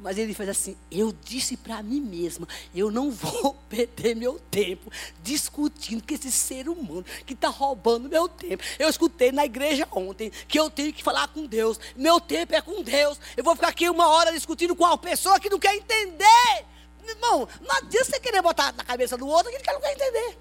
Mas 0.04 0.18
ele 0.18 0.34
faz 0.34 0.50
assim: 0.50 0.76
eu 0.90 1.14
disse 1.24 1.56
para 1.56 1.82
mim 1.82 1.98
mesma, 1.98 2.46
eu 2.74 2.90
não 2.90 3.10
vou 3.10 3.54
perder 3.70 4.14
meu 4.14 4.38
tempo 4.50 4.92
discutindo 5.22 6.06
com 6.06 6.12
esse 6.12 6.30
ser 6.30 6.68
humano 6.68 7.06
que 7.24 7.32
está 7.32 7.48
roubando 7.48 8.06
meu 8.06 8.28
tempo. 8.28 8.62
Eu 8.78 8.90
escutei 8.90 9.32
na 9.32 9.46
igreja 9.46 9.88
ontem 9.90 10.30
que 10.46 10.60
eu 10.60 10.70
tenho 10.70 10.92
que 10.92 11.02
falar 11.02 11.28
com 11.28 11.46
Deus. 11.46 11.80
Meu 11.96 12.20
tempo 12.20 12.54
é 12.54 12.60
com 12.60 12.82
Deus. 12.82 13.18
Eu 13.34 13.42
vou 13.42 13.54
ficar 13.56 13.68
aqui 13.68 13.88
uma 13.88 14.06
hora 14.08 14.30
discutindo 14.30 14.76
com 14.76 14.84
uma 14.84 14.98
pessoa 14.98 15.40
que 15.40 15.48
não 15.48 15.58
quer 15.58 15.74
entender. 15.74 16.66
Irmão, 17.08 17.48
não 17.62 17.76
adianta 17.76 18.04
você 18.04 18.20
querer 18.20 18.42
botar 18.42 18.74
na 18.74 18.84
cabeça 18.84 19.16
do 19.16 19.26
outro 19.26 19.50
que 19.50 19.56
ele 19.56 19.72
não 19.72 19.80
quer 19.80 19.92
entender. 19.92 20.38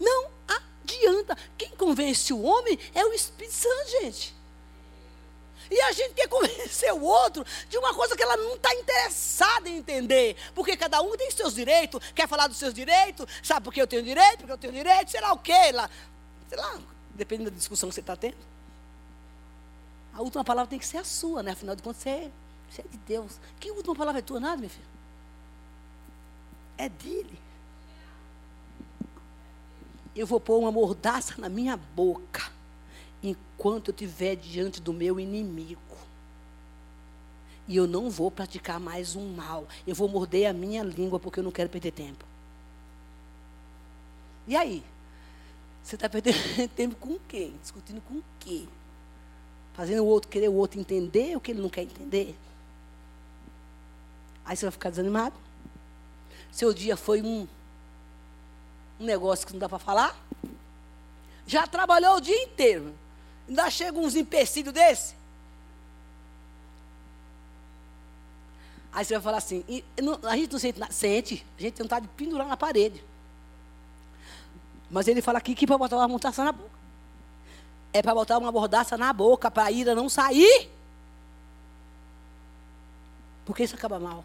Não 0.00 0.30
adianta. 0.48 1.38
Quem 1.56 1.70
convence 1.70 2.32
o 2.32 2.42
homem 2.42 2.76
é 2.92 3.04
o 3.04 3.12
Espírito 3.12 3.54
Santo, 3.54 3.90
gente. 4.02 4.35
E 5.70 5.80
a 5.80 5.92
gente 5.92 6.14
quer 6.14 6.28
convencer 6.28 6.92
o 6.92 7.02
outro 7.02 7.44
de 7.68 7.78
uma 7.78 7.94
coisa 7.94 8.16
que 8.16 8.22
ela 8.22 8.36
não 8.36 8.54
está 8.54 8.74
interessada 8.74 9.68
em 9.68 9.78
entender. 9.78 10.36
Porque 10.54 10.76
cada 10.76 11.00
um 11.00 11.16
tem 11.16 11.30
seus 11.30 11.54
direitos, 11.54 12.00
quer 12.14 12.28
falar 12.28 12.46
dos 12.46 12.56
seus 12.56 12.74
direitos, 12.74 13.26
sabe 13.42 13.64
por 13.64 13.72
que 13.72 13.80
eu 13.80 13.86
tenho 13.86 14.02
direito, 14.02 14.38
porque 14.38 14.52
eu 14.52 14.58
tenho 14.58 14.72
direito, 14.72 15.10
sei 15.10 15.20
lá 15.20 15.32
o 15.32 15.38
quê, 15.38 15.72
lá, 15.72 15.88
sei 16.48 16.58
lá, 16.58 16.78
dependendo 17.14 17.50
da 17.50 17.56
discussão 17.56 17.88
que 17.88 17.94
você 17.94 18.00
está 18.00 18.16
tendo. 18.16 18.36
A 20.14 20.22
última 20.22 20.44
palavra 20.44 20.70
tem 20.70 20.78
que 20.78 20.86
ser 20.86 20.98
a 20.98 21.04
sua, 21.04 21.42
né? 21.42 21.52
Afinal 21.52 21.76
de 21.76 21.82
contas, 21.82 22.02
você 22.02 22.08
é, 22.08 22.30
você 22.70 22.82
é 22.82 22.88
de 22.88 22.96
Deus. 22.98 23.38
Que 23.60 23.70
última 23.70 23.94
palavra 23.94 24.20
é 24.20 24.22
tua, 24.22 24.40
nada, 24.40 24.56
meu 24.56 24.70
filho? 24.70 24.86
É 26.78 26.88
dele. 26.88 27.38
Eu 30.14 30.26
vou 30.26 30.40
pôr 30.40 30.58
uma 30.58 30.72
mordaça 30.72 31.34
na 31.36 31.50
minha 31.50 31.76
boca 31.76 32.55
enquanto 33.30 33.88
eu 33.88 33.92
estiver 33.92 34.36
diante 34.36 34.80
do 34.80 34.92
meu 34.92 35.18
inimigo. 35.18 35.80
E 37.68 37.76
eu 37.76 37.86
não 37.86 38.08
vou 38.08 38.30
praticar 38.30 38.78
mais 38.78 39.16
um 39.16 39.34
mal. 39.34 39.66
Eu 39.86 39.94
vou 39.94 40.08
morder 40.08 40.48
a 40.48 40.52
minha 40.52 40.82
língua 40.82 41.18
porque 41.18 41.40
eu 41.40 41.44
não 41.44 41.50
quero 41.50 41.68
perder 41.68 41.90
tempo. 41.90 42.24
E 44.46 44.56
aí? 44.56 44.84
Você 45.82 45.96
está 45.96 46.08
perdendo 46.08 46.36
tempo 46.74 46.94
com 46.96 47.18
quem? 47.28 47.56
Discutindo 47.60 48.00
com 48.02 48.22
quem? 48.38 48.68
Fazendo 49.74 50.02
o 50.02 50.06
outro 50.06 50.30
querer 50.30 50.48
o 50.48 50.54
outro 50.54 50.80
entender 50.80 51.36
o 51.36 51.40
que 51.40 51.50
ele 51.50 51.60
não 51.60 51.68
quer 51.68 51.82
entender? 51.82 52.36
Aí 54.44 54.56
você 54.56 54.64
vai 54.64 54.72
ficar 54.72 54.90
desanimado? 54.90 55.34
Seu 56.52 56.72
dia 56.72 56.96
foi 56.96 57.20
um, 57.20 57.46
um 58.98 59.04
negócio 59.04 59.46
que 59.46 59.52
não 59.52 59.60
dá 59.60 59.68
para 59.68 59.78
falar? 59.78 60.16
Já 61.46 61.66
trabalhou 61.66 62.16
o 62.16 62.20
dia 62.20 62.42
inteiro. 62.44 62.94
Ainda 63.48 63.70
chega 63.70 63.98
uns 63.98 64.14
empecilhos 64.14 64.72
desse. 64.72 65.14
Aí 68.92 69.04
você 69.04 69.14
vai 69.14 69.22
falar 69.22 69.38
assim, 69.38 69.62
a 70.22 70.36
gente 70.36 70.52
não 70.52 70.58
sente, 70.58 70.80
sente, 70.90 71.46
a 71.58 71.62
gente 71.62 71.74
tem 71.74 71.84
vontade 71.84 72.06
de 72.06 72.12
pendurar 72.14 72.46
na 72.46 72.56
parede. 72.56 73.04
Mas 74.90 75.06
ele 75.06 75.20
fala 75.20 75.38
aqui 75.38 75.54
que 75.54 75.66
para 75.66 75.76
botar 75.76 75.96
uma 75.96 76.08
mordaça 76.08 76.42
na 76.42 76.52
boca. 76.52 76.70
É 77.92 78.00
para 78.02 78.14
botar 78.14 78.38
uma 78.38 78.50
mordaça 78.50 78.96
na 78.96 79.12
boca, 79.12 79.50
para 79.50 79.64
a 79.64 79.70
ira 79.70 79.94
não 79.94 80.08
sair. 80.08 80.70
Porque 83.44 83.64
isso 83.64 83.74
acaba 83.74 83.98
mal. 83.98 84.24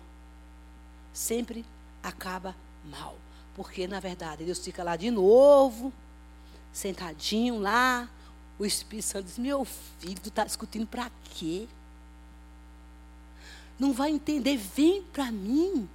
Sempre 1.14 1.66
acaba 2.02 2.56
mal. 2.86 3.18
Porque, 3.56 3.88
na 3.88 4.00
verdade, 4.00 4.46
Deus 4.46 4.60
fica 4.60 4.84
lá 4.84 4.96
de 4.96 5.12
novo, 5.12 5.92
sentadinho 6.72 7.60
lá, 7.60 8.10
o 8.62 8.66
Espírito 8.66 9.08
Santo 9.08 9.26
diz: 9.26 9.40
Meu 9.40 9.66
filho, 9.66 10.20
tu 10.22 10.30
está 10.30 10.46
discutindo 10.46 10.86
para 10.86 11.10
quê? 11.34 11.68
Não 13.80 13.92
vai 13.92 14.12
entender, 14.12 14.56
vem 14.56 15.02
para 15.02 15.32
mim. 15.32 15.90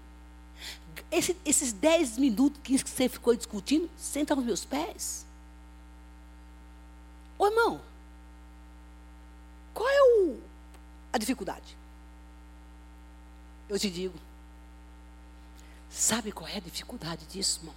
Esse, 1.08 1.36
esses 1.44 1.72
dez 1.72 2.18
minutos 2.18 2.60
que 2.64 2.76
você 2.76 3.08
ficou 3.08 3.36
discutindo, 3.36 3.88
senta 3.96 4.34
aos 4.34 4.44
meus 4.44 4.64
pés. 4.64 5.24
Ô 7.38 7.46
irmão, 7.46 7.80
qual 9.72 9.88
é 9.88 10.02
o, 10.02 10.40
a 11.12 11.18
dificuldade? 11.18 11.76
Eu 13.68 13.78
te 13.78 13.88
digo. 13.88 14.18
Sabe 15.88 16.32
qual 16.32 16.48
é 16.48 16.56
a 16.56 16.60
dificuldade 16.60 17.24
disso, 17.26 17.60
irmão? 17.60 17.74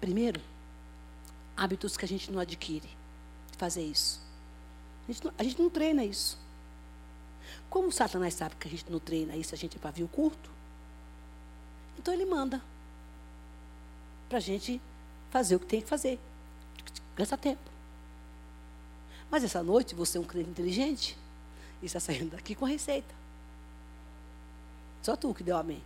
Primeiro, 0.00 0.40
hábitos 1.56 1.96
que 1.96 2.04
a 2.04 2.08
gente 2.08 2.32
não 2.32 2.40
adquire. 2.40 3.01
Fazer 3.62 3.84
isso. 3.84 4.20
A 5.08 5.12
gente 5.12 5.24
não, 5.24 5.34
a 5.38 5.42
gente 5.44 5.62
não 5.62 5.70
treina 5.70 6.04
isso. 6.04 6.36
Como 7.70 7.92
Satanás 7.92 8.34
sabe 8.34 8.56
que 8.56 8.66
a 8.66 8.70
gente 8.72 8.90
não 8.90 8.98
treina 8.98 9.36
isso, 9.36 9.54
a 9.54 9.56
gente 9.56 9.76
é 9.76 9.80
pavio 9.80 10.08
curto? 10.08 10.50
Então 11.96 12.12
ele 12.12 12.26
manda 12.26 12.60
para 14.28 14.38
a 14.38 14.40
gente 14.40 14.82
fazer 15.30 15.54
o 15.54 15.60
que 15.60 15.66
tem 15.66 15.80
que 15.80 15.86
fazer. 15.86 16.18
Gasta 17.14 17.38
tempo. 17.38 17.62
Mas 19.30 19.44
essa 19.44 19.62
noite 19.62 19.94
você 19.94 20.18
é 20.18 20.20
um 20.20 20.24
crente 20.24 20.50
inteligente 20.50 21.16
e 21.80 21.86
está 21.86 22.00
saindo 22.00 22.32
daqui 22.32 22.56
com 22.56 22.64
a 22.64 22.68
receita. 22.68 23.14
Só 25.04 25.14
tu 25.14 25.32
que 25.32 25.44
deu 25.44 25.56
amém. 25.56 25.80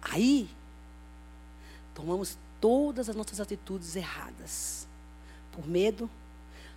Aí, 0.00 0.48
tomamos 1.94 2.38
todas 2.60 3.08
as 3.08 3.16
nossas 3.16 3.40
atitudes 3.40 3.96
erradas. 3.96 4.86
Por 5.52 5.66
medo, 5.66 6.08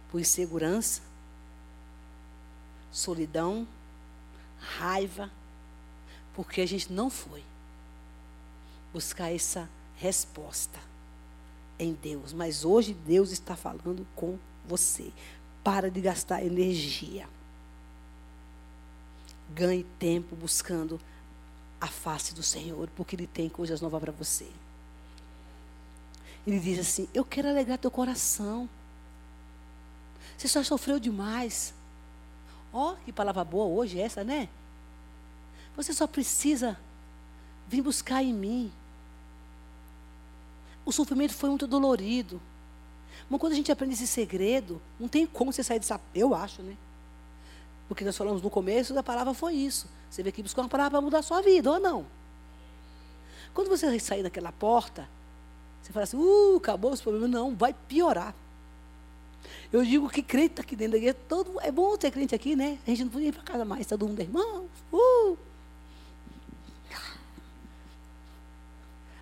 por 0.10 0.20
insegurança, 0.20 1.02
solidão, 2.92 3.68
raiva, 4.60 5.32
porque 6.34 6.62
a 6.62 6.66
gente 6.66 6.92
não 6.92 7.10
foi 7.10 7.44
buscar 8.94 9.34
essa 9.34 9.70
resposta 9.96 10.80
em 11.78 11.94
Deus. 11.94 12.34
Mas 12.34 12.66
hoje 12.66 12.94
Deus 12.94 13.32
está 13.32 13.56
falando 13.56 14.06
com 14.16 14.38
você. 14.68 15.12
Para 15.64 15.92
de 15.92 16.02
gastar 16.02 16.44
energia. 16.44 17.28
Ganhe 19.54 19.84
tempo 20.00 20.36
buscando 20.36 21.00
a 21.80 21.88
face 21.88 22.34
do 22.34 22.44
Senhor, 22.44 22.90
porque 22.96 23.16
Ele 23.16 23.28
tem 23.28 23.50
coisas 23.50 23.82
novas 23.82 24.00
para 24.00 24.12
você. 24.12 24.48
Ele 26.46 26.60
diz 26.60 26.80
assim: 26.80 27.08
Eu 27.14 27.24
quero 27.24 27.50
alegrar 27.50 27.78
teu 27.78 27.92
coração. 27.92 28.70
Você 30.38 30.48
só 30.48 30.64
sofreu 30.64 31.00
demais. 31.00 31.74
Ó, 32.74 32.94
oh, 32.94 32.96
que 33.06 33.12
palavra 33.12 33.44
boa 33.44 33.66
hoje 33.66 34.00
essa, 34.00 34.24
né? 34.24 34.50
Você 35.76 35.94
só 35.94 36.08
precisa 36.08 36.80
vir 37.68 37.82
buscar 37.82 38.24
em 38.24 38.34
mim. 38.34 38.72
O 40.86 40.92
sofrimento 40.92 41.34
foi 41.34 41.50
muito 41.50 41.68
dolorido. 41.68 42.42
Mas 43.30 43.40
quando 43.40 43.54
a 43.54 43.56
gente 43.56 43.72
aprende 43.72 43.94
esse 43.94 44.08
segredo, 44.08 44.82
não 45.00 45.08
tem 45.08 45.26
como 45.26 45.54
você 45.54 45.64
sair 45.64 45.80
dessa. 45.80 46.00
Eu 46.14 46.34
acho, 46.34 46.62
né? 46.62 46.76
Porque 47.88 48.04
nós 48.04 48.18
falamos 48.18 48.42
no 48.42 48.50
começo 48.50 48.94
da 48.94 49.04
palavra 49.04 49.34
foi 49.34 49.54
isso. 49.54 49.88
Você 50.10 50.24
vê 50.24 50.32
que 50.32 50.42
buscou 50.42 50.64
uma 50.64 50.70
palavra 50.70 50.92
para 50.92 51.02
mudar 51.02 51.20
a 51.20 51.24
sua 51.24 51.42
vida, 51.42 51.72
ou 51.72 51.80
não? 51.80 52.06
Quando 53.54 53.70
você 53.70 54.00
sair 54.00 54.24
daquela 54.24 54.52
porta, 54.52 55.08
você 55.82 55.92
fala 55.92 56.04
assim, 56.04 56.18
uh, 56.18 56.58
acabou 56.58 56.94
esse 56.94 57.02
problema. 57.02 57.28
Não, 57.28 57.56
vai 57.56 57.74
piorar. 57.74 58.34
Eu 59.72 59.84
digo 59.86 60.10
que 60.10 60.22
crente 60.22 60.52
está 60.54 60.62
aqui 60.62 60.76
dentro 60.76 60.94
da 60.94 60.98
igreja, 60.98 61.18
todo, 61.28 61.60
é 61.62 61.72
bom 61.72 61.98
ter 61.98 62.12
crente 62.12 62.36
aqui, 62.36 62.56
né? 62.56 62.78
A 62.86 62.90
gente 62.90 63.06
não 63.06 63.12
podia 63.12 63.30
ir 63.30 63.32
para 63.32 63.44
casa 63.44 63.66
mais, 63.66 63.88
todo 63.88 64.08
mundo 64.08 64.20
é 64.20 64.24
irmão. 64.24 64.70
Uh. 64.92 65.38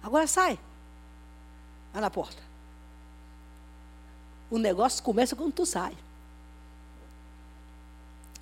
Agora 0.02 0.26
sai. 0.26 0.58
Vai 1.94 2.02
na 2.02 2.10
porta. 2.10 2.42
O 4.50 4.58
negócio 4.58 5.04
começa 5.04 5.36
quando 5.36 5.54
tu 5.54 5.66
sai. 5.66 5.96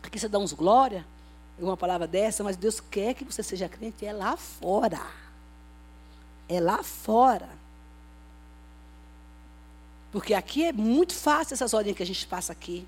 Aqui 0.02 0.18
você 0.18 0.30
dá 0.30 0.40
uns 0.40 0.54
glória, 0.54 1.06
uma 1.60 1.76
palavra 1.76 2.08
dessa, 2.08 2.44
mas 2.44 2.56
Deus 2.56 2.80
quer 2.80 3.14
que 3.14 3.26
você 3.26 3.44
seja 3.44 3.68
crente 3.68 4.06
é 4.06 4.14
lá 4.14 4.38
fora. 4.38 5.06
É 6.48 6.62
lá 6.62 6.82
fora. 6.84 7.50
Porque 10.18 10.34
aqui 10.34 10.66
é 10.66 10.74
muito 10.74 11.14
fácil 11.14 11.54
essas 11.54 11.76
horinhas 11.76 11.96
que 11.96 12.02
a 12.02 12.06
gente 12.06 12.26
passa 12.26 12.52
aqui. 12.52 12.88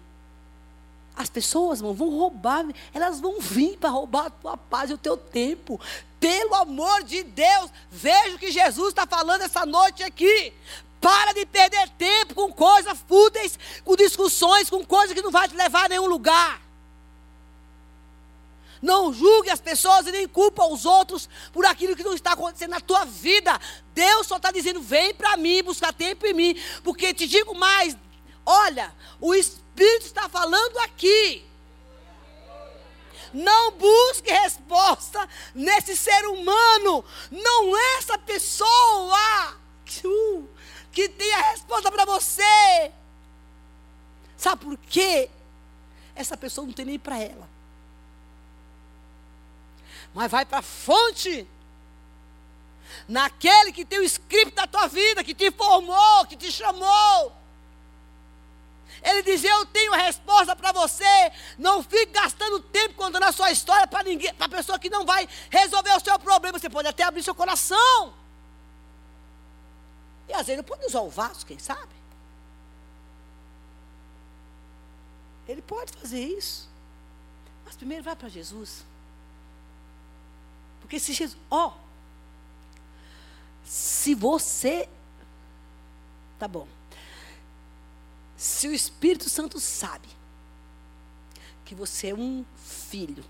As 1.16 1.30
pessoas 1.30 1.80
vão, 1.80 1.94
vão 1.94 2.10
roubar, 2.10 2.66
elas 2.92 3.20
vão 3.20 3.40
vir 3.40 3.78
para 3.78 3.92
roubar 3.92 4.26
a 4.26 4.30
tua 4.32 4.58
paz 4.58 4.90
e 4.90 4.96
o 4.96 4.98
teu 4.98 5.16
tempo. 5.16 5.80
Pelo 6.20 6.56
amor 6.56 7.04
de 7.04 7.22
Deus, 7.22 7.70
veja 7.92 8.36
o 8.36 8.40
que 8.40 8.52
Jesus 8.52 8.90
está 8.90 9.06
falando 9.06 9.44
essa 9.44 9.64
noite 9.64 10.02
aqui. 10.02 10.52
Para 11.00 11.32
de 11.34 11.46
perder 11.46 11.90
tempo 11.90 12.34
com 12.34 12.52
coisas 12.52 12.98
fúteis, 13.08 13.60
com 13.86 13.96
discussões, 13.96 14.68
com 14.68 14.84
coisas 14.84 15.14
que 15.14 15.22
não 15.22 15.30
vai 15.30 15.48
te 15.48 15.56
levar 15.56 15.86
a 15.86 15.90
nenhum 15.90 16.08
lugar. 16.08 16.60
Não 18.82 19.14
julgue 19.14 19.50
as 19.50 19.60
pessoas 19.60 20.08
e 20.08 20.12
nem 20.12 20.28
culpa 20.28 20.66
os 20.66 20.86
outros 20.86 21.28
por 21.52 21.66
aquilo 21.66 21.96
que 21.96 22.04
não 22.04 22.14
está 22.14 22.32
acontecendo 22.32 22.72
na 22.72 22.80
tua 22.80 23.04
vida. 23.06 23.60
Deus 23.94 24.28
só 24.28 24.38
está 24.38 24.52
dizendo: 24.52 24.82
vem 24.82 25.14
para 25.14 25.36
mim, 25.36 25.64
buscar 25.64 25.94
tempo 25.94 26.26
em 26.26 26.34
mim. 26.34 26.56
Porque 26.84 27.14
te 27.14 27.28
digo 27.28 27.54
mais: 27.54 27.98
olha, 28.46 28.94
o 29.20 29.36
Espírito 29.36 30.06
está 30.06 30.30
falando 30.30 30.78
aqui. 30.80 31.46
Não 33.34 33.72
busque 33.72 34.32
resposta 34.32 35.28
nesse 35.54 35.96
ser 35.96 36.26
humano. 36.26 37.04
Não 37.30 37.78
é 37.78 37.98
essa 37.98 38.18
pessoa 38.18 39.56
que 40.92 41.10
tem 41.10 41.34
a 41.34 41.52
resposta 41.52 41.92
para 41.92 42.06
você. 42.06 42.92
Sabe 44.38 44.64
por 44.64 44.78
quê? 44.78 45.30
Essa 46.16 46.38
pessoa 46.38 46.66
não 46.66 46.74
tem 46.74 46.86
nem 46.86 46.98
para 46.98 47.20
ela 47.20 47.59
mas 50.14 50.32
vai 50.32 50.46
para 50.46 50.60
a 50.60 50.62
fonte. 50.62 51.48
Naquele 53.08 53.72
que 53.72 53.86
tem 53.86 54.00
o 54.00 54.04
script 54.04 54.56
da 54.56 54.68
tua 54.68 54.88
vida, 54.88 55.24
que 55.24 55.34
te 55.34 55.52
formou, 55.52 56.26
que 56.26 56.36
te 56.36 56.52
chamou. 56.52 57.36
Ele 59.02 59.24
diz: 59.24 59.44
Eu 59.44 59.66
tenho 59.68 59.94
a 59.94 59.98
resposta 59.98 60.56
para 60.56 60.72
você. 60.72 61.32
Não 61.58 61.84
fique 61.84 62.08
gastando 62.08 62.60
tempo 62.60 62.96
contando 62.96 63.24
a 63.24 63.32
sua 63.32 63.52
história 63.52 63.88
para 63.88 64.04
ninguém, 64.04 64.34
para 64.34 64.48
a 64.48 64.50
pessoa 64.50 64.80
que 64.80 64.90
não 64.90 65.06
vai 65.06 65.28
resolver 65.50 65.92
o 65.96 66.00
seu 66.00 66.18
problema. 66.20 66.60
Você 66.60 66.70
pode 66.70 66.88
até 66.88 67.04
abrir 67.04 67.24
seu 67.24 67.36
coração. 67.36 68.14
E 70.28 70.34
às 70.34 70.46
vezes 70.46 70.58
não 70.58 70.64
pode 70.64 70.86
usar 70.86 71.02
o 71.02 71.10
vaso, 71.10 71.46
quem 71.46 71.58
sabe? 71.58 72.00
Ele 75.48 75.62
pode 75.62 75.92
fazer 75.94 76.24
isso. 76.24 76.70
Mas 77.66 77.76
primeiro 77.76 78.04
vai 78.04 78.16
para 78.16 78.30
Jesus. 78.30 78.84
Porque 80.90 81.00
se 81.00 81.14
Jesus, 81.14 81.38
ó, 81.52 81.72
se 83.64 84.16
você, 84.16 84.90
tá 86.40 86.48
bom, 86.48 86.68
se 88.36 88.68
o 88.68 88.74
Espírito 88.74 89.30
Santo 89.30 89.60
sabe 89.60 90.08
que 91.64 91.76
você 91.76 92.08
é 92.08 92.16
um 92.16 92.44
filho 92.58 93.24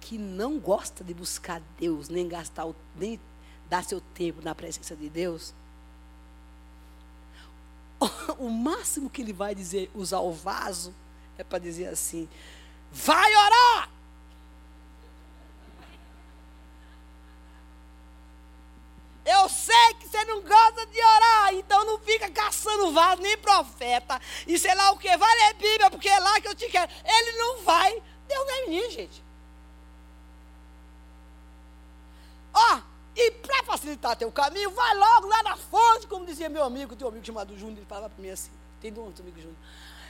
que 0.00 0.16
não 0.16 0.60
gosta 0.60 1.02
de 1.02 1.12
buscar 1.12 1.60
Deus, 1.80 2.08
nem 2.08 2.28
gastar, 2.28 2.64
o, 2.64 2.76
nem 2.94 3.18
dar 3.68 3.82
seu 3.82 4.00
tempo 4.00 4.40
na 4.40 4.54
presença 4.54 4.94
de 4.94 5.08
Deus, 5.08 5.52
o 8.38 8.48
máximo 8.48 9.10
que 9.10 9.20
ele 9.20 9.32
vai 9.32 9.52
dizer, 9.52 9.90
usar 9.96 10.20
o 10.20 10.30
vaso, 10.30 10.94
é 11.36 11.42
para 11.42 11.58
dizer 11.58 11.88
assim: 11.88 12.28
vai 12.92 13.34
orar! 13.34 13.90
Eu 19.24 19.48
sei 19.48 19.94
que 20.00 20.08
você 20.08 20.24
não 20.24 20.42
gosta 20.42 20.84
de 20.86 20.98
orar, 20.98 21.54
então 21.54 21.84
não 21.84 21.98
fica 22.00 22.28
caçando 22.30 22.92
vaso, 22.92 23.22
nem 23.22 23.38
profeta. 23.38 24.20
E 24.46 24.58
sei 24.58 24.74
lá 24.74 24.90
o 24.90 24.98
que, 24.98 25.16
vai 25.16 25.36
ler 25.36 25.54
Bíblia, 25.54 25.90
porque 25.90 26.08
é 26.08 26.18
lá 26.18 26.40
que 26.40 26.48
eu 26.48 26.54
te 26.54 26.68
quero. 26.68 26.90
Ele 27.04 27.38
não 27.38 27.62
vai. 27.62 28.02
Deus 28.26 28.46
não 28.46 28.54
é 28.54 28.66
menino, 28.66 28.90
gente. 28.90 29.22
Ó, 32.52 32.80
e 33.14 33.30
para 33.30 33.62
facilitar 33.62 34.16
teu 34.16 34.30
caminho, 34.32 34.70
vai 34.70 34.94
logo 34.94 35.28
lá 35.28 35.42
na 35.44 35.56
fonte, 35.56 36.06
como 36.06 36.26
dizia 36.26 36.48
meu 36.48 36.64
amigo, 36.64 36.96
teu 36.96 37.08
amigo 37.08 37.24
chamado 37.24 37.56
Júnior, 37.56 37.78
ele 37.78 37.86
falava 37.86 38.10
para 38.10 38.22
mim 38.22 38.30
assim. 38.30 38.50
Tem 38.80 38.92
outro 38.98 39.22
amigo 39.22 39.38
Júnior. 39.38 39.56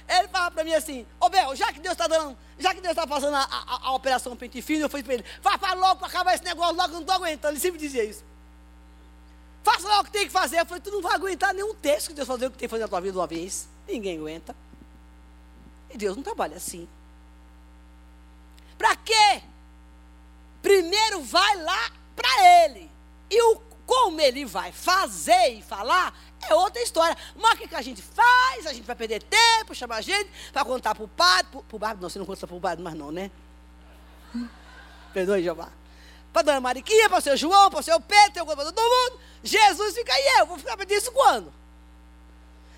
Ele 0.08 0.28
falava 0.28 0.50
para 0.50 0.64
mim 0.64 0.74
assim, 0.74 1.06
ô 1.20 1.28
Bel, 1.28 1.54
já 1.54 1.72
que 1.72 1.80
Deus 1.80 1.92
está 1.92 2.06
dando, 2.06 2.36
já 2.58 2.74
que 2.74 2.80
Deus 2.80 2.92
está 2.92 3.06
fazendo 3.06 3.36
a, 3.36 3.42
a, 3.42 3.88
a, 3.88 3.92
operação 3.92 4.34
pente 4.36 4.60
fino, 4.60 4.84
eu 4.84 4.88
falei 4.88 5.04
para 5.04 5.14
ele, 5.14 5.24
vai, 5.40 5.56
vai 5.58 5.74
logo 5.76 5.96
para 5.96 6.08
acabar 6.08 6.34
esse 6.34 6.44
negócio, 6.44 6.74
logo 6.74 6.92
não 6.92 7.00
estou 7.00 7.14
aguentando. 7.14 7.52
Ele 7.52 7.60
sempre 7.60 7.78
dizia 7.78 8.04
isso. 8.04 8.24
Faça 9.62 9.86
lá 9.88 10.00
o 10.00 10.04
que 10.04 10.10
tem 10.10 10.26
que 10.26 10.32
fazer. 10.32 10.60
Eu 10.60 10.66
falei, 10.66 10.80
tu 10.82 10.90
não 10.90 11.00
vai 11.00 11.14
aguentar 11.14 11.54
nenhum 11.54 11.74
texto 11.74 12.08
que 12.08 12.14
Deus 12.14 12.26
fazer 12.26 12.46
o 12.46 12.50
que 12.50 12.58
tem 12.58 12.68
que 12.68 12.70
fazer 12.70 12.82
na 12.82 12.88
tua 12.88 13.00
vida 13.00 13.18
uma 13.18 13.26
vez. 13.26 13.68
Ninguém 13.86 14.18
aguenta. 14.18 14.54
E 15.90 15.96
Deus 15.96 16.16
não 16.16 16.22
trabalha 16.22 16.56
assim. 16.56 16.88
Para 18.76 18.96
quê? 18.96 19.42
Primeiro 20.60 21.22
vai 21.22 21.56
lá 21.62 21.90
para 22.16 22.64
Ele. 22.64 22.90
E 23.30 23.42
o 23.42 23.60
como 23.86 24.20
Ele 24.20 24.44
vai 24.44 24.72
fazer 24.72 25.54
e 25.54 25.62
falar 25.62 26.16
é 26.48 26.54
outra 26.54 26.82
história. 26.82 27.16
Mas 27.36 27.54
o 27.54 27.56
que, 27.68 27.74
a 27.74 27.82
gente 27.82 28.02
faz? 28.02 28.66
A 28.66 28.72
gente 28.72 28.84
vai 28.84 28.96
perder 28.96 29.22
tempo, 29.22 29.74
chamar 29.74 29.96
a 29.96 30.00
gente, 30.00 30.30
vai 30.52 30.64
contar 30.64 30.94
para 30.94 31.04
o 31.04 31.08
padre. 31.08 31.46
Para 31.68 31.76
o 31.76 32.00
não, 32.00 32.08
você 32.08 32.18
não 32.18 32.26
conta 32.26 32.46
para 32.46 32.56
o 32.56 32.60
padre, 32.60 32.82
mas 32.82 32.94
não, 32.94 33.12
né? 33.12 33.30
Perdoe, 35.12 35.42
Jeová. 35.42 35.68
Para 36.32 36.42
dona 36.42 36.60
Mariquinha, 36.60 37.08
para 37.08 37.18
o 37.18 37.20
seu 37.20 37.36
João, 37.36 37.70
para 37.70 37.80
o 37.80 37.82
seu 37.82 38.00
Pedro, 38.00 38.46
para 38.46 38.64
todo 38.64 38.80
mundo. 38.80 39.20
Jesus 39.42 39.94
fica 39.94 40.12
aí, 40.12 40.38
eu 40.38 40.46
vou 40.46 40.58
ficar 40.58 40.76
disso 40.86 41.12
quando? 41.12 41.52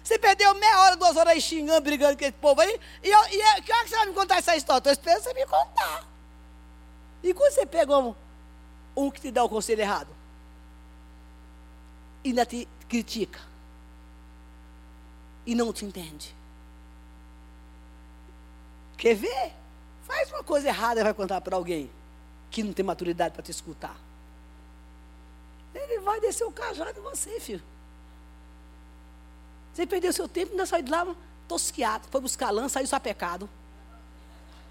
Você 0.03 0.19
perdeu 0.19 0.53
meia 0.55 0.81
hora, 0.81 0.97
duas 0.97 1.17
horas 1.17 1.33
aí 1.33 1.41
xingando, 1.41 1.81
brigando 1.81 2.19
com 2.19 2.25
esse 2.25 2.33
povo 2.33 2.61
aí. 2.61 2.81
E, 3.03 3.09
eu, 3.09 3.21
e 3.27 3.63
que 3.63 3.73
hora 3.73 3.85
que 3.85 3.91
você 3.91 3.97
vai 3.97 4.07
me 4.07 4.13
contar 4.13 4.37
essa 4.37 4.57
história? 4.57 4.79
Estou 4.79 4.93
esperando 4.93 5.23
você 5.23 5.35
me 5.35 5.47
contar. 5.47 6.05
E 7.23 7.33
quando 7.33 7.53
você 7.53 7.65
pegou 7.65 8.17
um, 8.97 9.05
um 9.05 9.11
que 9.11 9.21
te 9.21 9.31
dá 9.31 9.43
o 9.43 9.49
conselho 9.49 9.81
errado? 9.81 10.15
E 12.23 12.29
ainda 12.29 12.45
te 12.45 12.69
critica. 12.89 13.41
E 15.47 15.55
não 15.55 15.73
te 15.73 15.87
entende. 15.87 16.35
Quer 18.99 19.15
ver? 19.15 19.53
Faz 20.03 20.31
uma 20.33 20.45
coisa 20.45 20.69
errada 20.69 21.01
e 21.01 21.05
vai 21.05 21.15
contar 21.15 21.41
para 21.41 21.57
alguém 21.57 21.91
que 22.55 22.63
não 22.63 22.73
tem 22.73 22.85
maturidade 22.85 23.35
para 23.35 23.43
te 23.43 23.51
escutar. 23.51 23.97
Ele 25.75 25.99
vai 25.99 26.21
descer 26.21 26.45
o 26.45 26.53
cajado 26.53 26.97
em 26.97 27.03
você, 27.03 27.41
filho. 27.41 27.63
Você 29.73 29.85
perdeu 29.85 30.13
seu 30.13 30.29
tempo, 30.29 30.53
ainda 30.53 30.65
saiu 30.65 30.85
de 30.85 30.91
lá 30.93 31.17
tosquiado. 31.49 32.07
Foi 32.13 32.21
buscar 32.21 32.53
lã, 32.53 32.69
saiu 32.69 32.87
sapecado. 32.87 33.51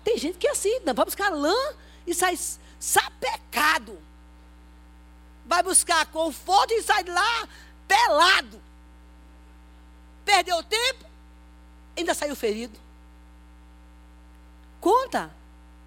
Tem 0.02 0.18
gente 0.18 0.38
que 0.38 0.48
é 0.48 0.52
assim, 0.52 0.80
vai 0.80 1.04
buscar 1.04 1.28
lã 1.28 1.54
e 2.08 2.14
sai 2.14 2.40
sapecado. 2.80 4.00
Vai 5.46 5.62
buscar 5.62 6.06
conforto 6.06 6.72
e 6.72 6.82
sai 6.82 7.04
de 7.04 7.12
lá 7.12 7.50
pelado. 7.86 8.62
Perdeu 10.24 10.64
tempo, 10.64 11.06
ainda 11.98 12.14
saiu 12.14 12.34
ferido. 12.34 12.80
Conta 14.80 15.30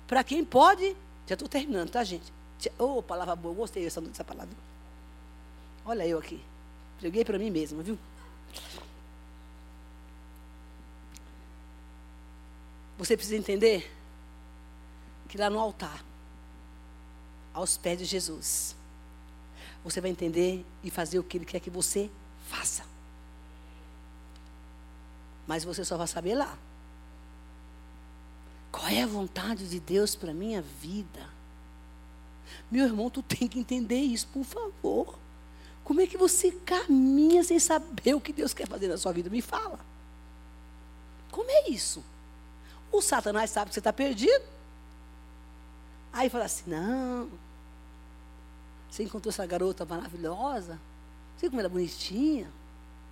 para 0.07 0.23
quem 0.23 0.45
pode. 0.45 0.95
Já 1.27 1.35
estou 1.35 1.49
terminando, 1.49 1.91
tá, 1.91 2.05
gente? 2.05 2.33
Ô, 2.79 2.99
oh, 2.99 3.03
palavra 3.03 3.35
boa, 3.35 3.55
gostei 3.55 3.85
dessa, 3.85 4.01
dessa 4.01 4.25
palavra. 4.25 4.57
Olha 5.85 6.07
eu 6.07 6.19
aqui. 6.19 6.43
Preguei 6.99 7.25
para 7.25 7.39
mim 7.39 7.51
mesma, 7.51 7.83
viu? 7.83 7.99
Você 12.99 13.17
precisa 13.17 13.37
entender 13.37 13.93
que 15.29 15.37
lá 15.37 15.51
no 15.51 15.59
altar, 15.59 16.03
aos 17.53 17.77
pés 17.77 17.99
de 17.99 18.05
Jesus, 18.05 18.75
você 19.85 20.01
vai 20.01 20.11
entender 20.11 20.65
e 20.83 20.91
fazer 20.91 21.19
o 21.19 21.25
que 21.25 21.37
Ele 21.37 21.45
quer 21.45 21.61
que 21.61 21.71
você 21.71 22.11
faça. 22.49 22.85
Mas 25.47 25.65
você 25.65 25.85
só 25.85 25.97
vai 25.97 26.07
saber 26.07 26.35
lá. 26.35 26.57
Qual 28.77 28.89
é 28.89 29.03
a 29.03 29.07
vontade 29.07 29.67
de 29.67 29.81
Deus 29.81 30.15
para 30.15 30.35
minha 30.35 30.61
vida? 30.61 31.27
Meu 32.71 32.85
irmão, 32.85 33.09
tu 33.09 33.23
tem 33.23 33.49
que 33.49 33.59
entender 33.59 33.99
isso, 33.99 34.29
por 34.29 34.45
favor. 34.45 35.19
Como 35.83 36.03
é 36.03 36.07
que 36.07 36.19
você 36.19 36.51
caminha 36.51 37.43
sem 37.43 37.59
saber 37.59 38.15
o 38.15 38.21
que 38.21 38.35
Deus 38.35 38.53
quer 38.53 38.69
fazer 38.69 38.89
na 38.89 38.99
sua 38.99 39.13
vida? 39.13 39.31
Me 39.31 39.41
fala. 39.41 39.81
Como 41.31 41.51
é 41.51 41.71
isso? 41.71 42.05
O 42.93 43.01
Satanás 43.01 43.51
sabe 43.51 43.71
que 43.71 43.75
você 43.75 43.81
está 43.81 43.95
perdido. 43.95 44.45
Aí 46.13 46.29
fala 46.29 46.45
assim: 46.45 46.69
não. 46.69 47.31
Você 48.91 49.05
encontrou 49.05 49.31
essa 49.31 49.47
garota 49.47 49.87
maravilhosa. 49.87 50.79
Você 51.37 51.49
como 51.49 51.61
ela 51.61 51.69
é 51.69 51.73
bonitinha. 51.73 52.51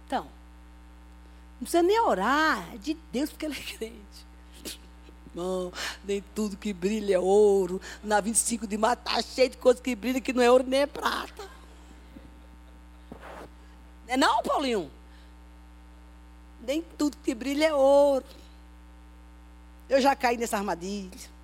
Então, 0.06 0.24
não 0.24 1.60
precisa 1.60 1.82
nem 1.82 1.98
orar. 2.00 2.74
É 2.74 2.76
de 2.76 2.94
Deus, 3.10 3.30
porque 3.30 3.46
ela 3.46 3.54
é 3.54 3.62
crente. 3.78 4.33
Não, 5.34 5.72
nem 6.04 6.22
tudo 6.34 6.56
que 6.56 6.72
brilha 6.72 7.16
é 7.16 7.18
ouro. 7.18 7.80
Na 8.02 8.20
25 8.20 8.66
de 8.66 8.78
maio 8.78 8.94
está 8.94 9.20
cheio 9.20 9.50
de 9.50 9.56
coisas 9.56 9.82
que 9.82 9.94
brilham 9.96 10.20
que 10.20 10.32
não 10.32 10.42
é 10.42 10.50
ouro 10.50 10.64
nem 10.66 10.82
é 10.82 10.86
prata. 10.86 11.42
Não 14.06 14.14
é 14.14 14.16
não, 14.16 14.42
Paulinho? 14.42 14.90
Nem 16.60 16.82
tudo 16.96 17.16
que 17.16 17.34
brilha 17.34 17.66
é 17.66 17.74
ouro. 17.74 18.24
Eu 19.88 20.00
já 20.00 20.14
caí 20.14 20.36
nessa 20.36 20.56
armadilha. 20.56 21.34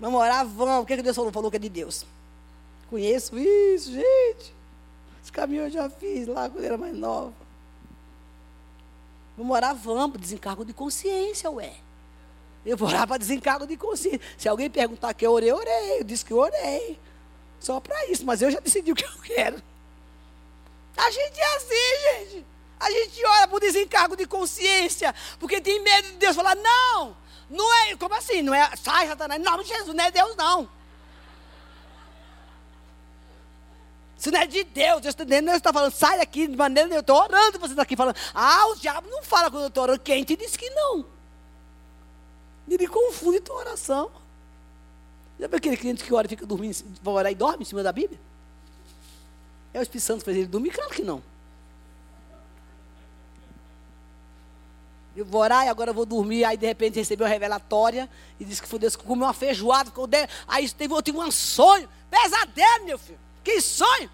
Vamos 0.00 0.20
orar, 0.20 0.46
vamos. 0.46 0.82
O 0.82 0.86
que, 0.86 0.92
é 0.92 0.96
que 0.96 1.02
Deus 1.02 1.16
falou? 1.16 1.32
Falou 1.32 1.50
que 1.50 1.56
é 1.56 1.60
de 1.60 1.68
Deus. 1.68 2.04
Conheço 2.90 3.38
isso, 3.38 3.92
gente. 3.92 4.54
Esse 5.22 5.32
caminho 5.32 5.62
eu 5.62 5.70
já 5.70 5.88
fiz 5.88 6.26
lá 6.26 6.48
quando 6.48 6.64
era 6.64 6.76
mais 6.76 6.96
nova. 6.96 7.32
Vamos 9.36 9.54
orar, 9.54 9.74
vamos. 9.74 10.20
Desencargo 10.20 10.64
de 10.64 10.72
consciência, 10.72 11.50
ué. 11.50 11.76
Eu 12.64 12.76
vou 12.76 12.88
orar 12.88 13.06
para 13.06 13.18
desencargo 13.18 13.66
de 13.66 13.76
consciência. 13.76 14.20
Se 14.36 14.48
alguém 14.48 14.68
perguntar 14.68 15.14
que 15.14 15.26
eu 15.26 15.32
orei, 15.32 15.50
eu 15.50 15.56
orei. 15.56 16.00
Eu 16.00 16.04
disse 16.04 16.24
que 16.24 16.32
eu 16.32 16.38
orei. 16.38 16.98
Só 17.60 17.80
para 17.80 18.06
isso, 18.06 18.24
mas 18.24 18.42
eu 18.42 18.50
já 18.50 18.60
decidi 18.60 18.92
o 18.92 18.94
que 18.94 19.04
eu 19.04 19.18
quero. 19.22 19.62
A 20.96 21.10
gente 21.10 21.40
é 21.40 21.56
assim, 21.56 22.34
gente. 22.34 22.46
A 22.80 22.90
gente 22.90 23.24
ora 23.24 23.48
por 23.48 23.60
desencargo 23.60 24.16
de 24.16 24.26
consciência, 24.26 25.14
porque 25.40 25.60
tem 25.60 25.82
medo 25.82 26.08
de 26.08 26.16
Deus 26.16 26.36
falar, 26.36 26.54
não, 26.54 27.16
não 27.50 27.74
é, 27.84 27.96
como 27.96 28.14
assim? 28.14 28.40
Não 28.40 28.54
é, 28.54 28.70
sai, 28.76 29.08
Satanás, 29.08 29.40
em 29.40 29.44
nome 29.44 29.64
de 29.64 29.70
Jesus, 29.70 29.94
não 29.94 30.04
é 30.04 30.10
Deus, 30.10 30.36
não. 30.36 30.68
Isso 34.16 34.30
não 34.30 34.40
é 34.40 34.46
de 34.46 34.64
Deus, 34.64 35.00
Deus 35.00 35.14
está 35.56 35.72
falando, 35.72 35.92
sai 35.92 36.18
daqui 36.18 36.46
de 36.46 36.56
maneira 36.56 36.92
eu 36.92 37.00
estou 37.00 37.16
orando, 37.16 37.58
você 37.58 37.72
está 37.72 37.82
aqui 37.82 37.96
falando, 37.96 38.16
ah, 38.34 38.66
o 38.68 38.76
diabo 38.76 39.08
não 39.08 39.22
fala 39.22 39.50
quando 39.50 39.62
eu 39.62 39.68
estou 39.68 39.84
orando, 39.84 40.00
quem 40.00 40.24
te 40.24 40.36
disse 40.36 40.58
que 40.58 40.68
não? 40.70 41.17
Ele 42.68 42.86
confunde 42.86 43.40
tua 43.40 43.56
oração. 43.56 44.10
Já 45.38 45.46
viu 45.46 45.56
aquele 45.56 45.76
cliente 45.76 46.04
que 46.04 46.12
ora 46.12 46.26
e 46.26 46.30
fica 46.30 46.44
dormindo, 46.44 46.76
vai 47.02 47.14
orar 47.14 47.32
e 47.32 47.34
dorme 47.34 47.62
em 47.62 47.64
cima 47.64 47.82
da 47.82 47.92
Bíblia? 47.92 48.18
É 49.72 49.78
o 49.78 49.82
Espírito 49.82 50.04
Santo 50.04 50.24
fez 50.24 50.36
ele 50.36 50.46
dormir? 50.46 50.70
Claro 50.70 50.90
que 50.90 51.02
não. 51.02 51.22
Eu 55.16 55.24
vou 55.24 55.40
orar 55.40 55.66
e 55.66 55.68
agora 55.68 55.90
eu 55.90 55.94
vou 55.94 56.06
dormir. 56.06 56.44
Aí 56.44 56.56
de 56.56 56.66
repente 56.66 56.96
recebeu 56.96 57.26
uma 57.26 57.32
revelatória 57.32 58.08
e 58.38 58.44
disse 58.44 58.62
que 58.62 58.68
foi 58.68 58.78
Deus 58.78 58.94
que 58.94 59.04
comeu 59.04 59.26
uma 59.26 59.34
feijoada. 59.34 59.90
De... 59.90 60.28
Aí 60.46 60.70
teve, 60.70 60.94
eu 60.94 61.02
tive 61.02 61.18
um 61.18 61.30
sonho. 61.30 61.88
Pesadelo, 62.10 62.84
meu 62.84 62.98
filho. 62.98 63.18
Que 63.42 63.60
sonho. 63.60 64.10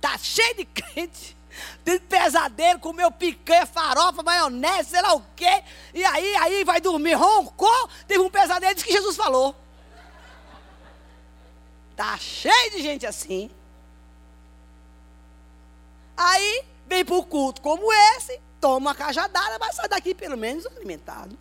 Tá 0.00 0.16
cheio 0.18 0.56
de 0.56 0.64
crente. 0.64 1.36
Tem 1.84 1.98
pesadelo, 1.98 2.80
comeu 2.80 3.10
picanha, 3.10 3.66
farofa, 3.66 4.22
maionese, 4.22 4.90
sei 4.90 5.02
lá 5.02 5.14
o 5.14 5.22
quê. 5.36 5.62
E 5.92 6.04
aí, 6.04 6.36
aí 6.36 6.64
vai 6.64 6.80
dormir, 6.80 7.14
roncou. 7.14 7.88
Teve 8.06 8.20
um 8.20 8.30
pesadelo, 8.30 8.74
disse 8.74 8.86
que 8.86 8.92
Jesus 8.92 9.16
falou. 9.16 9.54
Tá 11.96 12.16
cheio 12.18 12.70
de 12.72 12.82
gente 12.82 13.06
assim. 13.06 13.50
Aí 16.16 16.64
vem 16.86 17.04
para 17.04 17.14
o 17.14 17.24
culto 17.24 17.60
como 17.60 17.92
esse 17.92 18.40
toma 18.60 18.90
uma 18.90 18.94
cajadada, 18.94 19.58
vai 19.58 19.72
sair 19.72 19.88
daqui 19.88 20.14
pelo 20.14 20.36
menos 20.36 20.66
alimentado. 20.66 21.36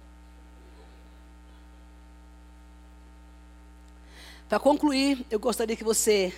Para 4.50 4.60
concluir, 4.60 5.26
eu 5.30 5.40
gostaria 5.40 5.78
que 5.78 5.84
você 5.84 6.34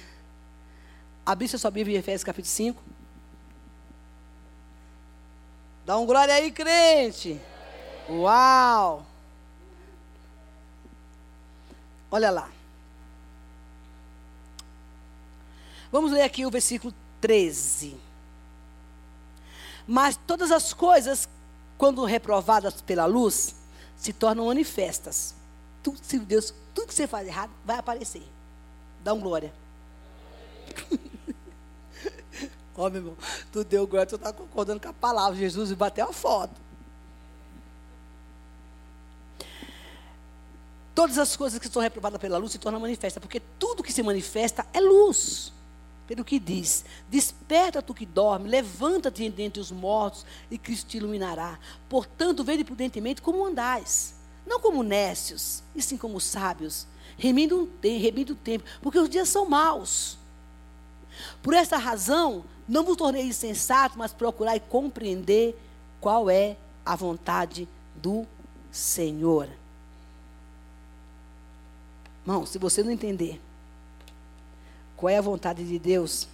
abrisse 1.25 1.55
a 1.55 1.59
sua 1.59 1.71
Bíblia 1.71 1.95
em 1.95 1.99
Efésios 1.99 2.23
capítulo 2.23 2.53
5. 2.53 2.83
Dá 5.85 5.97
um 5.97 6.05
glória 6.05 6.33
aí, 6.33 6.51
crente. 6.51 7.39
Uau! 8.09 9.05
Olha 12.09 12.31
lá. 12.31 12.49
Vamos 15.91 16.11
ler 16.11 16.21
aqui 16.21 16.45
o 16.45 16.51
versículo 16.51 16.93
13. 17.19 17.97
Mas 19.87 20.17
todas 20.25 20.51
as 20.51 20.73
coisas, 20.73 21.27
quando 21.77 22.05
reprovadas 22.05 22.81
pela 22.81 23.05
luz, 23.05 23.55
se 23.97 24.13
tornam 24.13 24.45
manifestas. 24.45 25.35
Tudo, 25.81 25.99
Deus, 26.25 26.53
tudo 26.73 26.87
que 26.87 26.93
você 26.93 27.07
faz 27.07 27.27
errado 27.27 27.51
vai 27.65 27.77
aparecer. 27.77 28.23
Dá 29.03 29.13
um 29.13 29.19
glória. 29.19 29.53
Ó, 32.75 32.87
oh, 32.87 32.89
meu 32.89 33.01
irmão, 33.01 33.17
tu 33.51 33.63
deu 33.63 33.85
glória, 33.85 34.07
tu 34.07 34.15
está 34.15 34.33
concordando 34.33 34.79
com 34.79 34.89
a 34.89 34.93
palavra. 34.93 35.37
Jesus 35.37 35.71
bateu 35.73 36.09
a 36.09 36.13
foto. 36.13 36.61
Todas 40.95 41.17
as 41.17 41.35
coisas 41.35 41.59
que 41.59 41.67
são 41.67 41.81
reprovadas 41.81 42.19
pela 42.19 42.37
luz 42.37 42.51
se 42.51 42.59
tornam 42.59 42.79
manifestas, 42.79 43.19
porque 43.19 43.41
tudo 43.57 43.83
que 43.83 43.91
se 43.91 44.03
manifesta 44.03 44.65
é 44.73 44.79
luz 44.79 45.51
pelo 46.07 46.23
que 46.23 46.39
diz: 46.39 46.85
Desperta 47.09 47.81
tu 47.81 47.93
que 47.93 48.05
dorme, 48.05 48.49
levanta-te 48.49 49.27
dentre 49.29 49.59
os 49.59 49.71
mortos, 49.71 50.25
e 50.51 50.57
Cristo 50.57 50.87
te 50.87 50.97
iluminará. 50.97 51.59
Portanto, 51.89 52.43
vede 52.43 52.63
prudentemente 52.63 53.21
como 53.21 53.45
andais, 53.45 54.15
não 54.45 54.59
como 54.59 54.83
nécios, 54.83 55.63
e 55.75 55.81
sim 55.81 55.97
como 55.97 56.19
sábios, 56.19 56.85
remindo, 57.17 57.63
um, 57.63 57.69
remindo 57.99 58.33
o 58.33 58.37
tempo, 58.37 58.65
porque 58.81 58.99
os 58.99 59.09
dias 59.09 59.29
são 59.29 59.49
maus. 59.49 60.17
Por 61.41 61.53
essa 61.53 61.77
razão, 61.77 62.43
não 62.67 62.83
vos 62.83 62.97
tornei 62.97 63.23
insensato, 63.23 63.97
mas 63.97 64.13
procurai 64.13 64.59
compreender 64.59 65.57
qual 65.99 66.29
é 66.29 66.57
a 66.85 66.95
vontade 66.95 67.67
do 67.95 68.25
Senhor. 68.71 69.49
Irmão, 72.21 72.45
se 72.45 72.57
você 72.57 72.81
não 72.83 72.91
entender 72.91 73.41
qual 74.95 75.09
é 75.09 75.17
a 75.17 75.21
vontade 75.21 75.67
de 75.67 75.77
Deus, 75.77 76.27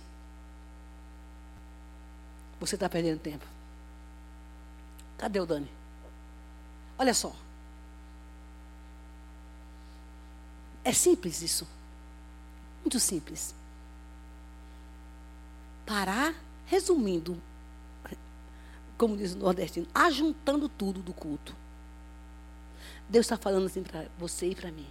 você 2.60 2.76
está 2.76 2.88
perdendo 2.88 3.20
tempo. 3.20 3.46
Cadê 5.18 5.40
o 5.40 5.46
Dani? 5.46 5.70
Olha 6.98 7.14
só. 7.14 7.34
É 10.84 10.94
simples 10.94 11.42
isso. 11.42 11.68
Muito 12.82 13.00
simples. 13.00 13.54
Parar, 15.90 16.36
resumindo, 16.68 17.36
como 18.96 19.18
diz 19.18 19.34
o 19.34 19.40
nordestino, 19.40 19.88
ajuntando 19.92 20.70
tudo 20.70 21.02
do 21.02 21.14
culto. 21.14 21.56
Deus 23.10 23.26
está 23.26 23.36
falando 23.36 23.66
assim 23.66 23.82
para 23.82 24.06
você 24.20 24.50
e 24.52 24.56
para 24.56 24.72
mim. 24.72 24.86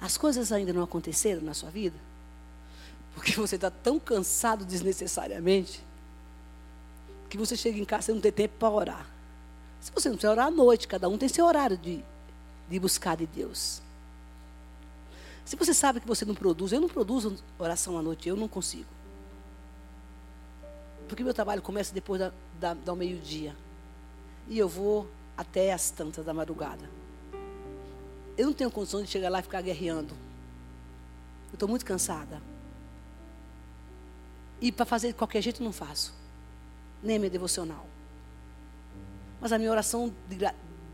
As 0.00 0.16
coisas 0.16 0.52
ainda 0.52 0.72
não 0.72 0.84
aconteceram 0.84 1.42
na 1.42 1.52
sua 1.52 1.68
vida? 1.68 1.96
Porque 3.12 3.32
você 3.32 3.56
está 3.56 3.72
tão 3.72 3.98
cansado 3.98 4.64
desnecessariamente 4.64 5.82
que 7.28 7.36
você 7.36 7.56
chega 7.56 7.80
em 7.80 7.84
casa 7.84 8.12
e 8.12 8.14
não 8.14 8.20
tem 8.20 8.30
tempo 8.30 8.54
para 8.56 8.70
orar. 8.70 9.06
Se 9.80 9.90
você 9.90 10.08
não 10.08 10.14
precisa 10.14 10.30
orar 10.30 10.46
à 10.46 10.50
noite, 10.52 10.86
cada 10.86 11.08
um 11.08 11.18
tem 11.18 11.28
seu 11.28 11.44
horário 11.44 11.76
de, 11.76 12.04
de 12.70 12.78
buscar 12.78 13.16
de 13.16 13.26
Deus. 13.26 13.82
Se 15.46 15.54
você 15.54 15.72
sabe 15.72 16.00
que 16.00 16.08
você 16.08 16.24
não 16.24 16.34
produz, 16.34 16.72
eu 16.72 16.80
não 16.80 16.88
produzo 16.88 17.36
oração 17.56 17.96
à 17.96 18.02
noite, 18.02 18.28
eu 18.28 18.36
não 18.36 18.48
consigo. 18.48 18.88
Porque 21.08 21.22
meu 21.22 21.32
trabalho 21.32 21.62
começa 21.62 21.94
depois 21.94 22.18
da, 22.18 22.32
da, 22.58 22.74
do 22.74 22.96
meio-dia. 22.96 23.54
E 24.48 24.58
eu 24.58 24.68
vou 24.68 25.08
até 25.36 25.72
as 25.72 25.88
tantas 25.88 26.24
da 26.24 26.34
madrugada. 26.34 26.90
Eu 28.36 28.46
não 28.46 28.52
tenho 28.52 28.72
condição 28.72 29.00
de 29.00 29.08
chegar 29.08 29.28
lá 29.30 29.38
e 29.38 29.42
ficar 29.42 29.62
guerreando. 29.62 30.14
Eu 31.50 31.54
estou 31.54 31.68
muito 31.68 31.84
cansada. 31.84 32.42
E 34.60 34.72
para 34.72 34.84
fazer 34.84 35.08
de 35.08 35.14
qualquer 35.14 35.40
jeito 35.42 35.62
não 35.62 35.72
faço. 35.72 36.12
Nem 37.00 37.20
minha 37.20 37.30
devocional. 37.30 37.86
Mas 39.40 39.52
a 39.52 39.58
minha 39.58 39.70
oração 39.70 40.12
de, 40.28 40.38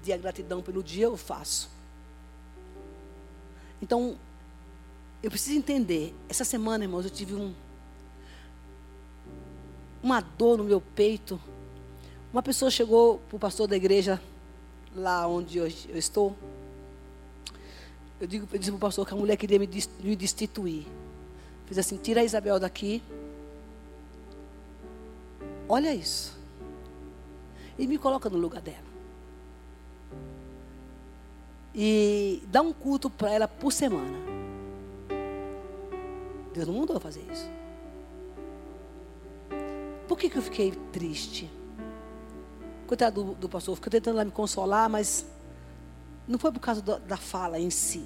de 0.03 0.19
gratidão 0.19 0.61
pelo 0.61 0.83
dia 0.83 1.07
eu 1.07 1.17
faço. 1.17 1.71
Então, 3.81 4.19
eu 5.23 5.31
preciso 5.31 5.57
entender. 5.57 6.15
Essa 6.29 6.45
semana, 6.45 6.85
irmãos, 6.85 7.05
eu 7.05 7.11
tive 7.11 7.35
um, 7.35 7.55
uma 10.03 10.21
dor 10.21 10.59
no 10.59 10.65
meu 10.65 10.81
peito. 10.81 11.41
Uma 12.33 12.43
pessoa 12.43 12.71
chegou 12.71 13.19
para 13.29 13.37
o 13.37 13.39
pastor 13.39 13.69
da 13.69 13.77
igreja, 13.77 14.21
lá 14.95 15.27
onde 15.29 15.59
eu, 15.59 15.65
eu 15.89 15.97
estou. 15.97 16.37
Eu 18.21 18.27
digo, 18.27 18.49
eu 18.53 18.59
disse 18.59 18.71
para 18.71 18.77
o 18.77 18.81
pastor 18.81 19.07
que 19.07 19.15
a 19.15 19.17
mulher 19.17 19.37
queria 19.37 19.59
me, 19.59 19.69
me 20.01 20.17
destituir. 20.17 20.87
Fiz 21.67 21.79
assim: 21.79 21.97
tira 21.97 22.21
a 22.21 22.25
Isabel 22.25 22.59
daqui. 22.59 23.03
Olha 25.69 25.95
isso. 25.95 26.37
E 27.79 27.87
me 27.87 27.97
coloca 27.97 28.29
no 28.29 28.39
lugar 28.39 28.61
dela. 28.61 28.93
E 31.75 32.43
dá 32.49 32.61
um 32.61 32.73
culto 32.73 33.09
para 33.09 33.31
ela 33.31 33.49
por 33.49 33.73
semana. 33.73 34.42
Deus 36.53 36.67
não 36.67 36.75
mandou 36.75 36.99
fazer 37.01 37.25
isso. 37.33 37.49
Por 40.07 40.19
que, 40.19 40.29
que 40.29 40.37
eu 40.37 40.43
fiquei 40.43 40.73
triste? 40.93 41.51
Coitado 42.87 43.25
do, 43.25 43.35
do 43.35 43.49
pastor, 43.49 43.75
ficou 43.77 43.91
tentando 43.91 44.17
lá 44.17 44.25
me 44.25 44.31
consolar, 44.31 44.89
mas 44.89 45.27
não 46.29 46.39
foi 46.39 46.53
por 46.53 46.61
causa 46.61 46.83
do, 46.83 46.99
da 46.99 47.17
fala 47.17 47.59
em 47.59 47.71
si. 47.71 48.05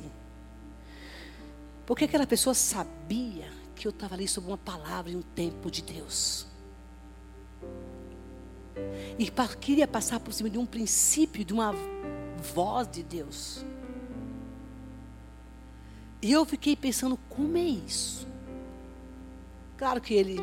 Porque 1.85 2.05
aquela 2.05 2.27
pessoa 2.27 2.55
sabia 2.55 3.51
que 3.75 3.87
eu 3.87 3.91
estava 3.91 4.15
ali 4.15 4.27
sob 4.27 4.47
uma 4.47 4.59
palavra 4.59 5.11
e 5.11 5.17
um 5.17 5.23
tempo 5.23 5.71
de 5.71 5.83
Deus. 5.83 6.47
E 9.19 9.31
queria 9.61 9.89
passar 9.89 10.21
por 10.21 10.33
cima 10.33 10.51
de 10.51 10.59
um 10.59 10.67
princípio, 10.67 11.45
de 11.45 11.53
uma 11.53 11.75
voz 12.55 12.89
de 12.89 13.03
Deus. 13.03 13.65
E 16.21 16.33
eu 16.33 16.45
fiquei 16.45 16.75
pensando, 16.75 17.17
como 17.29 17.57
é 17.57 17.63
isso? 17.63 18.27
Claro 19.77 20.01
que 20.01 20.15
ele 20.15 20.39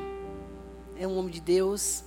é 0.98 1.08
um 1.08 1.18
homem 1.18 1.32
de 1.32 1.42
Deus. 1.42 2.04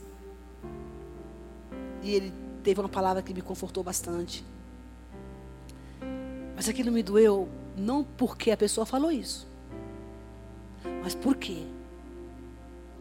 E 2.02 2.14
ele 2.14 2.32
teve 2.62 2.80
uma 2.80 2.88
palavra 2.88 3.22
que 3.22 3.34
me 3.34 3.42
confortou 3.42 3.82
bastante. 3.82 4.44
Mas 6.54 6.68
aquilo 6.68 6.90
me 6.90 7.02
doeu 7.02 7.48
não 7.76 8.02
porque 8.02 8.50
a 8.50 8.56
pessoa 8.56 8.86
falou 8.86 9.12
isso, 9.12 9.46
mas 11.02 11.14
porque 11.14 11.66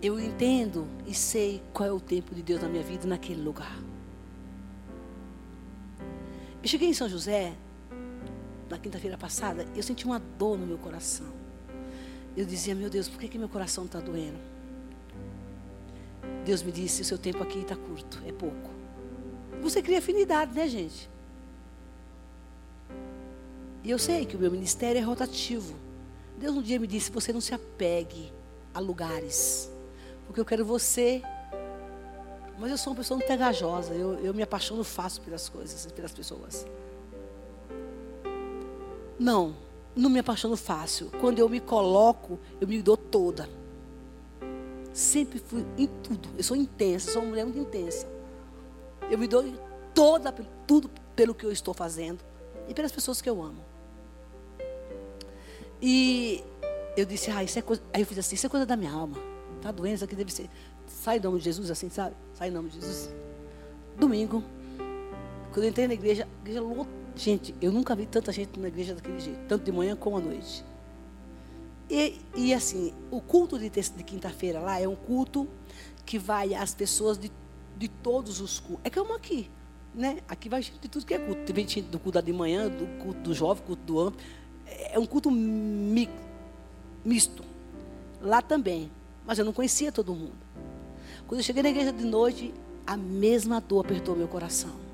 eu 0.01 0.19
entendo 0.19 0.85
e 1.07 1.13
sei 1.13 1.63
qual 1.73 1.87
é 1.87 1.91
o 1.91 1.99
tempo 1.99 2.35
de 2.35 2.43
Deus 2.43 2.61
na 2.61 2.67
minha 2.67 2.83
vida 2.83 3.07
naquele 3.07 3.41
lugar. 3.41 3.79
Eu 6.61 6.67
cheguei 6.67 6.89
em 6.89 6.93
São 6.93 7.07
José 7.07 7.55
na 8.69 8.77
quinta-feira 8.77 9.17
passada, 9.17 9.65
eu 9.75 9.83
senti 9.83 10.05
uma 10.05 10.19
dor 10.19 10.57
no 10.57 10.65
meu 10.65 10.77
coração. 10.77 11.44
Eu 12.35 12.45
dizia, 12.45 12.75
meu 12.75 12.89
Deus, 12.89 13.07
por 13.07 13.19
que, 13.19 13.27
que 13.29 13.37
meu 13.37 13.47
coração 13.47 13.85
está 13.85 13.99
doendo? 13.99 14.37
Deus 16.43 16.61
me 16.61 16.71
disse: 16.71 17.01
o 17.01 17.05
seu 17.05 17.17
tempo 17.17 17.41
aqui 17.41 17.59
está 17.59 17.75
curto, 17.75 18.21
é 18.25 18.31
pouco. 18.31 18.69
Você 19.61 19.81
cria 19.81 19.99
afinidade, 19.99 20.53
né, 20.53 20.67
gente? 20.67 21.09
E 23.83 23.89
eu 23.89 23.97
sei 23.97 24.25
que 24.25 24.35
o 24.35 24.39
meu 24.39 24.51
ministério 24.51 24.99
é 24.99 25.03
rotativo. 25.03 25.75
Deus 26.37 26.55
um 26.55 26.61
dia 26.61 26.79
me 26.79 26.87
disse: 26.87 27.11
você 27.11 27.31
não 27.31 27.41
se 27.41 27.53
apegue 27.53 28.31
a 28.73 28.79
lugares, 28.79 29.71
porque 30.27 30.39
eu 30.39 30.45
quero 30.45 30.65
você. 30.65 31.21
Mas 32.57 32.71
eu 32.71 32.77
sou 32.77 32.93
uma 32.93 32.97
pessoa 32.97 33.17
muito 33.17 33.27
pegajosa, 33.27 33.93
eu, 33.93 34.13
eu 34.19 34.33
me 34.33 34.41
apaixono 34.41 34.83
fácil 34.83 35.21
pelas 35.23 35.49
coisas, 35.49 35.91
pelas 35.91 36.13
pessoas. 36.13 36.65
Não, 39.19 39.55
não 39.95 40.09
me 40.09 40.19
apaixono 40.19 40.57
fácil. 40.57 41.11
Quando 41.21 41.39
eu 41.39 41.47
me 41.47 41.59
coloco, 41.59 42.39
eu 42.59 42.67
me 42.67 42.81
dou 42.81 42.97
toda. 42.97 43.49
Sempre 44.93 45.39
fui 45.39 45.65
em 45.77 45.87
tudo. 45.87 46.29
Eu 46.37 46.43
sou 46.43 46.55
intensa, 46.55 47.11
sou 47.11 47.21
uma 47.21 47.29
mulher 47.29 47.45
muito 47.45 47.59
intensa. 47.59 48.07
Eu 49.09 49.17
me 49.17 49.27
dou 49.27 49.43
toda, 49.93 50.31
tudo 50.67 50.89
pelo 51.15 51.33
que 51.33 51.45
eu 51.45 51.51
estou 51.51 51.73
fazendo 51.73 52.19
e 52.67 52.73
pelas 52.73 52.91
pessoas 52.91 53.21
que 53.21 53.29
eu 53.29 53.41
amo. 53.41 53.63
E 55.81 56.43
eu 56.97 57.05
disse, 57.05 57.29
ah, 57.31 57.43
isso 57.43 57.59
é 57.59 57.61
coisa. 57.61 57.81
Aí 57.93 58.01
eu 58.01 58.05
fiz 58.05 58.17
assim, 58.17 58.35
isso 58.35 58.45
é 58.45 58.49
coisa 58.49 58.65
da 58.65 58.75
minha 58.75 58.91
alma. 58.91 59.17
Tá 59.61 59.71
doendo, 59.71 59.95
isso 59.95 60.03
aqui 60.03 60.15
deve 60.15 60.33
ser. 60.33 60.49
Sai 60.87 61.17
em 61.17 61.21
nome 61.21 61.39
de 61.39 61.45
Jesus, 61.45 61.71
assim, 61.71 61.89
sabe? 61.89 62.15
Sai 62.33 62.49
em 62.49 62.51
nome 62.51 62.69
de 62.69 62.75
Jesus. 62.75 63.13
Domingo, 63.97 64.43
quando 65.51 65.63
eu 65.63 65.69
entrei 65.69 65.87
na 65.87 65.93
igreja, 65.93 66.27
a 66.27 66.41
igreja 66.41 66.61
Gente, 67.15 67.55
eu 67.61 67.71
nunca 67.71 67.95
vi 67.95 68.05
tanta 68.05 68.31
gente 68.31 68.59
na 68.59 68.67
igreja 68.67 68.93
daquele 68.93 69.19
jeito, 69.19 69.39
tanto 69.47 69.63
de 69.63 69.71
manhã 69.71 69.95
como 69.95 70.17
à 70.17 70.19
noite. 70.19 70.63
E, 71.89 72.19
e 72.35 72.53
assim, 72.53 72.93
o 73.09 73.21
culto 73.21 73.57
de, 73.57 73.69
de 73.69 74.03
quinta-feira 74.03 74.59
lá 74.59 74.79
é 74.79 74.87
um 74.87 74.95
culto 74.95 75.47
que 76.05 76.19
vai 76.19 76.53
às 76.53 76.73
pessoas 76.73 77.17
de, 77.17 77.31
de 77.77 77.87
todos 77.87 78.41
os 78.41 78.59
cultos. 78.59 78.81
É 78.83 78.89
como 78.89 79.13
aqui, 79.15 79.49
né? 79.93 80.19
Aqui 80.27 80.49
vai 80.49 80.61
gente 80.61 80.79
de 80.79 80.89
tudo 80.89 81.05
que 81.05 81.13
é 81.13 81.19
culto. 81.19 81.41
Tem 81.43 81.55
gente 81.55 81.81
do 81.83 81.99
culto 81.99 82.21
de 82.21 82.33
manhã, 82.33 82.67
do 82.67 82.85
culto 83.01 83.19
do 83.21 83.33
jovem, 83.33 83.63
culto 83.65 83.83
do 83.83 83.99
amplo. 83.99 84.19
É 84.65 84.99
um 84.99 85.05
culto 85.05 85.31
mi, 85.31 86.09
misto. 87.03 87.43
Lá 88.21 88.41
também. 88.41 88.91
Mas 89.25 89.39
eu 89.39 89.45
não 89.45 89.53
conhecia 89.53 89.91
todo 89.91 90.13
mundo. 90.13 90.35
Quando 91.27 91.39
eu 91.39 91.43
cheguei 91.43 91.63
na 91.63 91.69
igreja 91.69 91.93
de 91.93 92.03
noite, 92.03 92.53
a 92.85 92.97
mesma 92.97 93.61
dor 93.61 93.85
apertou 93.85 94.15
meu 94.15 94.27
coração. 94.27 94.84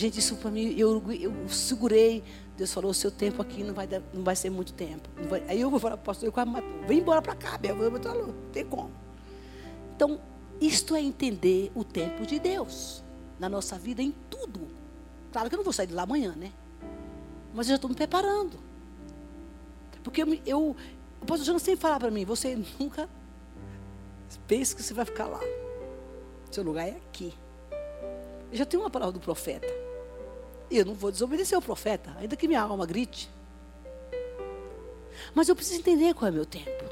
Gente, 0.00 0.18
isso 0.18 0.34
para 0.36 0.50
mim, 0.50 0.74
eu, 0.78 1.02
eu 1.12 1.48
segurei 1.50 2.24
Deus 2.56 2.72
falou: 2.72 2.90
o 2.90 2.94
seu 2.94 3.10
tempo 3.10 3.42
aqui 3.42 3.62
não 3.62 3.74
vai, 3.74 3.86
não 4.14 4.22
vai 4.22 4.34
ser 4.34 4.48
muito 4.48 4.72
tempo. 4.72 5.06
Vai, 5.28 5.42
aí 5.46 5.60
eu 5.60 5.68
vou 5.68 5.78
falar, 5.78 5.98
pastor, 5.98 6.26
eu 6.26 6.32
quase 6.32 6.50
vem 6.86 7.00
embora 7.00 7.20
para 7.20 7.34
cá, 7.34 7.58
Bel, 7.58 7.76
não 7.76 8.34
tem 8.50 8.64
como. 8.64 8.90
Então, 9.94 10.18
isto 10.58 10.94
é 10.94 11.02
entender 11.02 11.70
o 11.74 11.84
tempo 11.84 12.26
de 12.26 12.38
Deus 12.38 13.04
na 13.38 13.46
nossa 13.46 13.78
vida 13.78 14.00
em 14.00 14.14
tudo. 14.30 14.68
Claro 15.32 15.50
que 15.50 15.54
eu 15.54 15.58
não 15.58 15.64
vou 15.64 15.72
sair 15.72 15.86
de 15.86 15.92
lá 15.92 16.04
amanhã, 16.04 16.34
né? 16.34 16.50
Mas 17.52 17.66
eu 17.66 17.72
já 17.72 17.74
estou 17.76 17.90
me 17.90 17.96
preparando. 17.96 18.58
Porque 20.02 20.22
eu, 20.22 20.38
eu 20.46 20.76
o 21.20 21.26
pastor 21.26 21.44
Jonas 21.44 21.62
sempre 21.62 21.80
para 21.98 22.10
mim: 22.10 22.24
você 22.24 22.58
nunca 22.78 23.06
pense 24.46 24.74
que 24.74 24.82
você 24.82 24.94
vai 24.94 25.04
ficar 25.04 25.26
lá. 25.26 25.40
Seu 26.50 26.64
lugar 26.64 26.88
é 26.88 26.96
aqui. 27.08 27.34
Eu 28.50 28.56
já 28.56 28.64
tenho 28.64 28.82
uma 28.82 28.90
palavra 28.90 29.12
do 29.12 29.20
profeta. 29.20 29.79
E 30.70 30.78
eu 30.78 30.84
não 30.84 30.94
vou 30.94 31.10
desobedecer 31.10 31.56
ao 31.56 31.62
profeta, 31.62 32.14
ainda 32.18 32.36
que 32.36 32.46
minha 32.46 32.62
alma 32.62 32.86
grite. 32.86 33.28
Mas 35.34 35.48
eu 35.48 35.56
preciso 35.56 35.80
entender 35.80 36.14
qual 36.14 36.28
é 36.28 36.30
o 36.30 36.34
meu 36.34 36.46
tempo. 36.46 36.84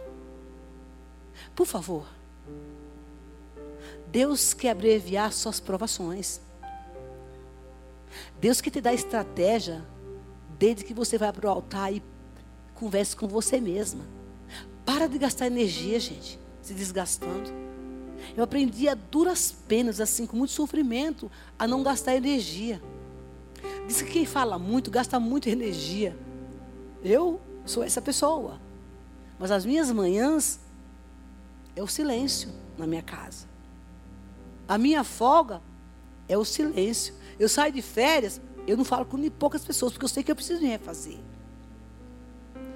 Por 1.55 1.67
favor. 1.67 2.07
Deus 4.09 4.55
quer 4.55 4.71
abreviar 4.71 5.33
suas 5.33 5.61
provações. 5.61 6.41
Deus 8.41 8.61
quer 8.61 8.71
te 8.71 8.81
dar 8.81 8.95
estratégia 8.95 9.85
desde 10.59 10.85
que 10.85 10.95
você 10.95 11.17
vai 11.17 11.33
para 11.33 11.47
o 11.47 11.51
altar 11.51 11.93
e 11.93 12.03
converse 12.75 13.15
com 13.15 13.29
você 13.29 13.61
mesma. 13.61 14.05
Para 14.85 15.07
de 15.07 15.19
gastar 15.19 15.47
energia, 15.47 16.01
gente, 16.01 16.39
se 16.63 16.73
desgastando. 16.75 17.51
Eu 18.37 18.43
aprendi 18.43 18.89
a 18.89 18.95
duras 18.95 19.53
penas, 19.53 20.01
assim, 20.01 20.27
com 20.27 20.37
muito 20.37 20.53
sofrimento, 20.53 21.31
a 21.59 21.67
não 21.67 21.83
gastar 21.83 22.17
energia. 22.17 22.81
Diz 23.89 24.03
que 24.03 24.11
quem 24.11 24.27
fala 24.27 24.59
muito 24.59 24.91
gasta 24.91 25.19
muita 25.19 25.49
energia. 25.49 26.15
Eu 27.03 27.41
sou 27.65 27.83
essa 27.83 28.03
pessoa. 28.03 28.61
Mas 29.39 29.51
as 29.51 29.65
minhas 29.65 29.91
manhãs 29.91 30.61
é 31.75 31.83
o 31.83 31.87
silêncio 31.87 32.51
na 32.77 32.87
minha 32.87 33.01
casa. 33.01 33.47
A 34.69 34.77
minha 34.77 35.03
folga 35.03 35.63
é 36.29 36.37
o 36.37 36.45
silêncio. 36.45 37.15
Eu 37.39 37.49
saio 37.49 37.73
de 37.73 37.81
férias, 37.81 38.39
eu 38.67 38.77
não 38.77 38.85
falo 38.85 39.07
com 39.07 39.27
poucas 39.31 39.65
pessoas, 39.65 39.93
porque 39.93 40.05
eu 40.05 40.09
sei 40.11 40.23
que 40.23 40.31
eu 40.31 40.37
preciso 40.37 40.61
me 40.61 40.69
refazer. 40.69 41.19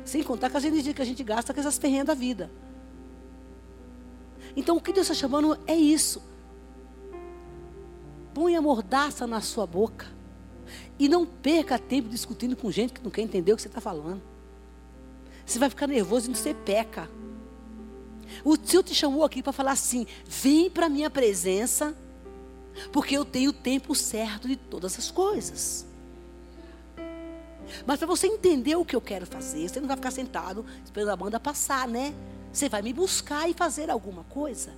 Sem 0.06 0.22
contar 0.22 0.48
com 0.48 0.56
as 0.56 0.64
energias 0.64 0.94
que 0.94 1.02
a 1.02 1.04
gente 1.04 1.22
gasta 1.22 1.52
com 1.52 1.60
essas 1.60 1.76
ferrenhas 1.76 2.06
da 2.06 2.14
vida. 2.14 2.50
Então 4.56 4.78
o 4.78 4.80
que 4.80 4.94
Deus 4.94 5.10
está 5.10 5.14
chamando 5.14 5.58
é 5.66 5.76
isso. 5.76 6.22
Põe 8.32 8.56
a 8.56 8.62
mordaça 8.62 9.26
na 9.26 9.42
sua 9.42 9.66
boca. 9.66 10.22
E 10.99 11.09
não 11.09 11.26
perca 11.26 11.78
tempo 11.78 12.09
discutindo 12.09 12.57
com 12.57 12.70
gente 12.70 12.93
que 12.93 13.03
não 13.03 13.11
quer 13.11 13.22
entender 13.22 13.53
o 13.53 13.57
que 13.57 13.62
você 13.62 13.68
está 13.68 13.80
falando. 13.80 14.22
Você 15.45 15.59
vai 15.59 15.68
ficar 15.68 15.86
nervoso 15.86 16.30
e 16.30 16.34
você 16.34 16.55
peca. 16.55 17.11
O 18.45 18.57
Senhor 18.57 18.82
te 18.82 18.95
chamou 18.95 19.24
aqui 19.24 19.43
para 19.43 19.53
falar 19.53 19.72
assim: 19.72 20.07
vem 20.26 20.70
para 20.70 20.86
a 20.86 20.88
minha 20.88 21.11
presença, 21.11 21.97
porque 22.93 23.16
eu 23.16 23.24
tenho 23.24 23.51
o 23.51 23.55
tempo 23.55 23.95
certo 23.95 24.49
de 24.49 24.57
todas 24.57 24.99
as 24.99 25.11
coisas. 25.11 25.86
Mas 27.86 27.99
para 27.99 28.07
você 28.07 28.26
entender 28.26 28.76
o 28.76 28.84
que 28.84 28.95
eu 28.95 29.01
quero 29.01 29.26
fazer, 29.26 29.68
você 29.68 29.80
não 29.80 29.88
vai 29.88 29.97
ficar 29.97 30.11
sentado 30.11 30.64
esperando 30.84 31.11
a 31.11 31.16
banda 31.16 31.40
passar, 31.40 31.88
né? 31.88 32.14
Você 32.53 32.68
vai 32.68 32.82
me 32.82 32.93
buscar 32.93 33.49
e 33.49 33.55
fazer 33.55 33.90
alguma 33.90 34.24
coisa. 34.24 34.72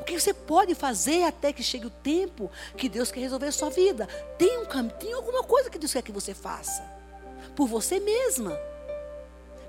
O 0.00 0.04
que 0.04 0.18
você 0.18 0.32
pode 0.34 0.74
fazer 0.74 1.24
até 1.24 1.52
que 1.52 1.62
chegue 1.62 1.86
o 1.86 1.90
tempo 1.90 2.50
que 2.76 2.88
Deus 2.88 3.10
quer 3.10 3.20
resolver 3.20 3.46
a 3.46 3.52
sua 3.52 3.70
vida? 3.70 4.06
Tem 4.38 4.58
um 4.58 4.64
caminho, 4.64 4.94
tem 4.98 5.12
alguma 5.12 5.42
coisa 5.42 5.70
que 5.70 5.78
Deus 5.78 5.92
quer 5.92 6.02
que 6.02 6.12
você 6.12 6.34
faça. 6.34 6.82
Por 7.54 7.66
você 7.66 8.00
mesma. 8.00 8.58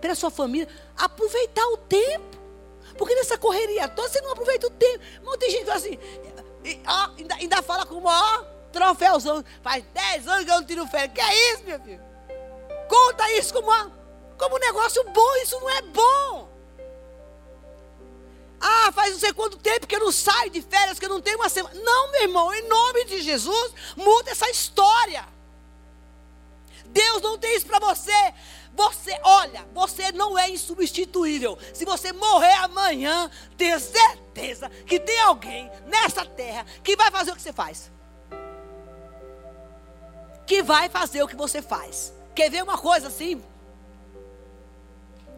Pela 0.01 0.15
sua 0.15 0.29
família. 0.29 0.67
Aproveitar 0.97 1.65
o 1.67 1.77
tempo. 1.77 2.37
Porque 2.97 3.15
nessa 3.15 3.37
correria 3.37 3.87
toda 3.87 4.09
você 4.09 4.21
não 4.21 4.31
aproveita 4.31 4.67
o 4.67 4.71
tempo. 4.71 5.03
Mas 5.23 5.37
tem 5.37 5.51
gente 5.51 5.69
assim. 5.69 5.99
E, 6.63 6.81
ó, 6.87 7.09
ainda, 7.17 7.35
ainda 7.35 7.61
fala 7.61 7.85
com 7.85 7.95
o 7.95 8.01
maior 8.01 8.45
troféuzão. 8.71 9.43
Faz 9.61 9.83
10 9.93 10.27
anos 10.27 10.45
que 10.45 10.51
eu 10.51 10.55
não 10.55 10.65
tiro 10.65 10.87
férias. 10.87 11.13
Que 11.13 11.21
é 11.21 11.53
isso, 11.53 11.63
meu 11.63 11.79
filho? 11.79 12.01
Conta 12.87 13.31
isso 13.33 13.53
como, 13.53 13.67
uma, 13.67 13.91
como 14.37 14.55
um 14.55 14.59
negócio 14.59 15.03
bom. 15.11 15.35
Isso 15.37 15.59
não 15.59 15.69
é 15.69 15.81
bom. 15.81 16.56
Ah, 18.59 18.91
faz 18.91 19.13
não 19.13 19.19
sei 19.19 19.33
quanto 19.33 19.57
tempo 19.57 19.85
que 19.85 19.95
eu 19.95 19.99
não 19.99 20.11
saio 20.11 20.49
de 20.49 20.61
férias, 20.61 20.97
que 20.97 21.05
eu 21.05 21.09
não 21.09 21.21
tenho 21.21 21.37
uma 21.37 21.49
semana. 21.49 21.79
Não, 21.79 22.11
meu 22.11 22.21
irmão, 22.23 22.53
em 22.53 22.67
nome 22.67 23.05
de 23.05 23.21
Jesus, 23.21 23.73
muda 23.95 24.31
essa 24.31 24.49
história. 24.49 25.25
Deus 26.87 27.21
não 27.21 27.37
tem 27.37 27.55
isso 27.55 27.67
para 27.67 27.79
você. 27.79 28.33
Você, 28.73 29.19
olha, 29.23 29.67
você 29.73 30.11
não 30.11 30.37
é 30.37 30.49
insubstituível. 30.49 31.57
Se 31.73 31.83
você 31.83 32.13
morrer 32.13 32.53
amanhã, 32.53 33.29
tenha 33.57 33.79
certeza 33.79 34.69
que 34.85 34.99
tem 34.99 35.19
alguém 35.21 35.69
nessa 35.87 36.25
terra 36.25 36.65
que 36.83 36.95
vai 36.95 37.09
fazer 37.11 37.31
o 37.31 37.35
que 37.35 37.41
você 37.41 37.53
faz. 37.53 37.91
Que 40.45 40.63
vai 40.63 40.89
fazer 40.89 41.23
o 41.23 41.27
que 41.27 41.35
você 41.35 41.61
faz. 41.61 42.13
Quer 42.35 42.49
ver 42.49 42.63
uma 42.63 42.77
coisa 42.77 43.07
assim? 43.07 43.43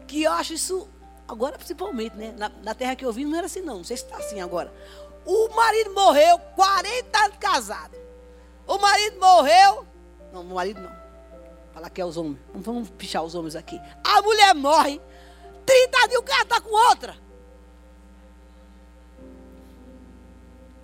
Que 0.06 0.22
eu 0.22 0.32
acho 0.32 0.52
isso 0.52 0.88
Agora, 1.30 1.56
principalmente, 1.56 2.16
né? 2.16 2.34
Na, 2.36 2.48
na, 2.48 2.74
terra 2.74 2.96
que 2.96 3.04
eu 3.04 3.12
vim 3.12 3.24
não 3.24 3.38
era 3.38 3.46
assim, 3.46 3.60
não. 3.60 3.76
Não 3.76 3.84
sei 3.84 3.96
se 3.96 4.02
está 4.02 4.16
assim 4.16 4.40
agora. 4.40 4.72
O 5.24 5.48
marido 5.54 5.94
morreu, 5.94 6.40
40 6.56 7.18
anos 7.24 7.36
casado. 7.38 7.96
O 8.66 8.76
marido 8.78 9.20
morreu. 9.20 9.86
Não, 10.32 10.40
o 10.40 10.54
marido 10.54 10.80
não. 10.80 10.90
Falar 11.72 11.88
que 11.88 12.00
é 12.00 12.04
os 12.04 12.16
homens. 12.16 12.40
Não 12.52 12.60
vamos 12.60 12.90
pichar 12.90 13.22
os 13.22 13.36
homens 13.36 13.54
aqui. 13.54 13.80
A 14.02 14.20
mulher 14.22 14.52
morre. 14.56 15.00
30 15.64 16.08
dias 16.08 16.20
o 16.20 16.24
cara 16.24 16.42
está 16.42 16.60
com 16.60 16.88
outra. 16.88 17.16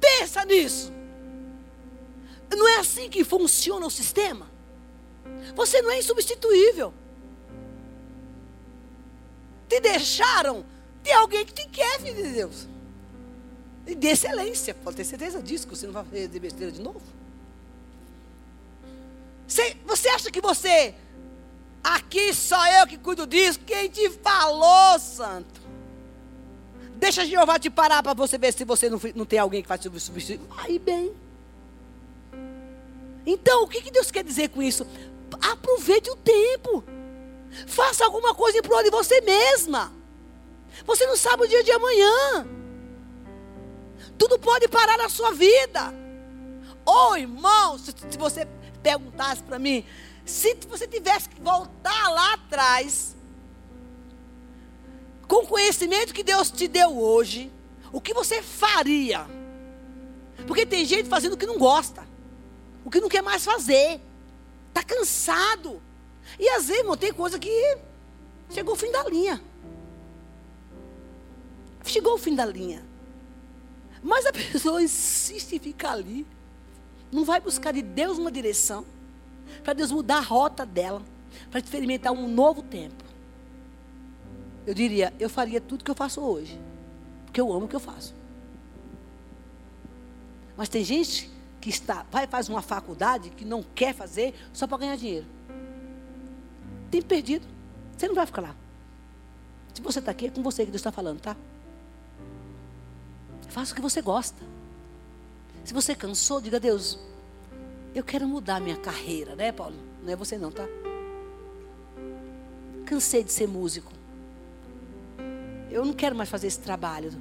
Pensa 0.01 0.45
nisso. 0.45 0.93
Não 2.57 2.69
é 2.69 2.77
assim 2.79 3.11
que 3.11 3.25
funciona 3.25 3.85
o 3.85 3.91
sistema. 3.91 4.49
Você 5.57 5.83
não 5.83 5.91
é 5.91 5.99
insubstituível 5.99 6.95
te 9.69 9.81
deixaram 9.81 10.65
de 11.03 11.13
alguém 11.13 11.45
que 11.45 11.53
te 11.53 11.67
quer, 11.69 12.01
filho 12.01 12.15
de 12.15 12.33
Deus. 12.33 12.67
E 13.87 13.95
de 13.95 14.09
excelência, 14.09 14.75
pode 14.75 14.97
ter 14.97 15.05
certeza 15.05 15.41
disso, 15.41 15.67
que 15.67 15.77
você 15.77 15.87
não 15.87 15.93
vai 15.93 16.05
fazer 16.05 16.41
besteira 16.41 16.73
de 16.73 16.81
novo. 16.81 17.01
Você, 19.47 19.77
você 19.87 20.09
acha 20.09 20.31
que 20.31 20.41
você, 20.41 20.95
aqui 21.83 22.35
só 22.35 22.67
eu 22.81 22.87
que 22.87 22.99
cuido 22.99 23.27
disso? 23.27 23.61
Quem 23.61 23.89
te 23.89 24.11
falou, 24.11 24.99
santo? 24.99 25.61
Deixa 26.97 27.25
Jeová 27.25 27.59
te 27.59 27.71
parar 27.71 28.03
para 28.03 28.15
você 28.15 28.37
ver 28.37 28.53
se 28.53 28.65
você 28.65 28.91
não, 28.91 29.01
não 29.15 29.25
tem 29.25 29.39
alguém 29.39 29.63
que 29.63 29.69
faz 29.69 29.83
substituir. 29.83 30.41
Aí 30.59 30.79
bem. 30.79 31.13
Então, 33.25 33.65
o 33.65 33.69
que, 33.69 33.83
que 33.83 33.91
Deus 33.91 34.11
quer 34.11 34.25
dizer 34.25 34.49
com 34.49 34.63
isso? 34.63 34.87
Aproveite 35.41 36.11
o 36.11 36.17
tempo. 36.17 36.83
Faça 37.67 38.05
alguma 38.05 38.35
coisa 38.35 38.59
em 38.59 38.63
prol 38.63 38.83
de 38.83 38.91
você 38.91 39.21
mesma. 39.21 39.93
Você 40.85 41.07
não 41.07 41.17
sabe 41.17 41.45
o 41.45 41.49
dia 41.49 41.63
de 41.63 41.71
amanhã. 41.71 42.47
Tudo 44.19 44.39
pode 44.39 44.69
parar 44.69 44.99
na 44.99 45.09
sua 45.09 45.33
vida. 45.33 45.95
Ô 46.85 47.11
oh, 47.11 47.17
irmão, 47.17 47.79
se, 47.79 47.93
se 48.11 48.19
você 48.19 48.47
perguntasse 48.83 49.43
para 49.43 49.59
mim, 49.59 49.85
se 50.25 50.55
você 50.69 50.87
tivesse 50.87 51.29
que 51.29 51.41
voltar 51.41 52.09
lá 52.11 52.35
atrás, 52.35 53.17
com 55.27 55.37
o 55.37 55.47
conhecimento 55.47 56.15
que 56.15 56.23
Deus 56.23 56.51
te 56.51 56.69
deu 56.69 56.97
hoje, 56.97 57.53
o 57.93 58.01
que 58.01 58.15
você 58.15 58.43
faria? 58.43 59.27
Porque 60.47 60.67
tem 60.67 60.85
gente 60.85 61.09
fazendo 61.09 61.33
o 61.33 61.37
que 61.37 61.47
não 61.47 61.59
gosta, 61.59 62.07
o 62.85 62.91
que 62.91 63.01
não 63.01 63.09
quer 63.09 63.23
mais 63.23 63.45
fazer, 63.45 64.01
está 64.69 64.83
cansado. 64.83 65.83
E 66.39 66.49
às 66.51 66.67
vezes, 66.67 66.83
irmão, 66.83 66.97
tem 66.97 67.13
coisa 67.13 67.39
que 67.39 67.79
chegou 68.51 68.75
o 68.75 68.77
fim 68.77 68.91
da 68.91 69.05
linha. 69.05 69.43
Chegou 71.85 72.15
o 72.15 72.19
fim 72.19 72.35
da 72.35 72.45
linha. 72.45 72.85
Mas 74.03 74.27
a 74.27 74.33
pessoa 74.33 74.83
insiste 74.83 75.55
em 75.55 75.59
ficar 75.59 75.93
ali. 75.93 76.27
Não 77.11 77.25
vai 77.25 77.41
buscar 77.41 77.73
de 77.73 77.83
Deus 77.83 78.19
uma 78.19 78.31
direção. 78.31 78.85
Para 79.63 79.73
Deus 79.73 79.91
mudar 79.91 80.19
a 80.19 80.21
rota 80.21 80.67
dela. 80.67 81.03
Para 81.51 81.61
experimentar 81.61 82.13
um 82.13 82.29
novo 82.29 82.63
tempo. 82.63 83.05
Eu 84.67 84.75
diria, 84.75 85.15
eu 85.19 85.31
faria 85.31 85.61
tudo 85.61 85.85
que 85.85 85.91
eu 85.91 85.95
faço 85.95 86.21
hoje. 86.21 86.61
Porque 87.25 87.41
eu 87.41 87.51
amo 87.53 87.65
o 87.65 87.69
que 87.69 87.77
eu 87.77 87.81
faço. 87.81 88.15
Mas 90.57 90.69
tem 90.69 90.85
gente 90.85 91.31
que 91.61 91.71
está, 91.71 92.05
vai 92.11 92.27
fazer 92.27 92.53
uma 92.53 92.63
faculdade 92.63 93.31
que 93.31 93.45
não 93.45 93.63
quer 93.63 93.95
fazer 93.95 94.35
só 94.53 94.67
para 94.67 94.79
ganhar 94.79 94.97
dinheiro 94.97 95.36
tempo 96.97 97.09
perdido. 97.09 97.47
Você 97.97 98.09
não 98.09 98.15
vai 98.15 98.27
ficar 98.27 98.43
lá. 98.43 98.55
Se 99.75 99.83
você 99.83 99.99
está 99.99 100.11
aqui, 100.11 100.27
é 100.27 100.31
com 100.31 100.43
você 100.43 100.65
que 100.65 100.71
Deus 100.71 100.81
está 100.81 100.93
falando, 100.93 101.21
tá? 101.21 101.37
Faça 103.49 103.73
o 103.73 103.75
que 103.75 103.83
você 103.83 104.01
gosta. 104.01 104.43
Se 105.65 105.75
você 105.75 105.95
cansou, 105.95 106.41
diga 106.41 106.57
a 106.57 106.61
Deus, 106.61 106.99
eu 107.95 108.03
quero 108.03 108.27
mudar 108.27 108.61
minha 108.61 108.77
carreira, 108.77 109.35
né, 109.35 109.53
Paulo? 109.53 109.77
Não 110.03 110.13
é 110.13 110.17
você 110.17 110.39
não, 110.39 110.51
tá? 110.51 110.67
Cansei 112.85 113.25
de 113.25 113.33
ser 113.33 113.49
músico. 113.49 113.93
Eu 115.71 115.85
não 115.85 115.93
quero 115.93 116.15
mais 116.15 116.29
fazer 116.29 116.47
esse 116.47 116.61
trabalho. 116.61 117.13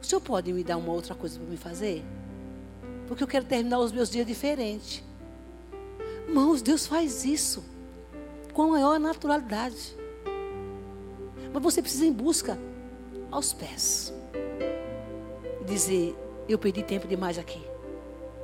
O 0.00 0.06
senhor 0.06 0.20
pode 0.20 0.52
me 0.52 0.62
dar 0.62 0.76
uma 0.76 0.92
outra 0.92 1.14
coisa 1.14 1.38
para 1.38 1.48
me 1.48 1.56
fazer? 1.56 2.04
Porque 3.08 3.22
eu 3.22 3.28
quero 3.28 3.44
terminar 3.44 3.80
os 3.80 3.92
meus 3.92 4.08
dias 4.08 4.26
diferente. 4.26 5.04
Irmãos, 6.28 6.62
Deus 6.62 6.86
faz 6.86 7.24
isso 7.24 7.62
com 8.52 8.70
maior 8.70 8.98
naturalidade. 8.98 9.96
Mas 11.52 11.62
você 11.62 11.82
precisa 11.82 12.04
ir 12.04 12.08
em 12.08 12.12
busca 12.12 12.58
aos 13.30 13.52
pés. 13.52 14.12
Dizer, 15.66 16.16
eu 16.48 16.58
perdi 16.58 16.82
tempo 16.82 17.06
demais 17.06 17.38
aqui. 17.38 17.62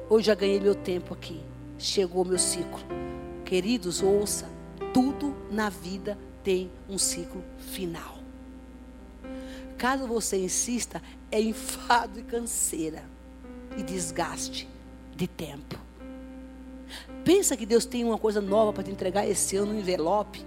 Hoje 0.09 0.27
já 0.27 0.35
ganhei 0.35 0.61
meu 0.61 0.75
tempo 0.75 1.15
aqui. 1.15 1.43
Chegou 1.79 2.23
o 2.23 2.27
meu 2.27 2.39
ciclo. 2.39 2.81
Queridos, 3.45 4.03
ouça, 4.03 4.49
tudo 4.93 5.35
na 5.51 5.69
vida 5.69 6.19
tem 6.43 6.71
um 6.89 6.99
ciclo 6.99 7.43
final. 7.59 8.19
caso 9.77 10.07
você 10.07 10.39
insista, 10.39 11.03
é 11.31 11.39
enfado 11.43 12.21
e 12.21 12.23
canseira 12.23 13.05
e 13.77 13.83
desgaste 13.83 14.69
de 15.15 15.27
tempo. 15.27 15.86
Pensa 17.27 17.57
que 17.57 17.67
Deus 17.67 17.85
tem 17.85 18.05
uma 18.05 18.17
coisa 18.17 18.41
nova 18.41 18.73
para 18.73 18.85
te 18.85 18.91
entregar 18.93 19.29
esse 19.29 19.57
ano 19.57 19.73
no 19.73 19.81
envelope 19.81 20.47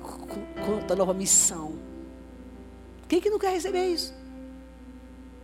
com 0.00 0.92
a 0.92 0.94
nova 0.94 1.12
missão. 1.12 1.74
Quem 3.08 3.20
que 3.20 3.28
não 3.28 3.40
quer 3.40 3.50
receber 3.50 3.88
isso? 3.88 4.14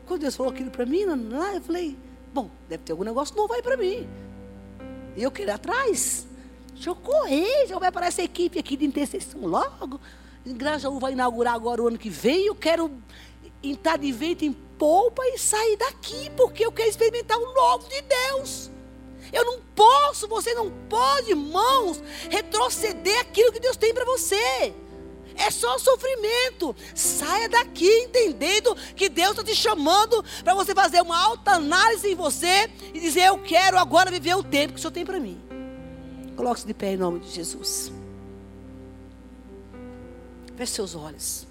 Quando 0.06 0.20
Deus 0.20 0.36
falou 0.36 0.52
aquilo 0.52 0.70
para 0.70 0.86
mim, 0.86 1.04
lá 1.04 1.56
eu 1.56 1.60
falei, 1.60 1.98
bom, 2.32 2.48
deve 2.68 2.84
ter 2.84 2.92
algum 2.92 3.02
negócio 3.02 3.34
novo 3.34 3.52
aí 3.52 3.60
para 3.60 3.76
mim. 3.76 4.08
E 5.16 5.22
eu 5.24 5.32
quero 5.32 5.50
ir 5.50 5.52
atrás. 5.52 6.28
Deixa 6.72 6.90
eu 6.90 6.94
correr, 6.94 7.66
já 7.66 7.76
vai 7.80 7.90
para 7.90 8.06
essa 8.06 8.22
equipe 8.22 8.56
aqui 8.56 8.76
de 8.76 8.84
intercessão 8.84 9.40
logo. 9.44 10.00
Grajaú 10.46 11.00
vai 11.00 11.10
inaugurar 11.10 11.54
agora 11.54 11.82
o 11.82 11.88
ano 11.88 11.98
que 11.98 12.08
vem. 12.08 12.46
Eu 12.46 12.54
quero 12.54 12.88
entrar 13.60 13.98
de 13.98 14.12
vento 14.12 14.44
em 14.44 14.52
polpa 14.52 15.22
e 15.26 15.38
sair 15.38 15.76
daqui, 15.76 16.30
porque 16.36 16.64
eu 16.64 16.70
quero 16.70 16.88
experimentar 16.88 17.36
o 17.36 17.52
novo 17.52 17.88
de 17.88 18.00
Deus. 18.02 18.70
Eu 19.32 19.44
não 19.46 19.60
posso, 19.74 20.28
você 20.28 20.52
não 20.52 20.70
pode, 20.88 21.30
irmãos, 21.30 22.02
retroceder 22.28 23.18
aquilo 23.20 23.50
que 23.50 23.60
Deus 23.60 23.78
tem 23.78 23.94
para 23.94 24.04
você. 24.04 24.74
É 25.34 25.50
só 25.50 25.78
sofrimento. 25.78 26.76
Saia 26.94 27.48
daqui 27.48 27.88
entendendo 28.02 28.76
que 28.94 29.08
Deus 29.08 29.30
está 29.30 29.42
te 29.42 29.54
chamando 29.54 30.22
para 30.44 30.54
você 30.54 30.74
fazer 30.74 31.00
uma 31.00 31.18
alta 31.18 31.52
análise 31.52 32.10
em 32.10 32.14
você 32.14 32.70
e 32.92 33.00
dizer: 33.00 33.28
Eu 33.28 33.38
quero 33.38 33.78
agora 33.78 34.10
viver 34.10 34.34
o 34.36 34.42
tempo 34.42 34.74
que 34.74 34.78
o 34.78 34.82
Senhor 34.82 34.92
tem 34.92 35.06
para 35.06 35.18
mim. 35.18 35.40
Coloque-se 36.36 36.66
de 36.66 36.74
pé 36.74 36.92
em 36.92 36.98
nome 36.98 37.20
de 37.20 37.30
Jesus. 37.30 37.90
Feche 40.54 40.72
seus 40.72 40.94
olhos. 40.94 41.46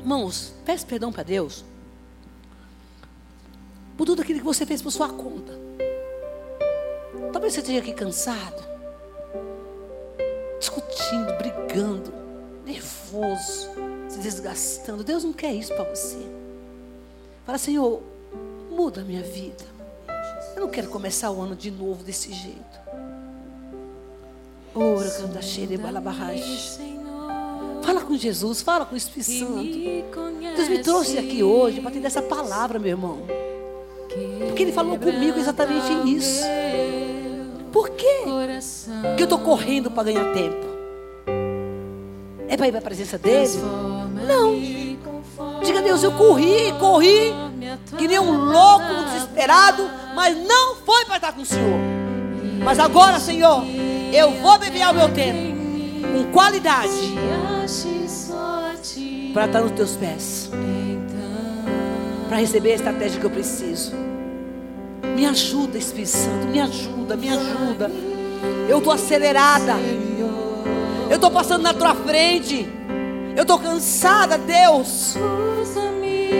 Irmãos, 0.00 0.54
peça 0.64 0.86
perdão 0.86 1.12
para 1.12 1.22
Deus 1.22 1.62
por 4.00 4.06
tudo 4.06 4.22
aquilo 4.22 4.38
que 4.38 4.44
você 4.46 4.64
fez 4.64 4.80
por 4.80 4.90
sua 4.90 5.10
conta. 5.10 5.52
Talvez 7.34 7.52
você 7.52 7.60
esteja 7.60 7.80
aqui 7.80 7.92
cansado, 7.92 8.64
discutindo, 10.58 11.36
brigando, 11.36 12.10
nervoso, 12.64 13.68
se 14.08 14.18
desgastando. 14.20 15.04
Deus 15.04 15.22
não 15.22 15.34
quer 15.34 15.52
isso 15.52 15.74
para 15.74 15.84
você. 15.84 16.16
Fala, 17.44 17.58
Senhor, 17.58 18.00
muda 18.70 19.02
a 19.02 19.04
minha 19.04 19.22
vida. 19.22 19.66
Eu 20.56 20.62
não 20.62 20.70
quero 20.70 20.88
começar 20.88 21.30
o 21.30 21.38
ano 21.42 21.54
de 21.54 21.70
novo 21.70 22.02
desse 22.02 22.32
jeito. 22.32 22.80
Ora, 24.74 25.10
canta 25.10 25.42
cheia 25.42 25.66
Fala 27.82 28.00
com 28.00 28.16
Jesus, 28.16 28.62
fala 28.62 28.86
com 28.86 28.94
o 28.94 28.96
Espírito 28.96 29.30
Santo. 29.30 30.56
Deus 30.56 30.68
me 30.70 30.82
trouxe 30.82 31.18
aqui 31.18 31.42
hoje 31.42 31.82
para 31.82 31.90
te 31.90 32.00
dar 32.00 32.06
essa 32.06 32.22
palavra, 32.22 32.78
meu 32.78 32.92
irmão. 32.92 33.39
Porque 34.46 34.62
Ele 34.62 34.72
falou 34.72 34.98
comigo 34.98 35.38
exatamente 35.38 35.92
isso. 36.08 36.44
Por 37.72 37.90
quê? 37.90 38.24
Que 39.16 39.22
eu 39.22 39.24
estou 39.24 39.38
correndo 39.38 39.90
para 39.90 40.04
ganhar 40.04 40.32
tempo. 40.32 40.66
É 42.48 42.56
para 42.56 42.66
ir 42.66 42.70
para 42.72 42.80
a 42.80 42.82
presença 42.82 43.16
dele? 43.16 43.58
Não. 44.26 44.80
Diga 45.62 45.78
a 45.78 45.82
Deus, 45.82 46.02
eu 46.02 46.12
corri, 46.12 46.72
corri, 46.78 47.32
que 47.96 48.08
nem 48.08 48.18
um 48.18 48.32
louco, 48.32 48.84
um 48.84 49.04
desesperado, 49.04 49.88
mas 50.14 50.36
não 50.36 50.76
foi 50.76 51.04
para 51.04 51.16
estar 51.16 51.32
com 51.32 51.42
o 51.42 51.46
Senhor. 51.46 51.78
Mas 52.64 52.78
agora, 52.78 53.20
Senhor, 53.20 53.62
eu 54.12 54.32
vou 54.42 54.58
beber 54.58 54.86
o 54.88 54.94
meu 54.94 55.08
tempo 55.10 55.50
com 56.12 56.32
qualidade 56.32 57.14
para 59.32 59.46
estar 59.46 59.60
nos 59.60 59.70
teus 59.72 59.96
pés, 59.96 60.50
para 62.30 62.38
receber 62.38 62.70
a 62.70 62.74
estratégia 62.76 63.18
que 63.18 63.26
eu 63.26 63.30
preciso. 63.30 63.90
Me 65.16 65.26
ajuda, 65.26 65.76
Espírito 65.76 66.10
Santo, 66.10 66.46
me 66.46 66.60
ajuda, 66.60 67.16
me 67.16 67.28
ajuda. 67.28 67.90
Eu 68.68 68.78
estou 68.78 68.92
acelerada. 68.92 69.74
Eu 71.10 71.16
estou 71.16 71.28
passando 71.28 71.62
na 71.62 71.74
tua 71.74 71.92
frente. 71.92 72.68
Eu 73.34 73.42
estou 73.42 73.58
cansada, 73.58 74.38
Deus. 74.38 75.16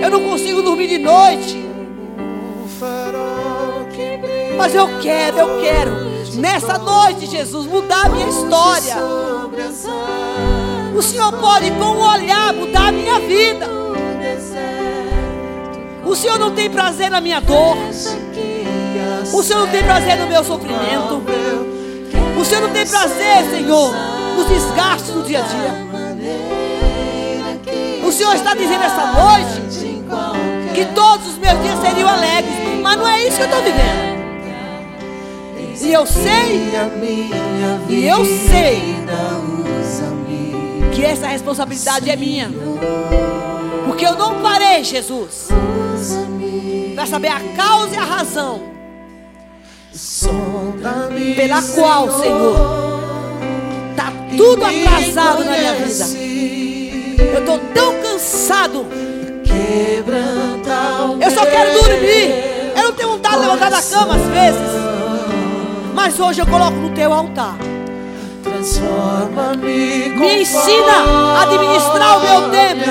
Eu 0.01 0.11
não 0.11 0.23
consigo 0.29 0.63
dormir 0.63 0.87
de 0.87 0.99
noite. 0.99 1.59
Mas 4.57 4.73
eu 4.73 4.87
quero, 5.01 5.39
eu 5.39 5.61
quero. 5.61 5.91
Nessa 6.37 6.79
noite, 6.79 7.27
Jesus, 7.27 7.67
mudar 7.67 8.07
a 8.07 8.09
minha 8.11 8.29
história. 8.29 8.95
O 10.97 11.03
Senhor 11.03 11.33
pode, 11.33 11.69
com 11.73 11.85
um 11.85 12.01
olhar, 12.01 12.53
mudar 12.53 12.91
a 12.91 12.93
minha 12.93 13.19
vida. 13.19 13.80
O 16.11 16.17
Senhor 16.17 16.41
não 16.41 16.51
tem 16.51 16.69
prazer 16.69 17.09
na 17.09 17.21
minha 17.21 17.41
dor. 17.41 17.77
O 19.33 19.43
Senhor 19.45 19.61
não 19.61 19.69
tem 19.69 19.81
prazer 19.85 20.17
no 20.17 20.27
meu 20.27 20.43
sofrimento. 20.43 21.23
O 22.37 22.45
Senhor 22.45 22.63
não 22.63 22.71
tem 22.71 22.85
prazer, 22.85 23.45
Senhor, 23.49 23.95
nos 24.37 24.49
desgastes 24.49 25.13
do 25.13 25.23
dia 25.23 25.39
a 25.39 25.43
dia. 25.43 25.73
O 28.05 28.11
Senhor 28.11 28.35
está 28.35 28.55
dizendo 28.57 28.83
essa 28.83 29.07
noite 29.13 30.03
que 30.75 30.85
todos 30.87 31.29
os 31.29 31.39
meus 31.39 31.63
dias 31.63 31.79
seriam 31.81 32.09
alegres, 32.09 32.57
mas 32.83 32.97
não 32.97 33.07
é 33.07 33.29
isso 33.29 33.37
que 33.37 33.43
eu 33.43 33.47
estou 33.47 33.63
vivendo. 33.63 34.11
E 35.81 35.93
eu 35.93 36.07
sei, 36.07 36.73
e 37.89 38.07
eu 38.09 38.25
sei 38.25 38.97
que 40.93 41.05
essa 41.05 41.29
responsabilidade 41.29 42.11
é 42.11 42.17
minha. 42.17 42.51
Porque 43.87 44.05
eu 44.05 44.17
não 44.17 44.43
parei, 44.43 44.83
Jesus, 44.83 45.49
para 46.95 47.07
saber 47.07 47.29
a 47.29 47.41
causa 47.57 47.95
e 47.95 47.99
a 47.99 48.05
razão 48.05 48.71
pela 51.37 51.63
qual, 51.63 52.21
Senhor, 52.21 52.57
está 53.91 54.13
tudo 54.37 54.65
atrasado 54.65 55.45
na 55.45 55.57
minha 55.57 55.75
vida. 55.75 56.05
Eu 57.19 57.41
estou 57.41 57.59
tão 57.75 58.03
cansado. 58.03 58.87
Eu 61.21 61.31
só 61.31 61.45
quero 61.45 61.83
dormir. 61.83 62.73
Eu 62.77 62.85
não 62.85 62.93
tenho 62.93 63.09
vontade 63.11 63.35
de 63.37 63.41
levantar 63.41 63.71
da 63.71 63.83
cama 63.83 64.15
às 64.15 64.27
vezes. 64.29 64.81
Mas 65.95 66.19
hoje 66.19 66.41
eu 66.41 66.47
coloco 66.47 66.77
no 66.77 66.95
teu 66.95 67.13
altar. 67.13 67.57
Me 68.61 70.43
ensina 70.43 70.93
a 71.35 71.43
administrar 71.45 72.19
o 72.19 72.21
meu 72.21 72.51
tempo 72.51 72.91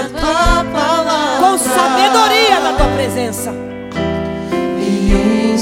com 1.40 1.58
sabedoria 1.60 2.60
na 2.60 2.74
tua 2.74 2.88
presença. 2.88 3.54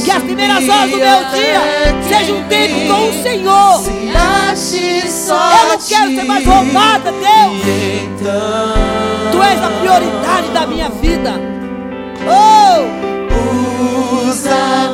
Que 0.05 0.11
as 0.11 0.23
primeiras 0.23 0.69
horas 0.69 0.91
do 0.91 0.97
meu 0.97 1.25
dia 1.25 1.61
sejam 2.07 2.37
um 2.37 2.43
tempo 2.47 2.87
com 2.87 3.09
o 3.09 3.13
Senhor. 3.21 3.83
Eu 5.29 5.67
não 5.67 5.77
quero 5.77 6.15
ser 6.15 6.23
mais 6.23 6.45
roubada, 6.45 7.11
Deus. 7.11 7.61
Tu 9.31 9.43
és 9.43 9.61
a 9.61 9.69
prioridade 9.81 10.49
da 10.53 10.67
minha 10.67 10.89
vida. 10.89 11.33
Oh! 12.25 13.07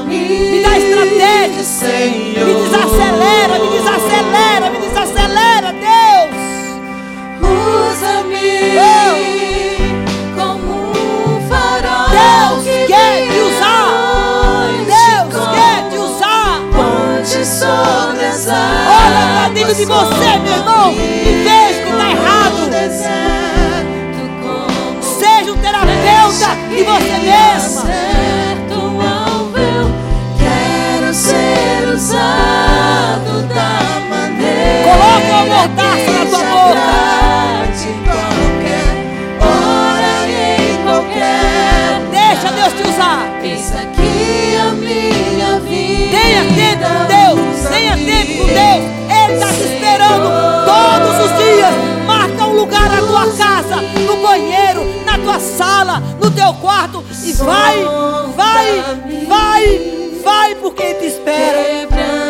Me 0.08 0.62
dá 0.64 0.78
estratégia. 0.80 1.64
Me 2.10 2.23
De 19.74 19.86
você, 19.86 20.38
meu 20.44 20.54
irmão, 20.54 20.94
e 20.94 21.44
veja 21.44 21.82
que 21.82 21.90
está 21.90 22.12
errado. 22.12 22.70
Seja 25.02 25.52
um 25.52 25.58
terapeuta 25.58 26.56
de 26.70 26.84
você 26.84 27.18
mesma. 27.18 28.13
Está 49.34 49.48
te 49.48 49.64
esperando 49.64 50.30
todos 50.66 51.26
os 51.26 51.38
dias. 51.38 51.74
Marca 52.06 52.46
um 52.46 52.54
lugar 52.54 52.90
na 52.90 53.02
tua 53.02 53.26
casa, 53.36 53.82
no 53.82 54.18
banheiro, 54.18 54.86
na 55.06 55.18
tua 55.18 55.40
sala, 55.40 56.02
no 56.22 56.30
teu 56.32 56.54
quarto. 56.56 57.04
E 57.24 57.34
vai, 57.34 57.84
vai, 58.36 58.84
vai, 59.28 59.82
vai, 60.24 60.56
porque 60.56 60.94
te 60.96 61.06
espera. 61.08 61.64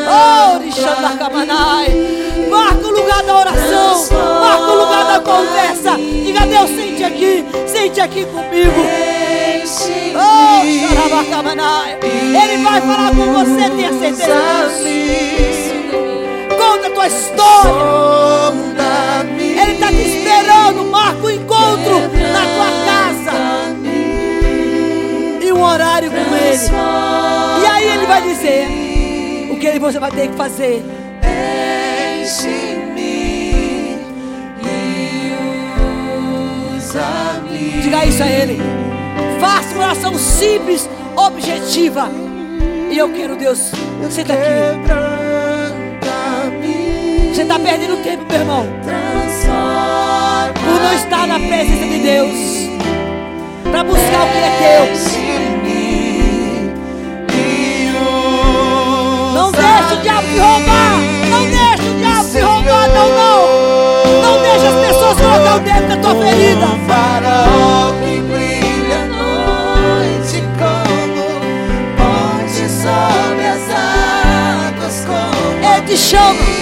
Oh. 0.06 0.60
Marca 2.50 2.88
o 2.88 2.92
lugar 2.92 3.24
da 3.24 3.40
oração. 3.40 3.64
conversa. 5.22 5.98
Diga, 5.98 6.46
Deus, 6.46 6.70
sente 6.70 7.04
aqui, 7.04 7.46
sente 7.68 8.02
aqui 8.02 8.26
comigo. 8.26 8.82
Oh. 10.16 10.66
Ele 12.44 12.64
vai 12.64 12.82
falar 12.82 13.10
com 13.16 13.34
você, 13.34 13.70
tenha 13.70 13.94
certeza 13.94 14.70
disso. 14.84 16.23
Conta 16.64 16.88
a 16.88 16.92
tua 16.92 17.08
história. 17.08 17.74
Ele 19.38 19.74
está 19.74 19.88
te 19.88 20.02
esperando. 20.02 20.86
Marca 20.90 21.26
o 21.26 21.30
encontro 21.30 22.00
na 22.32 22.46
tua 22.56 22.70
casa. 22.86 23.34
E 25.42 25.52
um 25.52 25.62
horário 25.62 26.10
com 26.10 26.18
ele. 26.18 26.58
E 27.62 27.66
aí 27.66 27.86
ele 27.86 28.06
vai 28.06 28.22
dizer 28.22 28.68
o 29.52 29.60
que 29.60 29.78
você 29.78 30.00
vai 30.00 30.12
ter 30.12 30.30
que 30.30 30.38
fazer. 30.38 30.82
Enche-me 32.22 33.02
e 34.64 35.34
usa-me. 36.78 37.82
Diga 37.82 38.06
isso 38.06 38.24
a 38.24 38.28
ele. 38.28 38.62
Faça 39.42 39.76
uma 39.76 39.84
oração 39.84 40.18
simples, 40.18 40.90
objetiva. 41.18 42.10
E 42.90 42.98
eu 42.98 43.10
quero, 43.10 43.36
Deus, 43.36 43.72
senta 44.10 44.34
aqui. 44.34 45.23
Você 47.34 47.42
está 47.42 47.58
perdendo 47.58 47.98
tempo, 48.04 48.24
meu 48.30 48.42
irmão. 48.42 48.64
Transforma. 48.84 50.54
Por 50.54 50.80
não 50.80 50.94
estar 50.94 51.26
na 51.26 51.40
presença 51.40 51.88
de 51.88 51.98
Deus. 51.98 52.30
Para 53.72 53.84
buscar 53.84 54.24
o 54.24 54.28
que 54.30 54.38
é 54.38 54.52
teu. 54.60 54.86
Não 59.34 59.52
deixe 59.52 59.94
o 59.96 60.02
diabo 60.04 60.28
te 60.28 60.38
roubar. 60.38 61.00
Não 61.32 61.44
deixe 61.50 61.90
o 61.90 61.94
diabo 61.98 62.30
te 62.30 62.40
roubar. 62.40 62.88
Não, 62.90 63.10
não. 63.10 63.42
Não 64.22 64.40
deixe 64.44 64.68
as 64.68 64.76
pessoas 64.86 65.18
colocar 65.18 65.56
o 65.56 65.60
dedo 65.62 65.88
na 65.88 65.98
tua 65.98 66.16
ferida. 66.24 66.68
Farol 66.88 67.94
que 68.04 68.22
brilha 68.22 69.00
à 69.00 69.06
noite 69.08 70.44
como 70.60 71.26
ponte 71.98 72.70
sobre 72.70 73.48
as 73.48 73.66
águas 73.72 75.08
Ele 75.64 75.82
te 75.88 75.98
chama. 75.98 76.53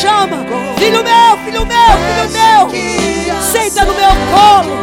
Chama. 0.00 0.38
Filho 0.78 1.04
meu, 1.04 1.36
filho 1.44 1.66
meu, 1.66 1.92
filho 2.06 2.30
meu. 2.30 3.40
Senta 3.40 3.84
no 3.84 3.94
meu 3.94 4.10
colo. 4.32 4.74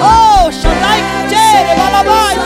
Oh, 0.00 0.52
Shaddai 0.52 1.00
Kichere, 1.28 1.74
Balabai. 1.76 2.36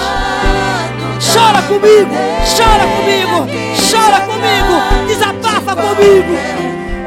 Chora 1.32 1.62
comigo, 1.62 2.14
chora 2.56 2.86
comigo, 2.96 3.46
chora 3.90 4.20
comigo, 4.20 5.06
desabafa 5.06 5.76
comigo. 5.76 6.34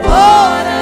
Ora 0.06 0.73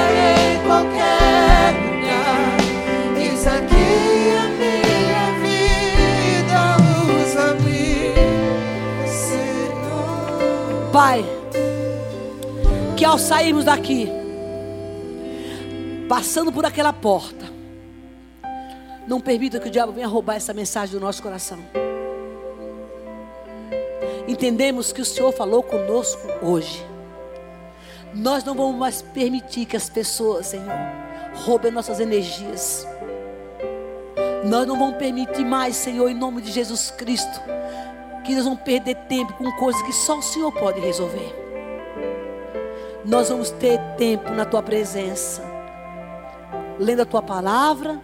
ao 13.12 13.18
sairmos 13.18 13.66
daqui, 13.66 14.08
passando 16.08 16.50
por 16.50 16.64
aquela 16.64 16.94
porta, 16.94 17.44
não 19.06 19.20
permita 19.20 19.60
que 19.60 19.68
o 19.68 19.70
diabo 19.70 19.92
venha 19.92 20.08
roubar 20.08 20.36
essa 20.36 20.54
mensagem 20.54 20.98
do 20.98 21.00
nosso 21.00 21.22
coração. 21.22 21.58
Entendemos 24.26 24.94
que 24.94 25.02
o 25.02 25.04
Senhor 25.04 25.30
falou 25.30 25.62
conosco 25.62 26.26
hoje. 26.40 26.82
Nós 28.14 28.44
não 28.44 28.54
vamos 28.54 28.76
mais 28.76 29.02
permitir 29.02 29.66
que 29.66 29.76
as 29.76 29.90
pessoas, 29.90 30.46
Senhor, 30.46 30.72
roubem 31.34 31.70
nossas 31.70 32.00
energias. 32.00 32.86
Nós 34.46 34.66
não 34.66 34.78
vamos 34.78 34.96
permitir 34.96 35.44
mais, 35.44 35.76
Senhor, 35.76 36.08
em 36.08 36.14
nome 36.14 36.40
de 36.40 36.50
Jesus 36.50 36.90
Cristo, 36.90 37.42
que 38.24 38.34
nós 38.34 38.44
vamos 38.44 38.62
perder 38.62 38.94
tempo 39.06 39.34
com 39.34 39.52
coisas 39.52 39.82
que 39.82 39.92
só 39.92 40.18
o 40.18 40.22
Senhor 40.22 40.50
pode 40.50 40.80
resolver. 40.80 41.41
Nós 43.04 43.28
vamos 43.28 43.50
ter 43.50 43.80
tempo 43.96 44.30
na 44.30 44.44
tua 44.44 44.62
presença, 44.62 45.42
lendo 46.78 47.02
a 47.02 47.04
tua 47.04 47.20
palavra 47.20 48.00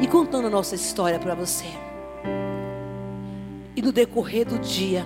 e 0.00 0.06
contando 0.06 0.46
a 0.46 0.50
nossa 0.50 0.74
história 0.74 1.18
para 1.18 1.34
você. 1.34 1.66
E 3.74 3.82
no 3.82 3.92
decorrer 3.92 4.46
do 4.46 4.58
dia, 4.58 5.04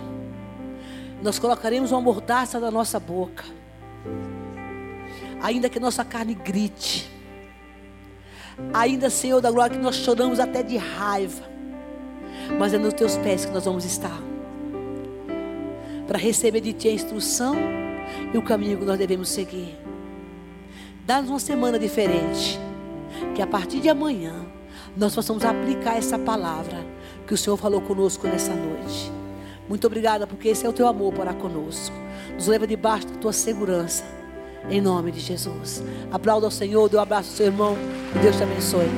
nós 1.21 1.41
colocaremos 1.41 1.91
uma 1.91 2.01
mordaça 2.01 2.61
na 2.61 2.71
nossa 2.71 3.01
boca, 3.01 3.45
ainda 5.43 5.69
que 5.69 5.81
nossa 5.81 6.05
carne 6.05 6.35
grite, 6.35 7.11
ainda, 8.73 9.11
Senhor 9.11 9.41
da 9.41 9.51
glória, 9.51 9.77
que 9.77 9.83
nós 9.83 9.97
choramos 9.97 10.39
até 10.39 10.63
de 10.63 10.77
raiva, 10.77 11.43
mas 12.57 12.73
é 12.73 12.79
nos 12.79 12.95
teus 12.95 13.17
pés 13.17 13.45
que 13.45 13.51
nós 13.51 13.65
vamos 13.65 13.85
estar 13.85 14.21
para 16.07 16.19
receber 16.19 16.61
de 16.61 16.73
ti 16.73 16.89
a 16.89 16.93
instrução 16.93 17.57
e 18.33 18.39
o 18.39 18.43
caminho 18.43 18.79
que 18.79 18.85
nós 18.85 18.99
devemos 18.99 19.29
seguir. 19.29 19.77
Dá-nos 21.07 21.31
uma 21.31 21.41
semana 21.41 21.79
diferente, 21.79 22.59
que 23.35 23.43
a 23.43 23.47
partir 23.47 23.81
de 23.81 23.89
amanhã 23.89 24.47
nós 24.97 25.15
possamos 25.15 25.45
aplicar 25.45 25.97
essa 25.97 26.19
palavra 26.19 26.85
que 27.27 27.35
o 27.35 27.37
Senhor 27.37 27.57
falou 27.57 27.81
conosco 27.81 28.27
nessa 28.27 28.55
noite. 28.55 29.11
Muito 29.69 29.87
obrigada, 29.87 30.27
porque 30.27 30.49
esse 30.49 30.67
é 30.67 30.69
o 30.69 30.73
teu 30.73 30.87
amor 30.87 31.13
para 31.13 31.33
conosco. 31.33 31.95
Nos 32.35 32.49
leva 32.49 32.67
debaixo 32.67 33.07
da 33.07 33.15
tua 33.15 33.33
segurança, 33.33 34.05
em 34.69 34.81
nome 34.81 35.13
de 35.13 35.21
Jesus. 35.21 35.83
Aplauda 36.11 36.47
ao 36.47 36.51
Senhor, 36.51 36.89
dê 36.89 36.97
um 36.97 37.01
abraço 37.01 37.31
ao 37.31 37.37
seu 37.37 37.47
irmão, 37.47 37.77
que 38.13 38.19
Deus 38.19 38.37
te 38.37 38.43
abençoe. 38.43 38.89